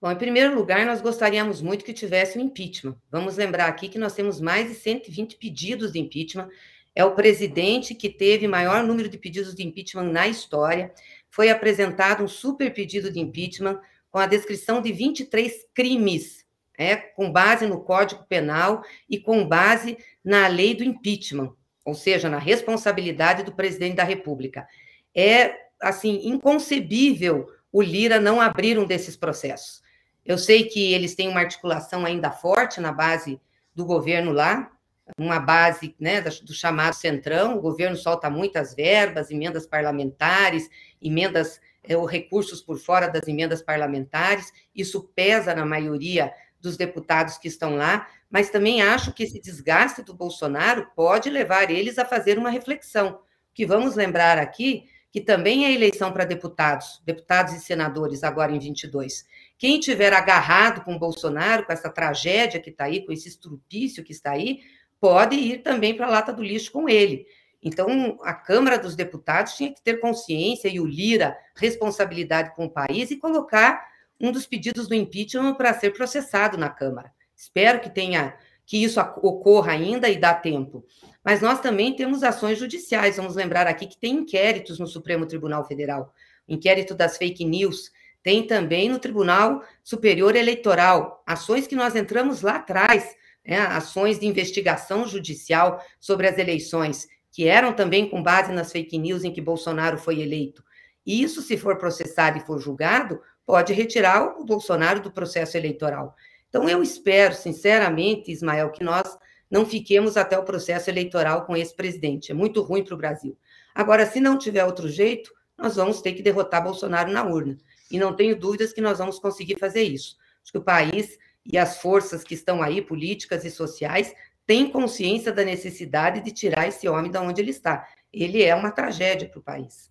Bom, 0.00 0.10
em 0.10 0.16
primeiro 0.16 0.54
lugar, 0.54 0.86
nós 0.86 1.02
gostaríamos 1.02 1.60
muito 1.60 1.84
que 1.84 1.92
tivesse 1.92 2.38
o 2.38 2.40
um 2.40 2.44
impeachment. 2.44 2.96
Vamos 3.10 3.36
lembrar 3.36 3.66
aqui 3.66 3.86
que 3.86 3.98
nós 3.98 4.14
temos 4.14 4.40
mais 4.40 4.68
de 4.68 4.74
120 4.74 5.36
pedidos 5.36 5.92
de 5.92 5.98
impeachment. 5.98 6.48
É 6.94 7.04
o 7.04 7.14
presidente 7.14 7.94
que 7.94 8.08
teve 8.08 8.48
maior 8.48 8.82
número 8.82 9.10
de 9.10 9.18
pedidos 9.18 9.54
de 9.54 9.62
impeachment 9.62 10.10
na 10.10 10.26
história. 10.26 10.90
Foi 11.28 11.50
apresentado 11.50 12.24
um 12.24 12.28
super 12.28 12.72
pedido 12.72 13.12
de 13.12 13.20
impeachment 13.20 13.78
com 14.10 14.18
a 14.18 14.26
descrição 14.26 14.80
de 14.80 14.90
23 14.90 15.66
crimes, 15.74 16.46
é, 16.78 16.96
com 16.96 17.30
base 17.30 17.66
no 17.66 17.84
Código 17.84 18.24
Penal 18.26 18.82
e 19.08 19.20
com 19.20 19.46
base 19.46 19.98
na 20.24 20.48
lei 20.48 20.74
do 20.74 20.82
impeachment 20.82 21.54
ou 21.90 21.94
seja, 21.94 22.30
na 22.30 22.38
responsabilidade 22.38 23.42
do 23.42 23.52
presidente 23.52 23.96
da 23.96 24.04
República. 24.04 24.66
É, 25.14 25.54
assim, 25.80 26.20
inconcebível 26.24 27.48
o 27.72 27.82
Lira 27.82 28.20
não 28.20 28.40
abrir 28.40 28.78
um 28.78 28.86
desses 28.86 29.16
processos. 29.16 29.82
Eu 30.24 30.38
sei 30.38 30.64
que 30.64 30.92
eles 30.92 31.16
têm 31.16 31.28
uma 31.28 31.40
articulação 31.40 32.06
ainda 32.06 32.30
forte 32.30 32.80
na 32.80 32.92
base 32.92 33.40
do 33.74 33.84
governo 33.84 34.30
lá, 34.30 34.70
uma 35.18 35.40
base 35.40 35.96
né, 35.98 36.20
do 36.20 36.54
chamado 36.54 36.94
Centrão, 36.94 37.56
o 37.56 37.60
governo 37.60 37.96
solta 37.96 38.30
muitas 38.30 38.72
verbas, 38.72 39.32
emendas 39.32 39.66
parlamentares, 39.66 40.70
emendas 41.02 41.60
é, 41.82 41.96
ou 41.96 42.04
recursos 42.04 42.60
por 42.60 42.78
fora 42.78 43.08
das 43.08 43.26
emendas 43.26 43.62
parlamentares, 43.62 44.52
isso 44.72 45.10
pesa 45.12 45.56
na 45.56 45.66
maioria 45.66 46.32
dos 46.60 46.76
deputados 46.76 47.38
que 47.38 47.48
estão 47.48 47.76
lá, 47.76 48.06
mas 48.30 48.50
também 48.50 48.82
acho 48.82 49.12
que 49.12 49.22
esse 49.22 49.40
desgaste 49.40 50.02
do 50.02 50.14
Bolsonaro 50.14 50.88
pode 50.94 51.30
levar 51.30 51.70
eles 51.70 51.98
a 51.98 52.04
fazer 52.04 52.38
uma 52.38 52.50
reflexão. 52.50 53.20
Que 53.52 53.66
vamos 53.66 53.96
lembrar 53.96 54.38
aqui 54.38 54.84
que 55.10 55.20
também 55.20 55.66
é 55.66 55.72
eleição 55.72 56.12
para 56.12 56.24
deputados, 56.24 57.02
deputados 57.04 57.52
e 57.54 57.60
senadores 57.60 58.22
agora 58.22 58.52
em 58.52 58.58
22. 58.58 59.24
Quem 59.58 59.80
tiver 59.80 60.12
agarrado 60.12 60.84
com 60.84 60.98
Bolsonaro, 60.98 61.66
com 61.66 61.72
essa 61.72 61.90
tragédia 61.90 62.60
que 62.60 62.70
está 62.70 62.84
aí, 62.84 63.04
com 63.04 63.12
esse 63.12 63.28
estrupício 63.28 64.04
que 64.04 64.12
está 64.12 64.30
aí, 64.30 64.60
pode 65.00 65.34
ir 65.34 65.62
também 65.62 65.96
para 65.96 66.06
a 66.06 66.10
lata 66.10 66.32
do 66.32 66.42
lixo 66.42 66.70
com 66.70 66.88
ele. 66.88 67.26
Então, 67.62 68.18
a 68.22 68.32
Câmara 68.32 68.78
dos 68.78 68.94
Deputados 68.94 69.54
tinha 69.54 69.72
que 69.72 69.82
ter 69.82 70.00
consciência 70.00 70.68
e 70.68 70.80
o 70.80 70.86
Lira 70.86 71.36
responsabilidade 71.56 72.54
com 72.54 72.66
o 72.66 72.70
país 72.70 73.10
e 73.10 73.16
colocar 73.16 73.89
um 74.20 74.30
dos 74.30 74.46
pedidos 74.46 74.86
do 74.86 74.94
impeachment 74.94 75.54
para 75.54 75.74
ser 75.74 75.92
processado 75.92 76.58
na 76.58 76.68
Câmara. 76.68 77.12
Espero 77.34 77.80
que 77.80 77.88
tenha 77.88 78.36
que 78.66 78.82
isso 78.84 79.00
ocorra 79.00 79.72
ainda 79.72 80.08
e 80.08 80.16
dá 80.16 80.32
tempo. 80.32 80.84
Mas 81.24 81.40
nós 81.40 81.60
também 81.60 81.96
temos 81.96 82.22
ações 82.22 82.58
judiciais. 82.58 83.16
Vamos 83.16 83.34
lembrar 83.34 83.66
aqui 83.66 83.86
que 83.86 83.98
tem 83.98 84.14
inquéritos 84.14 84.78
no 84.78 84.86
Supremo 84.86 85.26
Tribunal 85.26 85.66
Federal, 85.66 86.12
inquérito 86.46 86.94
das 86.94 87.16
fake 87.16 87.44
news, 87.44 87.90
tem 88.22 88.46
também 88.46 88.88
no 88.88 88.98
Tribunal 88.98 89.64
Superior 89.82 90.36
Eleitoral, 90.36 91.22
ações 91.26 91.66
que 91.66 91.74
nós 91.74 91.96
entramos 91.96 92.42
lá 92.42 92.56
atrás 92.56 93.16
né, 93.44 93.58
ações 93.58 94.18
de 94.18 94.26
investigação 94.26 95.06
judicial 95.06 95.82
sobre 95.98 96.28
as 96.28 96.38
eleições, 96.38 97.08
que 97.32 97.46
eram 97.46 97.72
também 97.72 98.08
com 98.08 98.22
base 98.22 98.52
nas 98.52 98.70
fake 98.70 98.98
news 98.98 99.24
em 99.24 99.32
que 99.32 99.40
Bolsonaro 99.40 99.98
foi 99.98 100.20
eleito. 100.20 100.62
E 101.10 101.24
isso, 101.24 101.42
se 101.42 101.56
for 101.56 101.76
processado 101.76 102.38
e 102.38 102.40
for 102.42 102.60
julgado, 102.60 103.20
pode 103.44 103.72
retirar 103.72 104.38
o 104.38 104.44
Bolsonaro 104.44 105.00
do 105.00 105.10
processo 105.10 105.56
eleitoral. 105.56 106.14
Então, 106.48 106.68
eu 106.68 106.84
espero, 106.84 107.34
sinceramente, 107.34 108.30
Ismael, 108.30 108.70
que 108.70 108.84
nós 108.84 109.18
não 109.50 109.66
fiquemos 109.66 110.16
até 110.16 110.38
o 110.38 110.44
processo 110.44 110.88
eleitoral 110.88 111.44
com 111.46 111.56
esse 111.56 111.74
presidente. 111.74 112.30
É 112.30 112.34
muito 112.34 112.62
ruim 112.62 112.84
para 112.84 112.94
o 112.94 112.96
Brasil. 112.96 113.36
Agora, 113.74 114.06
se 114.06 114.20
não 114.20 114.38
tiver 114.38 114.64
outro 114.64 114.88
jeito, 114.88 115.32
nós 115.58 115.74
vamos 115.74 116.00
ter 116.00 116.12
que 116.12 116.22
derrotar 116.22 116.62
Bolsonaro 116.62 117.10
na 117.10 117.24
urna. 117.24 117.58
E 117.90 117.98
não 117.98 118.14
tenho 118.14 118.38
dúvidas 118.38 118.72
que 118.72 118.80
nós 118.80 118.98
vamos 118.98 119.18
conseguir 119.18 119.58
fazer 119.58 119.82
isso. 119.82 120.16
Acho 120.44 120.52
que 120.52 120.58
o 120.58 120.62
país 120.62 121.18
e 121.44 121.58
as 121.58 121.78
forças 121.78 122.22
que 122.22 122.34
estão 122.34 122.62
aí, 122.62 122.80
políticas 122.80 123.44
e 123.44 123.50
sociais, 123.50 124.14
têm 124.46 124.70
consciência 124.70 125.32
da 125.32 125.42
necessidade 125.42 126.20
de 126.20 126.30
tirar 126.30 126.68
esse 126.68 126.88
homem 126.88 127.10
de 127.10 127.18
onde 127.18 127.40
ele 127.40 127.50
está. 127.50 127.84
Ele 128.12 128.44
é 128.44 128.54
uma 128.54 128.70
tragédia 128.70 129.28
para 129.28 129.40
o 129.40 129.42
país. 129.42 129.89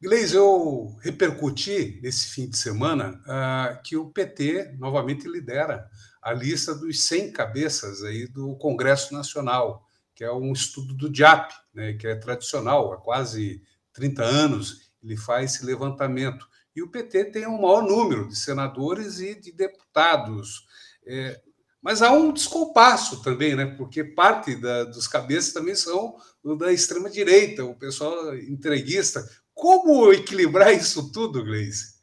Gleis, 0.00 0.32
eu 0.32 0.96
repercuti 1.00 1.98
nesse 2.02 2.28
fim 2.28 2.48
de 2.48 2.56
semana 2.56 3.20
uh, 3.26 3.82
que 3.82 3.96
o 3.96 4.10
PT 4.10 4.76
novamente 4.78 5.26
lidera 5.28 5.88
a 6.22 6.32
lista 6.32 6.74
dos 6.74 7.02
100 7.04 7.32
cabeças 7.32 8.02
aí 8.02 8.26
do 8.26 8.56
Congresso 8.56 9.12
Nacional, 9.12 9.84
que 10.14 10.22
é 10.22 10.32
um 10.32 10.52
estudo 10.52 10.94
do 10.94 11.08
DIAP, 11.08 11.52
né, 11.74 11.94
que 11.94 12.06
é 12.06 12.14
tradicional, 12.14 12.92
há 12.92 12.98
quase 12.98 13.62
30 13.92 14.22
anos 14.22 14.88
ele 15.02 15.16
faz 15.16 15.54
esse 15.54 15.64
levantamento. 15.64 16.46
E 16.74 16.82
o 16.82 16.88
PT 16.88 17.26
tem 17.26 17.46
o 17.46 17.60
maior 17.60 17.82
número 17.82 18.28
de 18.28 18.36
senadores 18.36 19.20
e 19.20 19.34
de 19.34 19.52
deputados. 19.52 20.66
É, 21.06 21.40
mas 21.80 22.02
há 22.02 22.12
um 22.12 22.32
descompasso 22.32 23.22
também, 23.22 23.56
né? 23.56 23.66
porque 23.76 24.04
parte 24.04 24.54
da, 24.54 24.84
dos 24.84 25.08
cabeças 25.08 25.52
também 25.52 25.74
são 25.74 26.16
da 26.58 26.72
extrema-direita, 26.72 27.64
o 27.64 27.74
pessoal 27.74 28.36
entreguista. 28.36 29.28
Como 29.58 30.12
equilibrar 30.12 30.72
isso 30.72 31.10
tudo, 31.10 31.44
Gleice? 31.44 31.98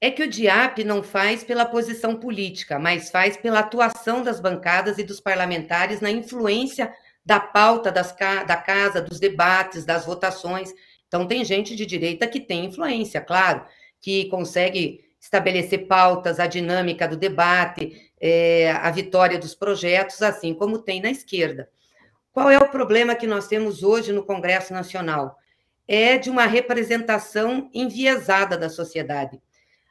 É 0.00 0.10
que 0.10 0.22
o 0.22 0.30
DIAP 0.30 0.82
não 0.82 1.02
faz 1.02 1.44
pela 1.44 1.66
posição 1.66 2.16
política, 2.16 2.78
mas 2.78 3.10
faz 3.10 3.36
pela 3.36 3.58
atuação 3.58 4.22
das 4.22 4.40
bancadas 4.40 4.96
e 4.96 5.04
dos 5.04 5.20
parlamentares 5.20 6.00
na 6.00 6.10
influência 6.10 6.90
da 7.22 7.38
pauta 7.38 7.92
das, 7.92 8.16
da 8.46 8.56
casa, 8.56 9.02
dos 9.02 9.20
debates, 9.20 9.84
das 9.84 10.06
votações. 10.06 10.72
Então, 11.06 11.26
tem 11.26 11.44
gente 11.44 11.76
de 11.76 11.84
direita 11.84 12.26
que 12.26 12.40
tem 12.40 12.64
influência, 12.64 13.20
claro, 13.20 13.62
que 14.00 14.24
consegue 14.30 15.04
estabelecer 15.20 15.86
pautas, 15.86 16.40
a 16.40 16.46
dinâmica 16.46 17.06
do 17.06 17.14
debate, 17.14 18.10
é, 18.18 18.70
a 18.70 18.90
vitória 18.90 19.38
dos 19.38 19.54
projetos, 19.54 20.22
assim 20.22 20.54
como 20.54 20.78
tem 20.78 21.02
na 21.02 21.10
esquerda. 21.10 21.68
Qual 22.32 22.50
é 22.50 22.56
o 22.56 22.70
problema 22.70 23.14
que 23.14 23.26
nós 23.26 23.46
temos 23.48 23.82
hoje 23.82 24.14
no 24.14 24.24
Congresso 24.24 24.72
Nacional? 24.72 25.36
É 25.92 26.16
de 26.16 26.30
uma 26.30 26.46
representação 26.46 27.68
enviesada 27.74 28.56
da 28.56 28.70
sociedade. 28.70 29.42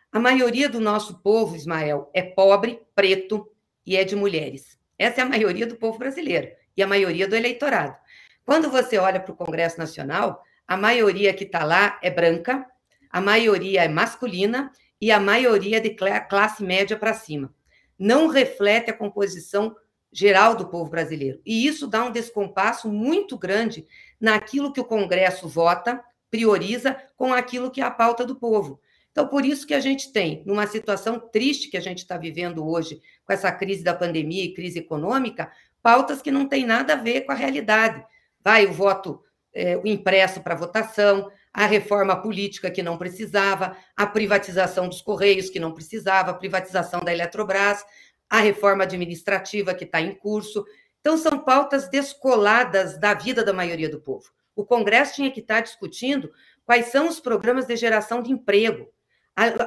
A 0.10 0.18
maioria 0.18 0.70
do 0.70 0.80
nosso 0.80 1.22
povo, 1.22 1.58
Ismael, 1.58 2.10
é 2.14 2.22
pobre, 2.22 2.80
preto 2.95 3.52
e 3.86 3.97
é 3.97 4.06
de 4.06 4.16
mulheres. 4.16 4.80
Essa 4.97 5.20
é 5.20 5.24
a 5.26 5.28
maioria 5.28 5.68
do 5.68 5.76
povo 5.76 6.00
brasileiro 6.00 6.52
e 6.78 6.82
a 6.82 6.88
maioria 6.88 7.28
do 7.28 7.36
eleitorado. 7.36 7.97
Quando 8.45 8.72
você 8.72 8.97
olha 8.97 9.20
para 9.20 9.34
o 9.34 9.36
Congresso 9.36 9.78
Nacional, 9.78 10.41
a 10.66 10.78
maioria 10.78 11.34
que 11.34 11.43
está 11.43 11.66
lá 11.66 12.00
é 12.02 12.10
branca, 12.10 12.66
a 13.10 13.20
maioria 13.20 13.84
é 13.84 13.89
masculina 13.89 14.72
e 15.02 15.12
a 15.12 15.20
maioria 15.20 15.80
é 15.80 15.82
de 15.82 15.97
classe 16.30 16.64
média 16.64 16.95
para 16.95 17.14
cima. 17.14 17.54
Não 18.00 18.28
reflete 18.28 18.89
a 18.89 18.97
composição 18.97 19.76
geral 20.14 20.56
do 20.56 20.70
povo 20.70 20.89
brasileiro. 20.89 21.41
E 21.45 21.68
isso 21.68 21.88
dá 21.88 22.06
um 22.06 22.12
descompasso 22.12 22.89
muito 22.89 23.38
grande 23.38 23.86
naquilo 24.20 24.74
que 24.74 24.80
o 24.80 24.86
Congresso 24.86 25.47
vota, 25.47 26.03
prioriza, 26.30 26.95
com 27.15 27.34
aquilo 27.34 27.72
que 27.72 27.82
é 27.82 27.84
a 27.84 27.91
pauta 27.91 28.26
do 28.26 28.36
povo. 28.36 28.80
Então, 29.11 29.28
por 29.28 29.45
isso 29.45 29.65
que 29.65 29.74
a 29.74 29.80
gente 29.80 30.11
tem, 30.13 30.43
numa 30.45 30.67
situação 30.67 31.20
triste 31.20 31.70
que 31.70 31.78
a 31.78 31.82
gente 31.82 31.99
está 31.99 32.17
vivendo 32.17 32.67
hoje, 32.67 33.01
com 33.26 33.34
essa 33.34 33.51
crise 33.51 33.84
da 33.84 33.93
pandemia 33.93 34.43
e 34.43 34.53
crise 34.53 34.80
econômica, 34.80 35.51
pautas 35.82 36.22
que 36.22 36.32
não 36.32 36.47
têm 36.47 36.65
nada 36.65 36.93
a 36.93 36.97
ver 36.97 37.22
com 37.22 37.32
a 37.32 37.36
realidade. 37.36 38.05
Vai 38.43 38.65
o 38.65 38.74
voto 38.74 39.24
é, 39.53 39.78
o 39.78 39.88
impresso 39.88 40.41
para 40.41 40.55
votação, 40.55 41.32
a 41.53 41.65
reforma 41.65 42.15
política 42.15 42.70
que 42.70 42.84
não 42.84 42.97
precisava, 42.97 43.76
a 43.95 44.05
privatização 44.05 44.88
dos 44.88 45.01
Correios 45.01 45.49
que 45.49 45.59
não 45.59 45.74
precisava, 45.74 46.32
a 46.32 46.36
privatização 46.36 47.01
da 47.01 47.11
Eletrobras, 47.11 47.84
a 48.30 48.39
reforma 48.39 48.84
administrativa 48.84 49.74
que 49.74 49.84
está 49.84 49.99
em 49.99 50.13
curso. 50.13 50.63
Então, 51.00 51.18
são 51.18 51.39
pautas 51.39 51.89
descoladas 51.89 52.97
da 52.97 53.14
vida 53.14 53.43
da 53.43 53.54
maioria 53.54 53.89
do 53.89 54.00
povo. 54.00 54.30
O 54.56 54.66
Congresso 54.66 55.16
tinha 55.16 55.32
que 55.32 55.39
estar 55.39 55.62
discutindo 55.62 56.32
quais 56.66 56.88
são 56.88 57.08
os 57.08 57.20
programas 57.20 57.66
de 57.66 57.76
geração 57.76 58.22
de 58.22 58.32
emprego. 58.32 58.88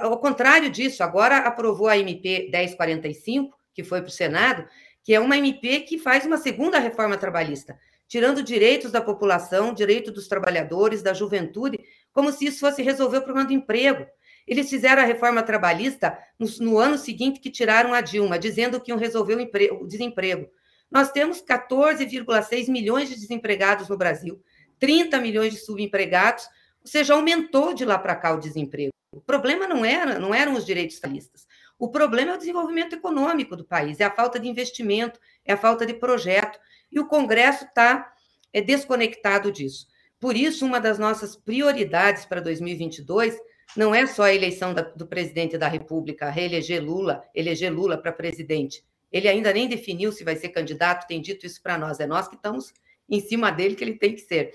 Ao 0.00 0.18
contrário 0.18 0.70
disso, 0.70 1.02
agora 1.02 1.38
aprovou 1.38 1.88
a 1.88 1.96
MP 1.96 2.50
1045, 2.52 3.56
que 3.72 3.82
foi 3.82 4.02
para 4.02 4.08
o 4.08 4.12
Senado, 4.12 4.66
que 5.02 5.14
é 5.14 5.20
uma 5.20 5.38
MP 5.38 5.80
que 5.80 5.98
faz 5.98 6.26
uma 6.26 6.36
segunda 6.36 6.78
reforma 6.78 7.16
trabalhista 7.16 7.78
tirando 8.12 8.42
direitos 8.42 8.92
da 8.92 9.00
população, 9.00 9.72
direito 9.72 10.12
dos 10.12 10.28
trabalhadores, 10.28 11.00
da 11.02 11.14
juventude, 11.14 11.80
como 12.12 12.30
se 12.30 12.44
isso 12.44 12.60
fosse 12.60 12.82
resolver 12.82 13.16
o 13.16 13.22
problema 13.22 13.48
do 13.48 13.54
emprego. 13.54 14.06
Eles 14.46 14.68
fizeram 14.68 15.00
a 15.00 15.06
reforma 15.06 15.42
trabalhista 15.42 16.18
no, 16.38 16.46
no 16.60 16.78
ano 16.78 16.98
seguinte 16.98 17.40
que 17.40 17.48
tiraram 17.48 17.94
a 17.94 18.02
Dilma, 18.02 18.38
dizendo 18.38 18.78
que 18.78 18.90
iam 18.90 18.98
resolver 18.98 19.36
o, 19.36 19.40
emprego, 19.40 19.82
o 19.82 19.86
desemprego. 19.86 20.46
Nós 20.92 21.10
temos 21.10 21.42
14,6 21.42 22.68
milhões 22.68 23.08
de 23.08 23.14
desempregados 23.14 23.88
no 23.88 23.96
Brasil, 23.96 24.42
30 24.78 25.18
milhões 25.20 25.54
de 25.54 25.58
subempregados, 25.60 26.44
ou 26.82 26.86
seja, 26.86 27.14
aumentou 27.14 27.72
de 27.72 27.84
lá 27.84 27.98
para 27.98 28.14
cá 28.14 28.34
o 28.34 28.38
desemprego. 28.38 28.92
O 29.10 29.20
problema 29.20 29.66
não 29.66 29.84
era, 29.84 30.18
não 30.18 30.34
eram 30.34 30.52
os 30.52 30.66
direitos 30.66 31.00
trabalhistas. 31.00 31.46
O 31.78 31.88
problema 31.88 32.32
é 32.32 32.34
o 32.34 32.38
desenvolvimento 32.38 32.94
econômico 32.94 33.56
do 33.56 33.64
país, 33.64 34.00
é 34.00 34.04
a 34.04 34.10
falta 34.10 34.38
de 34.38 34.48
investimento, 34.48 35.18
é 35.44 35.54
a 35.54 35.56
falta 35.56 35.86
de 35.86 35.94
projeto 35.94 36.58
e 36.90 37.00
o 37.00 37.06
Congresso 37.06 37.64
está 37.64 38.12
é, 38.52 38.60
desconectado 38.60 39.50
disso. 39.50 39.86
Por 40.20 40.36
isso, 40.36 40.66
uma 40.66 40.78
das 40.78 40.98
nossas 40.98 41.34
prioridades 41.34 42.26
para 42.26 42.40
2022 42.40 43.36
não 43.74 43.94
é 43.94 44.06
só 44.06 44.24
a 44.24 44.34
eleição 44.34 44.74
da, 44.74 44.82
do 44.82 45.06
presidente 45.06 45.56
da 45.56 45.68
República, 45.68 46.30
reeleger 46.30 46.84
Lula, 46.84 47.24
eleger 47.34 47.72
Lula 47.72 47.96
para 47.96 48.12
presidente. 48.12 48.84
Ele 49.12 49.28
ainda 49.28 49.52
nem 49.52 49.68
definiu 49.68 50.10
se 50.10 50.24
vai 50.24 50.36
ser 50.36 50.48
candidato, 50.48 51.06
tem 51.06 51.20
dito 51.20 51.44
isso 51.44 51.62
para 51.62 51.76
nós. 51.76 52.00
É 52.00 52.06
nós 52.06 52.26
que 52.26 52.36
estamos 52.36 52.72
em 53.08 53.20
cima 53.20 53.50
dele 53.50 53.74
que 53.74 53.84
ele 53.84 53.98
tem 53.98 54.14
que 54.14 54.22
ser. 54.22 54.54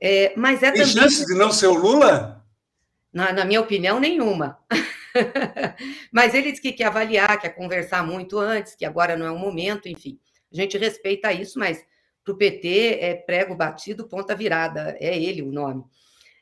É, 0.00 0.34
mas 0.36 0.62
é 0.62 0.70
tem 0.70 0.82
também... 0.82 0.94
chance 0.94 1.24
de 1.24 1.34
não 1.34 1.50
ser 1.50 1.68
o 1.68 1.74
Lula? 1.74 2.44
Na, 3.12 3.32
na 3.32 3.44
minha 3.44 3.60
opinião, 3.60 3.98
nenhuma. 3.98 4.58
mas 6.12 6.34
ele 6.34 6.50
disse 6.50 6.60
que 6.60 6.72
quer 6.72 6.84
avaliar, 6.84 7.40
quer 7.40 7.50
conversar 7.50 8.04
muito 8.04 8.38
antes, 8.38 8.74
que 8.74 8.84
agora 8.84 9.16
não 9.16 9.24
é 9.24 9.30
o 9.30 9.38
momento, 9.38 9.88
enfim. 9.88 10.18
A 10.52 10.56
gente 10.56 10.76
respeita 10.76 11.32
isso, 11.32 11.58
mas 11.58 11.84
para 12.24 12.32
o 12.32 12.36
PT 12.36 12.98
é 13.00 13.14
prego 13.14 13.54
batido, 13.54 14.08
ponta 14.08 14.34
virada, 14.34 14.96
é 15.00 15.16
ele 15.16 15.42
o 15.42 15.52
nome. 15.52 15.84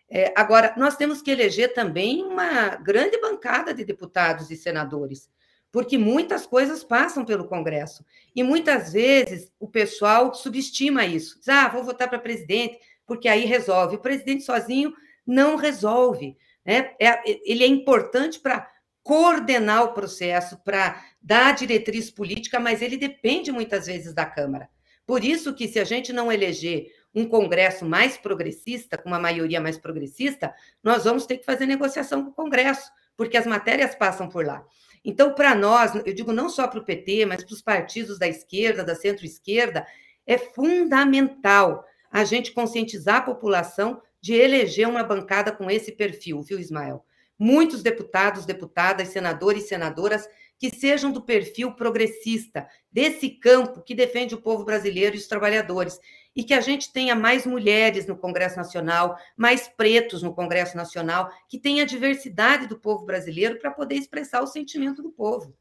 É, 0.09 0.33
agora, 0.37 0.75
nós 0.77 0.97
temos 0.97 1.23
que 1.23 1.31
eleger 1.31 1.73
também 1.73 2.23
uma 2.23 2.77
grande 2.77 3.19
bancada 3.21 3.73
de 3.73 3.85
deputados 3.85 4.51
e 4.51 4.57
senadores, 4.57 5.31
porque 5.73 5.97
muitas 5.97 6.47
coisas 6.47 6.85
passam 6.85 7.25
pelo 7.25 7.49
Congresso. 7.49 8.05
E 8.37 8.43
muitas 8.43 8.93
vezes 8.93 9.51
o 9.59 9.67
pessoal 9.67 10.35
subestima 10.35 11.07
isso. 11.07 11.39
Diz, 11.39 11.49
ah, 11.49 11.69
vou 11.69 11.83
votar 11.83 12.11
para 12.11 12.19
presidente, 12.19 12.79
porque 13.07 13.27
aí 13.27 13.47
resolve. 13.47 13.97
O 13.97 14.01
presidente 14.01 14.45
sozinho 14.45 14.93
não 15.27 15.57
resolve. 15.57 16.37
Né? 16.65 16.93
É, 17.01 17.23
ele 17.51 17.65
é 17.65 17.67
importante 17.67 18.39
para 18.39 18.71
coordenar 19.03 19.85
o 19.85 19.93
processo, 19.95 20.59
para 20.63 21.03
dar 21.21 21.55
diretriz 21.55 22.11
política, 22.11 22.61
mas 22.61 22.83
ele 22.83 22.99
depende 22.99 23.51
muitas 23.51 23.87
vezes 23.87 24.13
da 24.13 24.27
Câmara. 24.27 24.69
Por 25.07 25.25
isso 25.25 25.55
que 25.55 25.67
se 25.67 25.81
a 25.81 25.85
gente 25.85 26.13
não 26.13 26.31
eleger 26.31 26.87
um 27.15 27.27
Congresso 27.27 27.85
mais 27.85 28.17
progressista, 28.17 28.97
com 28.97 29.09
uma 29.09 29.19
maioria 29.19 29.61
mais 29.61 29.77
progressista, 29.79 30.55
nós 30.83 31.05
vamos 31.05 31.27
ter 31.27 31.39
que 31.39 31.47
fazer 31.47 31.67
negociação 31.67 32.25
com 32.25 32.31
o 32.31 32.35
Congresso, 32.35 32.91
porque 33.17 33.37
as 33.37 33.47
matérias 33.47 33.95
passam 33.95 34.29
por 34.29 34.47
lá. 34.47 34.65
Então, 35.05 35.35
para 35.35 35.55
nós, 35.55 35.95
eu 35.95 36.15
digo 36.15 36.33
não 36.33 36.49
só 36.49 36.69
para 36.69 36.79
o 36.79 36.85
PT, 36.85 37.27
mas 37.27 37.45
para 37.45 37.55
os 37.55 37.63
partidos 37.63 38.19
da 38.19 38.29
esquerda, 38.29 38.85
da 38.85 38.95
centro-esquerda, 38.95 39.87
é 40.27 40.39
fundamental 40.39 41.85
a 42.11 42.25
gente 42.25 42.53
conscientizar 42.53 43.17
a 43.17 43.23
população 43.23 44.01
de 44.21 44.35
eleger 44.35 44.89
uma 44.89 45.03
bancada 45.03 45.51
com 45.51 45.69
esse 45.71 45.91
perfil, 45.93 46.41
viu, 46.43 46.59
Ismael? 46.59 47.05
Muitos 47.43 47.83
deputados, 47.83 48.47
deputadas, 48.47 49.09
senadores 49.09 49.65
e 49.65 49.69
senadoras 49.69 50.29
que 50.57 50.71
sejam 50.71 51.11
do 51.11 51.21
perfil 51.21 51.73
progressista, 51.73 52.69
desse 52.89 53.31
campo 53.31 53.83
que 53.83 53.97
defende 53.97 54.33
o 54.33 54.41
povo 54.41 54.65
brasileiro 54.65 55.17
e 55.17 55.19
os 55.19 55.27
trabalhadores, 55.27 55.99
e 56.37 56.45
que 56.45 56.55
a 56.55 56.61
gente 56.61 56.93
tenha 56.93 57.17
mais 57.17 57.45
mulheres 57.45 58.07
no 58.07 58.17
Congresso 58.17 58.57
Nacional, 58.57 59.19
mais 59.37 59.67
pretos 59.67 60.23
no 60.23 60.33
Congresso 60.33 60.77
Nacional, 60.77 61.33
que 61.49 61.59
tenha 61.59 61.83
a 61.83 61.87
diversidade 61.87 62.69
do 62.69 62.79
povo 62.79 63.05
brasileiro 63.05 63.59
para 63.59 63.73
poder 63.73 63.97
expressar 63.97 64.41
o 64.41 64.47
sentimento 64.47 65.03
do 65.03 65.11
povo. 65.11 65.53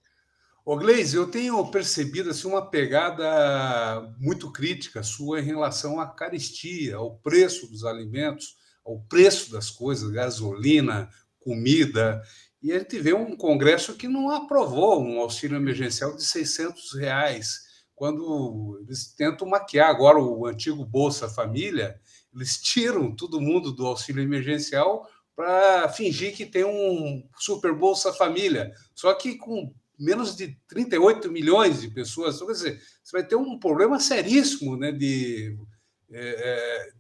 Ô 0.64 0.78
Gleise, 0.78 1.18
eu 1.18 1.32
tenho 1.32 1.66
percebido 1.72 2.30
assim, 2.30 2.48
uma 2.48 2.70
pegada 2.70 4.14
muito 4.20 4.52
crítica 4.52 5.02
sua 5.02 5.40
em 5.40 5.44
relação 5.44 6.00
à 6.00 6.06
caristia, 6.06 6.98
ao 6.98 7.16
preço 7.16 7.66
dos 7.66 7.84
alimentos, 7.84 8.62
ao 8.86 9.00
preço 9.00 9.52
das 9.52 9.70
coisas, 9.70 10.12
gasolina, 10.12 11.10
comida. 11.42 12.22
E 12.62 12.72
a 12.72 12.80
gente 12.80 13.00
vê 13.00 13.14
um 13.14 13.36
Congresso 13.36 13.96
que 13.96 14.08
não 14.08 14.30
aprovou 14.30 15.04
um 15.04 15.20
auxílio 15.20 15.58
emergencial 15.58 16.16
de 16.16 16.24
600 16.24 16.94
reais, 16.94 17.72
quando 17.96 18.80
eles 18.82 19.14
tentam 19.14 19.48
maquiar 19.48 19.90
agora 19.90 20.18
o 20.20 20.48
antigo 20.48 20.84
Bolsa 20.84 21.30
Família, 21.30 22.00
eles 22.34 22.58
tiram 22.58 23.16
todo 23.16 23.42
mundo 23.42 23.72
do 23.72 23.86
auxílio 23.86 24.24
emergencial 24.24 25.08
para 25.36 25.90
fingir 25.90 26.36
que 26.36 26.46
tem 26.46 26.66
um 26.66 27.24
super 27.38 27.74
Bolsa 27.74 28.12
Família, 28.14 28.74
só 28.96 29.14
que 29.14 29.36
com 29.36 29.72
menos 30.00 30.36
de 30.36 30.58
38 30.68 31.32
milhões 31.32 31.82
de 31.82 31.90
pessoas. 31.90 32.36
Então, 32.36 32.48
quer 32.48 32.54
dizer, 32.54 32.82
você 33.04 33.18
vai 33.18 33.28
ter 33.28 33.36
um 33.36 33.60
problema 33.60 34.00
seríssimo 34.00 34.76
né, 34.76 34.92
de, 34.92 35.56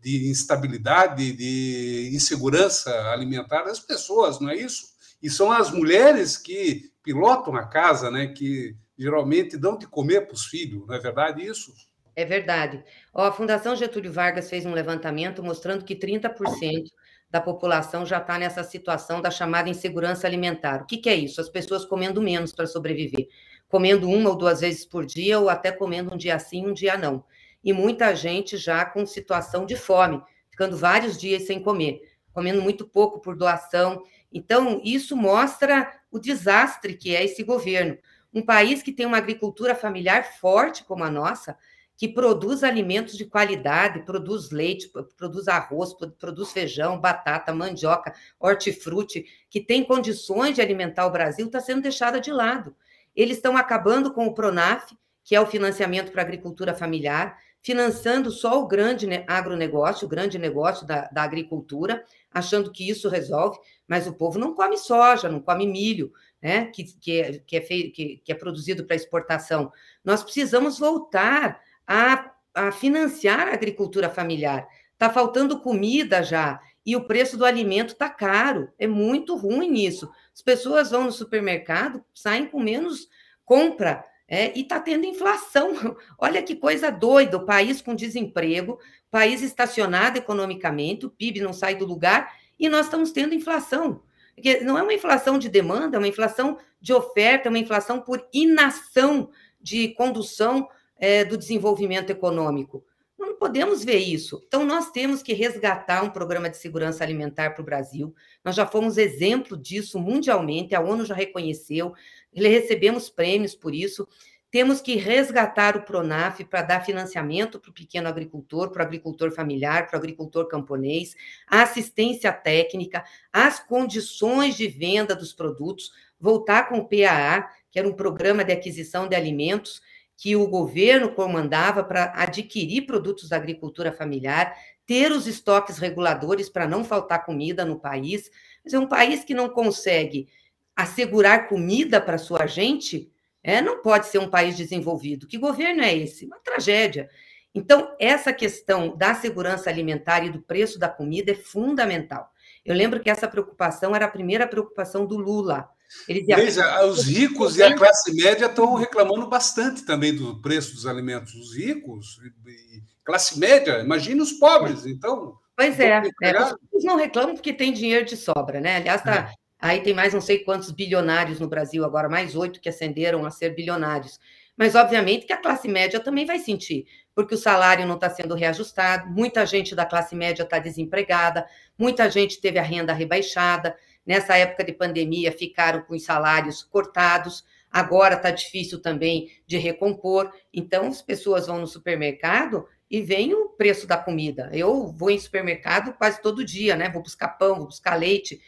de 0.01 0.29
instabilidade, 0.29 1.33
de 1.33 2.11
insegurança 2.13 2.91
alimentar 3.11 3.63
das 3.63 3.79
pessoas, 3.79 4.39
não 4.39 4.49
é 4.49 4.55
isso? 4.55 4.85
E 5.21 5.29
são 5.29 5.51
as 5.51 5.71
mulheres 5.71 6.37
que 6.37 6.91
pilotam 7.03 7.55
a 7.55 7.67
casa, 7.67 8.09
né, 8.09 8.27
que 8.27 8.75
geralmente 8.97 9.57
dão 9.57 9.77
de 9.77 9.87
comer 9.87 10.27
para 10.27 10.35
os 10.35 10.45
filhos, 10.45 10.87
não 10.87 10.95
é 10.95 10.99
verdade 10.99 11.45
isso? 11.45 11.73
É 12.15 12.25
verdade. 12.25 12.83
Ó, 13.13 13.25
a 13.25 13.31
Fundação 13.31 13.75
Getúlio 13.75 14.11
Vargas 14.11 14.49
fez 14.49 14.65
um 14.65 14.73
levantamento 14.73 15.43
mostrando 15.43 15.83
que 15.83 15.95
30% 15.95 16.85
da 17.29 17.39
população 17.39 18.05
já 18.05 18.17
está 18.17 18.37
nessa 18.37 18.63
situação 18.63 19.21
da 19.21 19.31
chamada 19.31 19.69
insegurança 19.69 20.27
alimentar. 20.27 20.81
O 20.81 20.85
que, 20.85 20.97
que 20.97 21.09
é 21.09 21.15
isso? 21.15 21.39
As 21.39 21.49
pessoas 21.49 21.85
comendo 21.85 22.21
menos 22.21 22.51
para 22.51 22.67
sobreviver, 22.67 23.27
comendo 23.69 24.09
uma 24.09 24.29
ou 24.29 24.35
duas 24.35 24.59
vezes 24.59 24.85
por 24.85 25.05
dia, 25.05 25.39
ou 25.39 25.49
até 25.49 25.71
comendo 25.71 26.13
um 26.13 26.17
dia 26.17 26.37
sim, 26.37 26.67
um 26.67 26.73
dia 26.73 26.97
não. 26.97 27.23
E 27.63 27.71
muita 27.73 28.15
gente 28.15 28.57
já 28.57 28.85
com 28.85 29.05
situação 29.05 29.65
de 29.65 29.75
fome, 29.75 30.21
ficando 30.49 30.77
vários 30.77 31.17
dias 31.17 31.43
sem 31.43 31.61
comer, 31.61 32.01
comendo 32.33 32.61
muito 32.61 32.87
pouco 32.87 33.19
por 33.19 33.35
doação. 33.35 34.03
Então, 34.31 34.81
isso 34.83 35.15
mostra 35.15 35.91
o 36.09 36.19
desastre 36.19 36.95
que 36.95 37.15
é 37.15 37.23
esse 37.23 37.43
governo. 37.43 37.97
Um 38.33 38.41
país 38.41 38.81
que 38.81 38.91
tem 38.91 39.05
uma 39.05 39.17
agricultura 39.17 39.75
familiar 39.75 40.23
forte 40.39 40.83
como 40.83 41.03
a 41.03 41.11
nossa, 41.11 41.57
que 42.01 42.07
produz 42.07 42.63
alimentos 42.63 43.15
de 43.15 43.25
qualidade, 43.25 44.03
produz 44.03 44.49
leite, 44.49 44.91
produz 45.15 45.47
arroz, 45.47 45.93
produz 46.17 46.51
feijão, 46.51 46.99
batata, 46.99 47.53
mandioca, 47.53 48.11
hortifruti, 48.39 49.25
que 49.47 49.61
tem 49.61 49.83
condições 49.83 50.55
de 50.55 50.61
alimentar 50.61 51.05
o 51.05 51.11
Brasil, 51.11 51.45
está 51.45 51.59
sendo 51.59 51.83
deixada 51.83 52.19
de 52.19 52.31
lado. 52.31 52.75
Eles 53.15 53.37
estão 53.37 53.55
acabando 53.55 54.11
com 54.13 54.25
o 54.25 54.33
Pronaf, 54.33 54.97
que 55.23 55.35
é 55.35 55.41
o 55.41 55.45
financiamento 55.45 56.11
para 56.11 56.23
a 56.23 56.25
agricultura 56.25 56.73
familiar, 56.73 57.37
financiando 57.61 58.31
só 58.31 58.61
o 58.61 58.67
grande 58.67 59.07
agronegócio, 59.27 60.05
o 60.05 60.09
grande 60.09 60.39
negócio 60.39 60.85
da, 60.85 61.07
da 61.09 61.21
agricultura, 61.21 62.03
achando 62.31 62.71
que 62.71 62.89
isso 62.89 63.07
resolve, 63.07 63.59
mas 63.87 64.07
o 64.07 64.13
povo 64.13 64.39
não 64.39 64.53
come 64.53 64.77
soja, 64.77 65.29
não 65.29 65.39
come 65.39 65.67
milho, 65.67 66.11
né, 66.41 66.65
que, 66.65 66.83
que, 66.99 67.21
é, 67.21 67.39
que, 67.39 67.57
é, 67.57 67.61
feio, 67.61 67.91
que, 67.91 68.21
que 68.23 68.31
é 68.31 68.35
produzido 68.35 68.85
para 68.85 68.95
exportação. 68.95 69.71
Nós 70.03 70.23
precisamos 70.23 70.79
voltar 70.79 71.61
a, 71.85 72.31
a 72.53 72.71
financiar 72.71 73.47
a 73.47 73.53
agricultura 73.53 74.09
familiar. 74.09 74.67
Está 74.93 75.09
faltando 75.09 75.61
comida 75.61 76.23
já 76.23 76.59
e 76.83 76.95
o 76.95 77.05
preço 77.05 77.37
do 77.37 77.45
alimento 77.45 77.93
está 77.93 78.09
caro. 78.09 78.69
É 78.79 78.87
muito 78.87 79.35
ruim 79.35 79.85
isso. 79.85 80.09
As 80.33 80.41
pessoas 80.41 80.89
vão 80.89 81.05
no 81.05 81.11
supermercado, 81.11 82.03
saem 82.13 82.47
com 82.47 82.59
menos 82.59 83.07
compra 83.45 84.05
é, 84.31 84.57
e 84.57 84.61
está 84.61 84.79
tendo 84.79 85.05
inflação. 85.05 85.97
Olha 86.17 86.41
que 86.41 86.55
coisa 86.55 86.89
doida, 86.89 87.35
o 87.35 87.45
país 87.45 87.81
com 87.81 87.93
desemprego, 87.93 88.79
país 89.11 89.41
estacionado 89.41 90.17
economicamente, 90.17 91.05
o 91.05 91.09
PIB 91.09 91.41
não 91.41 91.51
sai 91.51 91.75
do 91.75 91.85
lugar 91.85 92.33
e 92.57 92.69
nós 92.69 92.85
estamos 92.85 93.11
tendo 93.11 93.35
inflação. 93.35 94.01
Porque 94.33 94.61
não 94.61 94.77
é 94.77 94.83
uma 94.83 94.93
inflação 94.93 95.37
de 95.37 95.49
demanda, 95.49 95.97
é 95.97 95.99
uma 95.99 96.07
inflação 96.07 96.57
de 96.79 96.93
oferta, 96.93 97.49
é 97.49 97.51
uma 97.51 97.59
inflação 97.59 97.99
por 97.99 98.25
inação 98.31 99.29
de 99.59 99.89
condução 99.89 100.69
é, 100.97 101.25
do 101.25 101.37
desenvolvimento 101.37 102.09
econômico. 102.09 102.85
Não 103.19 103.35
podemos 103.35 103.83
ver 103.83 103.97
isso. 103.97 104.41
Então, 104.47 104.65
nós 104.65 104.89
temos 104.89 105.21
que 105.21 105.33
resgatar 105.33 106.03
um 106.03 106.09
programa 106.09 106.49
de 106.49 106.57
segurança 106.57 107.03
alimentar 107.03 107.51
para 107.51 107.61
o 107.61 107.65
Brasil. 107.65 108.15
Nós 108.43 108.55
já 108.55 108.65
fomos 108.65 108.97
exemplo 108.97 109.55
disso 109.55 109.99
mundialmente, 109.99 110.73
a 110.73 110.81
ONU 110.81 111.05
já 111.05 111.13
reconheceu, 111.13 111.93
recebemos 112.33 113.09
prêmios 113.09 113.55
por 113.55 113.73
isso. 113.73 114.07
Temos 114.51 114.81
que 114.81 114.95
resgatar 114.95 115.77
o 115.77 115.83
PRONAF 115.83 116.43
para 116.43 116.61
dar 116.61 116.85
financiamento 116.85 117.57
para 117.57 117.71
o 117.71 117.73
pequeno 117.73 118.09
agricultor, 118.09 118.69
para 118.69 118.83
o 118.83 118.85
agricultor 118.85 119.31
familiar, 119.31 119.87
para 119.87 119.95
o 119.95 119.99
agricultor 119.99 120.45
camponês, 120.47 121.15
assistência 121.47 122.33
técnica, 122.33 123.03
as 123.31 123.61
condições 123.61 124.57
de 124.57 124.67
venda 124.67 125.15
dos 125.15 125.31
produtos, 125.31 125.91
voltar 126.19 126.67
com 126.67 126.79
o 126.79 126.87
PAA, 126.87 127.49
que 127.71 127.79
era 127.79 127.87
um 127.87 127.93
programa 127.93 128.43
de 128.43 128.51
aquisição 128.51 129.07
de 129.07 129.15
alimentos, 129.15 129.81
que 130.17 130.35
o 130.35 130.45
governo 130.47 131.15
comandava 131.15 131.83
para 131.83 132.11
adquirir 132.15 132.85
produtos 132.85 133.29
da 133.29 133.37
agricultura 133.37 133.91
familiar, 133.91 134.53
ter 134.85 135.11
os 135.13 135.25
estoques 135.25 135.77
reguladores 135.77 136.49
para 136.49 136.67
não 136.67 136.83
faltar 136.83 137.25
comida 137.25 137.63
no 137.63 137.79
país. 137.79 138.29
Mas 138.63 138.73
é 138.73 138.77
um 138.77 138.87
país 138.87 139.23
que 139.23 139.33
não 139.33 139.49
consegue 139.49 140.27
assegurar 140.75 141.47
comida 141.47 141.99
para 141.99 142.17
sua 142.17 142.45
gente, 142.45 143.11
é, 143.43 143.61
não 143.61 143.81
pode 143.81 144.07
ser 144.07 144.19
um 144.19 144.29
país 144.29 144.55
desenvolvido. 144.55 145.27
Que 145.27 145.37
governo 145.37 145.81
é 145.81 145.95
esse? 145.95 146.25
Uma 146.25 146.39
tragédia. 146.39 147.09
Então, 147.53 147.93
essa 147.99 148.31
questão 148.31 148.95
da 148.95 149.13
segurança 149.13 149.69
alimentar 149.69 150.23
e 150.23 150.29
do 150.29 150.41
preço 150.41 150.79
da 150.79 150.87
comida 150.87 151.31
é 151.31 151.35
fundamental. 151.35 152.29
Eu 152.63 152.75
lembro 152.75 152.99
que 152.99 153.09
essa 153.09 153.27
preocupação 153.27 153.95
era 153.95 154.05
a 154.05 154.11
primeira 154.11 154.47
preocupação 154.47 155.05
do 155.05 155.17
Lula. 155.17 155.67
Eles 156.07 156.25
Veja, 156.25 156.85
os 156.85 157.05
ricos 157.05 157.57
e 157.57 157.63
a 157.63 157.75
classe 157.75 158.15
média 158.15 158.45
estão 158.45 158.75
reclamando 158.75 159.27
bastante 159.27 159.83
também 159.85 160.15
do 160.15 160.41
preço 160.41 160.73
dos 160.73 160.85
alimentos. 160.85 161.33
Os 161.33 161.55
ricos, 161.55 162.17
e 162.47 162.81
classe 163.03 163.37
média, 163.37 163.79
imagine 163.79 164.21
os 164.21 164.31
pobres, 164.31 164.85
então. 164.85 165.35
Pois 165.55 165.79
é, 165.79 166.01
é 166.23 166.53
os 166.71 166.83
não 166.83 166.95
reclamam 166.95 167.35
porque 167.35 167.51
tem 167.51 167.73
dinheiro 167.73 168.05
de 168.05 168.15
sobra, 168.15 168.61
né? 168.61 168.77
Aliás, 168.77 169.01
tá, 169.01 169.15
é. 169.15 169.33
Aí 169.61 169.81
tem 169.81 169.93
mais 169.93 170.13
não 170.13 170.21
sei 170.21 170.39
quantos 170.39 170.71
bilionários 170.71 171.39
no 171.39 171.47
Brasil, 171.47 171.85
agora 171.85 172.09
mais 172.09 172.35
oito 172.35 172.59
que 172.59 172.67
ascenderam 172.67 173.25
a 173.25 173.31
ser 173.31 173.55
bilionários. 173.55 174.19
Mas, 174.57 174.75
obviamente, 174.75 175.25
que 175.25 175.33
a 175.33 175.37
classe 175.37 175.67
média 175.67 175.99
também 175.99 176.25
vai 176.25 176.39
sentir, 176.39 176.85
porque 177.15 177.33
o 177.33 177.37
salário 177.37 177.85
não 177.85 177.95
está 177.95 178.09
sendo 178.09 178.35
reajustado, 178.35 179.09
muita 179.09 179.45
gente 179.45 179.73
da 179.73 179.85
classe 179.85 180.15
média 180.15 180.43
está 180.43 180.59
desempregada, 180.59 181.47
muita 181.77 182.09
gente 182.09 182.39
teve 182.39 182.59
a 182.59 182.63
renda 182.63 182.93
rebaixada. 182.93 183.75
Nessa 184.05 184.35
época 184.35 184.63
de 184.63 184.73
pandemia, 184.73 185.31
ficaram 185.31 185.81
com 185.81 185.95
os 185.95 186.03
salários 186.03 186.63
cortados. 186.63 187.45
Agora 187.71 188.15
está 188.15 188.31
difícil 188.31 188.81
também 188.81 189.29
de 189.47 189.57
recompor. 189.57 190.31
Então, 190.53 190.87
as 190.87 191.01
pessoas 191.01 191.47
vão 191.47 191.59
no 191.59 191.67
supermercado 191.67 192.67
e 192.89 193.01
vem 193.01 193.33
o 193.33 193.49
preço 193.49 193.87
da 193.87 193.95
comida. 193.95 194.49
Eu 194.51 194.87
vou 194.87 195.09
em 195.09 195.17
supermercado 195.17 195.93
quase 195.93 196.21
todo 196.21 196.43
dia, 196.43 196.75
né? 196.75 196.89
Vou 196.89 197.01
buscar 197.01 197.29
pão, 197.29 197.55
vou 197.55 197.67
buscar 197.67 197.95
leite. 197.95 198.41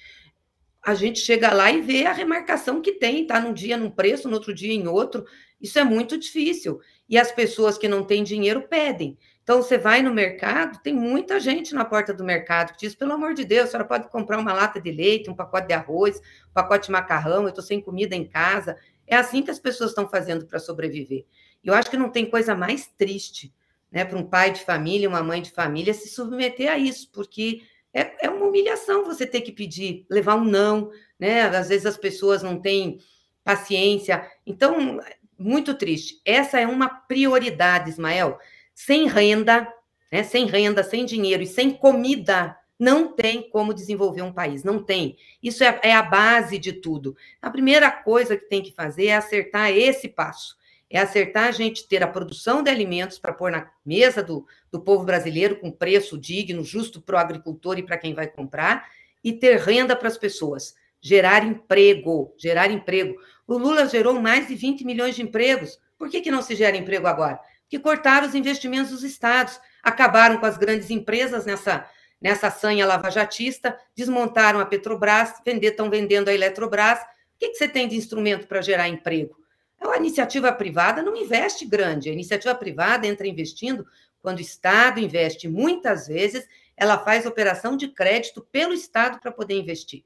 A 0.85 0.93
gente 0.93 1.19
chega 1.19 1.53
lá 1.53 1.71
e 1.71 1.81
vê 1.81 2.05
a 2.05 2.11
remarcação 2.11 2.81
que 2.81 2.93
tem, 2.93 3.25
tá 3.25 3.39
num 3.39 3.53
dia 3.53 3.77
num 3.77 3.89
preço, 3.89 4.27
no 4.27 4.35
outro 4.35 4.53
dia 4.53 4.73
em 4.73 4.87
outro. 4.87 5.25
Isso 5.61 5.79
é 5.79 5.83
muito 5.83 6.17
difícil. 6.17 6.79
E 7.07 7.17
as 7.17 7.31
pessoas 7.31 7.77
que 7.77 7.87
não 7.87 8.03
têm 8.03 8.21
dinheiro 8.21 8.67
pedem. 8.67 9.17
Então, 9.43 9.61
você 9.61 9.77
vai 9.77 10.01
no 10.01 10.13
mercado, 10.13 10.81
tem 10.81 10.93
muita 10.93 11.39
gente 11.39 11.73
na 11.73 11.85
porta 11.85 12.13
do 12.13 12.23
mercado 12.23 12.73
que 12.73 12.79
diz: 12.79 12.95
pelo 12.95 13.13
amor 13.13 13.33
de 13.33 13.45
Deus, 13.45 13.67
a 13.67 13.71
senhora 13.71 13.87
pode 13.87 14.09
comprar 14.09 14.37
uma 14.37 14.53
lata 14.53 14.81
de 14.81 14.91
leite, 14.91 15.29
um 15.29 15.35
pacote 15.35 15.67
de 15.67 15.73
arroz, 15.73 16.17
um 16.49 16.53
pacote 16.53 16.87
de 16.87 16.91
macarrão, 16.91 17.43
eu 17.43 17.49
estou 17.49 17.63
sem 17.63 17.81
comida 17.81 18.15
em 18.15 18.27
casa. 18.27 18.77
É 19.07 19.15
assim 19.15 19.41
que 19.41 19.51
as 19.51 19.59
pessoas 19.59 19.91
estão 19.91 20.07
fazendo 20.09 20.45
para 20.45 20.59
sobreviver. 20.59 21.25
Eu 21.63 21.73
acho 21.73 21.89
que 21.89 21.97
não 21.97 22.09
tem 22.09 22.25
coisa 22.25 22.55
mais 22.55 22.87
triste 22.97 23.53
né, 23.91 24.03
para 24.03 24.17
um 24.17 24.23
pai 24.23 24.51
de 24.51 24.65
família, 24.65 25.07
uma 25.07 25.21
mãe 25.21 25.41
de 25.41 25.51
família 25.51 25.93
se 25.93 26.09
submeter 26.09 26.71
a 26.71 26.77
isso, 26.77 27.09
porque 27.11 27.61
é, 27.93 28.25
é 28.25 28.29
uma 28.29 28.45
humilhação 28.45 29.05
você 29.05 29.25
ter 29.25 29.41
que 29.41 29.51
pedir, 29.51 30.05
levar 30.09 30.35
um 30.35 30.43
não, 30.43 30.91
né? 31.19 31.43
Às 31.43 31.69
vezes 31.69 31.85
as 31.85 31.97
pessoas 31.97 32.41
não 32.41 32.59
têm 32.59 32.99
paciência. 33.43 34.25
Então, 34.45 34.99
muito 35.37 35.73
triste. 35.73 36.21
Essa 36.25 36.59
é 36.59 36.67
uma 36.67 36.89
prioridade, 36.89 37.89
Ismael 37.89 38.39
sem 38.73 39.07
renda, 39.07 39.71
né, 40.11 40.23
sem 40.23 40.45
renda, 40.45 40.83
sem 40.83 41.05
dinheiro 41.05 41.43
e 41.43 41.47
sem 41.47 41.71
comida, 41.71 42.57
não 42.79 43.13
tem 43.13 43.49
como 43.49 43.73
desenvolver 43.73 44.23
um 44.23 44.33
país, 44.33 44.63
não 44.63 44.83
tem. 44.83 45.15
Isso 45.41 45.63
é, 45.63 45.79
é, 45.83 45.93
a 45.93 46.01
base 46.01 46.57
de 46.57 46.73
tudo. 46.73 47.15
A 47.41 47.49
primeira 47.49 47.89
coisa 47.91 48.35
que 48.35 48.49
tem 48.49 48.61
que 48.61 48.73
fazer 48.73 49.07
é 49.07 49.15
acertar 49.15 49.71
esse 49.71 50.09
passo. 50.09 50.57
É 50.93 50.99
acertar 50.99 51.45
a 51.45 51.51
gente 51.51 51.87
ter 51.87 52.03
a 52.03 52.07
produção 52.07 52.61
de 52.61 52.69
alimentos 52.69 53.17
para 53.17 53.33
pôr 53.33 53.49
na 53.49 53.67
mesa 53.83 54.21
do, 54.21 54.45
do 54.71 54.79
povo 54.79 55.03
brasileiro 55.03 55.55
com 55.55 55.71
preço 55.71 56.19
digno, 56.19 56.63
justo 56.63 57.01
para 57.01 57.15
o 57.15 57.17
agricultor 57.17 57.79
e 57.79 57.83
para 57.83 57.97
quem 57.97 58.13
vai 58.13 58.27
comprar, 58.27 58.87
e 59.23 59.33
ter 59.33 59.57
renda 59.57 59.95
para 59.95 60.07
as 60.07 60.19
pessoas. 60.19 60.75
gerar 61.01 61.43
emprego, 61.43 62.33
gerar 62.37 62.69
emprego. 62.69 63.15
O 63.47 63.57
Lula 63.57 63.87
gerou 63.87 64.21
mais 64.21 64.47
de 64.47 64.55
20 64.55 64.85
milhões 64.85 65.15
de 65.15 65.23
empregos. 65.23 65.79
Por 65.97 66.09
que, 66.09 66.21
que 66.21 66.31
não 66.31 66.43
se 66.43 66.55
gera 66.55 66.77
emprego 66.77 67.07
agora? 67.07 67.39
Porque 67.63 67.79
cortaram 67.79 68.27
os 68.27 68.35
investimentos 68.35 68.91
dos 68.91 69.03
estados, 69.03 69.59
acabaram 69.81 70.37
com 70.37 70.45
as 70.45 70.57
grandes 70.57 70.91
empresas 70.91 71.43
nessa, 71.43 71.89
nessa 72.21 72.51
sanha 72.51 72.85
lavajatista, 72.85 73.75
desmontaram 73.95 74.59
a 74.59 74.65
Petrobras, 74.65 75.33
estão 75.45 75.89
vendendo 75.89 76.29
a 76.29 76.33
Eletrobras. 76.33 76.99
O 76.99 77.39
que, 77.39 77.49
que 77.49 77.55
você 77.55 77.67
tem 77.67 77.87
de 77.87 77.97
instrumento 77.97 78.47
para 78.47 78.61
gerar 78.61 78.87
emprego? 78.87 79.42
A 79.91 79.97
iniciativa 79.97 80.51
privada 80.51 81.01
não 81.01 81.15
investe 81.15 81.65
grande, 81.65 82.09
a 82.09 82.13
iniciativa 82.13 82.55
privada 82.55 83.05
entra 83.05 83.27
investindo 83.27 83.85
quando 84.21 84.37
o 84.37 84.41
Estado 84.41 84.99
investe. 84.99 85.47
Muitas 85.47 86.07
vezes, 86.07 86.47
ela 86.77 86.97
faz 86.97 87.25
operação 87.25 87.75
de 87.75 87.89
crédito 87.89 88.41
pelo 88.51 88.73
Estado 88.73 89.19
para 89.19 89.31
poder 89.31 89.55
investir. 89.55 90.03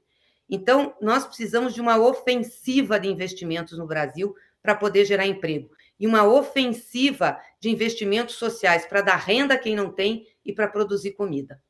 Então, 0.50 0.94
nós 1.00 1.26
precisamos 1.26 1.74
de 1.74 1.80
uma 1.80 1.98
ofensiva 1.98 2.98
de 2.98 3.08
investimentos 3.08 3.78
no 3.78 3.86
Brasil 3.86 4.34
para 4.62 4.74
poder 4.74 5.04
gerar 5.04 5.26
emprego. 5.26 5.70
E 6.00 6.06
uma 6.06 6.24
ofensiva 6.24 7.40
de 7.60 7.70
investimentos 7.70 8.36
sociais 8.36 8.86
para 8.86 9.02
dar 9.02 9.16
renda 9.16 9.54
a 9.54 9.58
quem 9.58 9.74
não 9.74 9.90
tem 9.90 10.26
e 10.44 10.52
para 10.52 10.68
produzir 10.68 11.12
comida. 11.12 11.60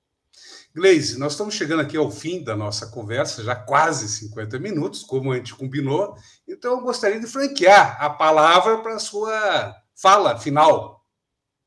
Gleise, 0.79 1.19
nós 1.19 1.33
estamos 1.33 1.57
chegando 1.57 1.83
aqui 1.83 1.97
ao 1.97 2.09
fim 2.09 2.41
da 2.41 2.55
nossa 2.55 2.87
conversa, 2.87 3.43
já 3.43 3.57
quase 3.57 4.09
50 4.09 4.61
minutos, 4.61 5.03
como 5.03 5.33
a 5.33 5.37
gente 5.37 5.53
combinou, 5.53 6.15
então 6.47 6.77
eu 6.77 6.83
gostaria 6.83 7.19
de 7.19 7.27
franquear 7.27 8.01
a 8.01 8.09
palavra 8.09 8.79
para 8.79 8.95
a 8.95 9.01
sua 9.01 9.75
fala 9.93 10.39
final. 10.39 11.05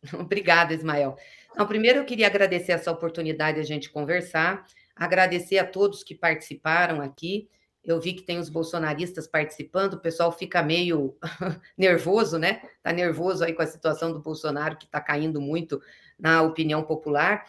Obrigada, 0.18 0.74
Ismael. 0.74 1.18
Então, 1.52 1.68
primeiro 1.68 2.00
eu 2.00 2.06
queria 2.06 2.26
agradecer 2.26 2.72
essa 2.72 2.90
oportunidade 2.90 3.56
de 3.56 3.62
a 3.62 3.66
gente 3.66 3.90
conversar, 3.90 4.66
agradecer 4.96 5.58
a 5.58 5.68
todos 5.68 6.06
que 6.06 6.16
participaram 6.16 7.02
aqui. 7.02 7.50
Eu 7.84 8.00
vi 8.00 8.14
que 8.14 8.22
tem 8.22 8.40
os 8.40 8.48
bolsonaristas 8.48 9.28
participando, 9.28 9.96
o 9.96 10.00
pessoal 10.00 10.32
fica 10.32 10.64
meio 10.64 11.18
nervoso, 11.78 12.40
né? 12.40 12.62
Está 12.78 12.94
nervoso 12.94 13.44
aí 13.44 13.52
com 13.52 13.62
a 13.62 13.68
situação 13.68 14.14
do 14.14 14.22
Bolsonaro, 14.22 14.78
que 14.78 14.86
está 14.86 15.02
caindo 15.02 15.42
muito 15.42 15.82
na 16.18 16.42
opinião 16.44 16.82
popular. 16.82 17.44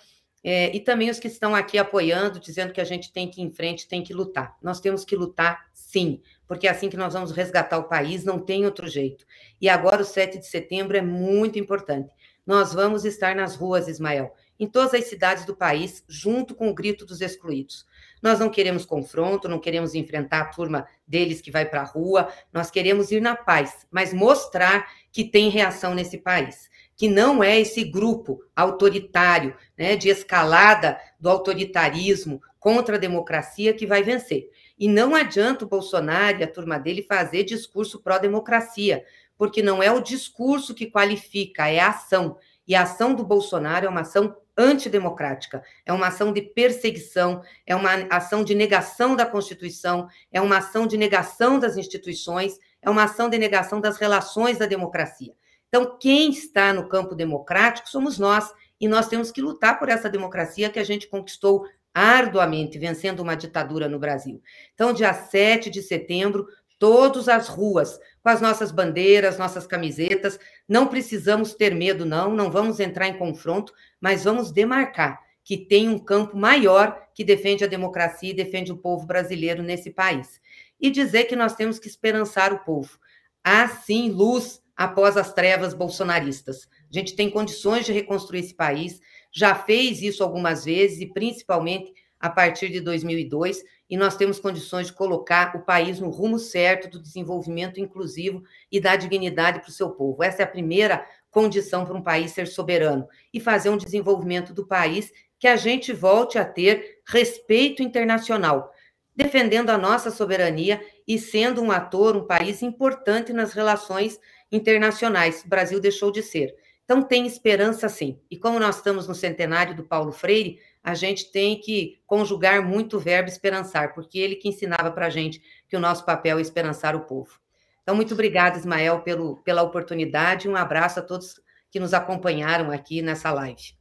É, 0.45 0.75
e 0.75 0.81
também 0.81 1.09
os 1.09 1.21
que 1.21 1.29
estão 1.29 1.55
aqui 1.55 1.79
apoiando, 1.79 2.41
dizendo 2.41 2.73
que 2.73 2.81
a 2.81 2.85
gente 2.85 3.13
tem 3.13 3.31
que 3.31 3.41
ir 3.41 3.45
em 3.45 3.53
frente, 3.53 3.87
tem 3.87 4.03
que 4.03 4.13
lutar. 4.13 4.57
Nós 4.61 4.81
temos 4.81 5.05
que 5.05 5.15
lutar, 5.15 5.69
sim, 5.73 6.21
porque 6.49 6.67
é 6.67 6.71
assim 6.71 6.89
que 6.89 6.97
nós 6.97 7.13
vamos 7.13 7.31
resgatar 7.31 7.79
o 7.79 7.85
país, 7.85 8.25
não 8.25 8.41
tem 8.41 8.65
outro 8.65 8.89
jeito. 8.89 9.25
E 9.61 9.69
agora, 9.69 10.03
o 10.03 10.05
7 10.05 10.39
de 10.39 10.47
setembro, 10.47 10.97
é 10.97 11.03
muito 11.03 11.59
importante. 11.59 12.11
Nós 12.45 12.75
vamos 12.75 13.05
estar 13.05 13.37
nas 13.37 13.55
ruas, 13.55 13.87
Ismael, 13.87 14.35
em 14.59 14.67
todas 14.67 14.95
as 14.95 15.05
cidades 15.05 15.45
do 15.45 15.55
país, 15.55 16.05
junto 16.09 16.57
com 16.57 16.69
o 16.69 16.75
grito 16.75 17.07
dos 17.07 17.21
excluídos. 17.21 17.87
Nós 18.21 18.41
não 18.41 18.51
queremos 18.51 18.85
confronto, 18.85 19.49
não 19.49 19.61
queremos 19.61 19.95
enfrentar 19.95 20.41
a 20.41 20.47
turma 20.47 20.89
deles 21.07 21.41
que 21.41 21.53
vai 21.53 21.65
para 21.65 21.83
a 21.83 21.85
rua, 21.85 22.29
nós 22.53 22.69
queremos 22.69 23.13
ir 23.13 23.21
na 23.21 23.37
paz, 23.37 23.87
mas 23.93 24.13
mostrar 24.13 24.89
que 25.13 25.25
tem 25.25 25.51
reação 25.51 25.95
nesse 25.95 26.19
país 26.19 26.72
que 27.03 27.09
não 27.09 27.43
é 27.43 27.59
esse 27.59 27.83
grupo 27.83 28.45
autoritário, 28.55 29.57
né, 29.77 29.97
de 29.97 30.09
escalada 30.09 31.01
do 31.19 31.29
autoritarismo 31.29 32.41
contra 32.61 32.95
a 32.95 32.99
democracia 33.01 33.75
que 33.75 33.85
vai 33.85 34.05
vencer. 34.05 34.49
E 34.79 34.87
não 34.87 35.13
adianta 35.13 35.65
o 35.65 35.69
Bolsonaro 35.69 36.39
e 36.39 36.45
a 36.45 36.47
turma 36.47 36.79
dele 36.79 37.03
fazer 37.03 37.43
discurso 37.43 38.01
pró-democracia, 38.01 39.05
porque 39.37 39.61
não 39.65 39.83
é 39.83 39.91
o 39.91 40.01
discurso 40.01 40.77
que 40.77 40.93
qualifica, 40.93 41.67
é 41.67 41.81
a 41.81 41.89
ação. 41.89 42.39
E 42.69 42.73
a 42.77 42.83
ação 42.83 43.17
do 43.17 43.25
Bolsonaro 43.25 43.87
é 43.87 43.89
uma 43.89 44.03
ação 44.03 44.37
antidemocrática, 44.57 45.61
é 45.85 45.93
uma 45.93 46.07
ação 46.07 46.33
de 46.33 46.41
perseguição, 46.41 47.43
é 47.67 47.75
uma 47.75 47.95
ação 48.13 48.45
de 48.45 48.55
negação 48.55 49.17
da 49.17 49.27
Constituição, 49.27 50.07
é 50.31 50.41
uma 50.41 50.59
ação 50.59 50.87
de 50.87 50.97
negação 50.97 51.59
das 51.59 51.77
instituições, 51.77 52.61
é 52.81 52.89
uma 52.89 53.03
ação 53.03 53.29
de 53.29 53.39
negação 53.39 53.81
das 53.81 53.97
relações 53.97 54.59
da 54.59 54.67
democracia. 54.67 55.35
Então, 55.75 55.97
quem 55.99 56.29
está 56.29 56.71
no 56.71 56.87
campo 56.87 57.15
democrático 57.15 57.89
somos 57.89 58.19
nós, 58.19 58.53
e 58.79 58.87
nós 58.87 59.09
temos 59.09 59.31
que 59.31 59.41
lutar 59.41 59.79
por 59.79 59.89
essa 59.89 60.11
democracia 60.11 60.69
que 60.69 60.79
a 60.79 60.85
gente 60.85 61.09
conquistou 61.09 61.65
arduamente, 61.95 62.79
vencendo 62.79 63.21
uma 63.21 63.35
ditadura 63.35 63.89
no 63.89 63.99
Brasil. 63.99 64.43
Então, 64.75 64.93
dia 64.93 65.15
7 65.15 65.71
de 65.71 65.81
setembro, 65.81 66.47
todas 66.79 67.27
as 67.27 67.49
ruas, 67.49 67.99
com 68.23 68.29
as 68.29 68.41
nossas 68.41 68.71
bandeiras, 68.71 69.39
nossas 69.39 69.67
camisetas, 69.67 70.39
não 70.69 70.89
precisamos 70.89 71.55
ter 71.55 71.75
medo, 71.75 72.05
não, 72.05 72.35
não 72.35 72.51
vamos 72.51 72.79
entrar 72.79 73.09
em 73.09 73.17
confronto, 73.17 73.73
mas 73.99 74.25
vamos 74.25 74.53
demarcar 74.53 75.21
que 75.45 75.57
tem 75.57 75.89
um 75.89 75.99
campo 75.99 76.37
maior 76.37 77.07
que 77.15 77.25
defende 77.25 77.65
a 77.65 77.69
democracia 77.69 78.31
e 78.31 78.35
defende 78.35 78.73
o 78.73 78.77
povo 78.77 79.07
brasileiro 79.07 79.63
nesse 79.63 79.91
país. 79.91 80.39
E 80.79 80.91
dizer 80.91 81.25
que 81.25 81.37
nós 81.37 81.55
temos 81.55 81.79
que 81.79 81.89
esperançar 81.89 82.53
o 82.53 82.63
povo. 82.63 82.99
Há 83.43 83.69
sim 83.69 84.11
luz 84.11 84.62
após 84.77 85.17
as 85.17 85.33
trevas 85.33 85.75
bolsonaristas. 85.75 86.69
A 86.91 86.99
gente 86.99 87.15
tem 87.15 87.31
condições 87.31 87.85
de 87.85 87.93
reconstruir 87.93 88.41
esse 88.41 88.55
país, 88.55 89.01
já 89.31 89.55
fez 89.55 90.03
isso 90.03 90.23
algumas 90.23 90.65
vezes, 90.65 91.01
e 91.01 91.07
principalmente 91.07 91.93
a 92.19 92.31
partir 92.31 92.69
de 92.71 92.81
2002, 92.81 93.65
e 93.91 93.97
nós 93.97 94.17
temos 94.17 94.39
condições 94.39 94.87
de 94.87 94.93
colocar 94.93 95.55
o 95.57 95.63
país 95.63 95.99
no 95.99 96.09
rumo 96.09 96.39
certo 96.39 96.89
do 96.89 97.03
desenvolvimento 97.03 97.81
inclusivo 97.81 98.43
e 98.71 98.81
da 98.81 98.97
dignidade 98.97 99.61
para 99.61 99.69
o 99.69 99.73
seu 99.73 99.91
povo. 99.91 100.23
Essa 100.23 100.43
é 100.43 100.45
a 100.45 100.49
primeira 100.49 101.05
condição 101.31 101.85
para 101.85 101.97
um 101.97 102.03
país 102.03 102.31
ser 102.31 102.47
soberano 102.47 103.09
e 103.35 103.41
fazer 103.41 103.71
um 103.71 103.77
desenvolvimento 103.77 104.55
do 104.55 104.67
país 104.67 105.13
que 105.39 105.49
a 105.49 105.57
gente 105.57 105.93
volte 105.93 106.39
a 106.39 106.45
ter 106.45 107.01
respeito 107.05 107.83
internacional, 107.83 108.73
defendendo 109.17 109.71
a 109.71 109.77
nossa 109.77 110.11
soberania 110.11 110.81
e 111.07 111.19
sendo 111.19 111.61
um 111.61 111.73
ator, 111.73 112.17
um 112.17 112.27
país 112.27 112.63
importante 112.63 113.33
nas 113.33 113.53
relações 113.53 114.21
internacionais. 114.53 115.43
O 115.45 115.49
Brasil 115.49 115.81
deixou 115.81 116.13
de 116.13 116.23
ser. 116.23 116.55
Então, 116.85 117.03
tem 117.03 117.27
esperança 117.27 117.89
sim. 117.89 118.21
E 118.31 118.37
como 118.37 118.61
nós 118.61 118.77
estamos 118.77 119.09
no 119.09 119.15
centenário 119.15 119.75
do 119.75 119.83
Paulo 119.83 120.13
Freire, 120.13 120.61
a 120.83 120.95
gente 120.95 121.33
tem 121.33 121.59
que 121.59 122.01
conjugar 122.07 122.63
muito 122.63 122.97
o 122.97 123.01
verbo 123.01 123.29
esperançar, 123.29 123.95
porque 123.95 124.19
ele 124.19 124.37
que 124.37 124.49
ensinava 124.49 124.91
para 124.91 125.07
a 125.07 125.11
gente 125.11 125.43
que 125.69 125.77
o 125.77 125.81
nosso 125.81 126.05
papel 126.05 126.39
é 126.39 126.43
esperançar 126.43 126.95
o 126.95 127.07
povo. 127.07 127.41
Então, 127.83 127.97
muito 127.97 128.15
obrigada, 128.15 128.59
Ismael, 128.59 129.01
pelo, 129.01 129.37
pela 129.39 129.63
oportunidade. 129.63 130.49
Um 130.49 130.57
abraço 130.57 131.01
a 131.01 131.03
todos 131.03 131.41
que 131.71 131.81
nos 131.81 131.95
acompanharam 131.95 132.71
aqui 132.71 133.01
nessa 133.01 133.33
live. 133.33 133.75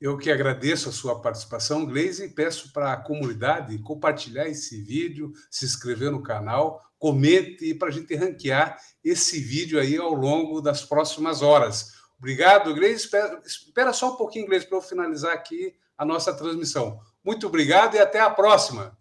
Eu 0.00 0.16
que 0.16 0.30
agradeço 0.30 0.88
a 0.88 0.92
sua 0.92 1.20
participação, 1.20 1.84
Gleise, 1.84 2.26
e 2.26 2.28
peço 2.28 2.72
para 2.72 2.92
a 2.92 2.96
comunidade 2.96 3.78
compartilhar 3.78 4.48
esse 4.48 4.80
vídeo, 4.80 5.32
se 5.50 5.64
inscrever 5.64 6.10
no 6.10 6.22
canal, 6.22 6.80
comente 6.98 7.72
para 7.74 7.88
a 7.88 7.92
gente 7.92 8.14
ranquear 8.14 8.76
esse 9.04 9.38
vídeo 9.38 9.78
aí 9.78 9.96
ao 9.96 10.12
longo 10.12 10.60
das 10.60 10.84
próximas 10.84 11.42
horas. 11.42 11.92
Obrigado, 12.18 12.74
Gleise. 12.74 13.04
Espera, 13.04 13.40
espera 13.46 13.92
só 13.92 14.12
um 14.12 14.16
pouquinho, 14.16 14.46
Gleise, 14.46 14.66
para 14.66 14.78
eu 14.78 14.82
finalizar 14.82 15.32
aqui 15.32 15.74
a 15.96 16.04
nossa 16.04 16.34
transmissão. 16.34 17.00
Muito 17.24 17.46
obrigado 17.46 17.94
e 17.94 17.98
até 17.98 18.20
a 18.20 18.30
próxima. 18.30 18.97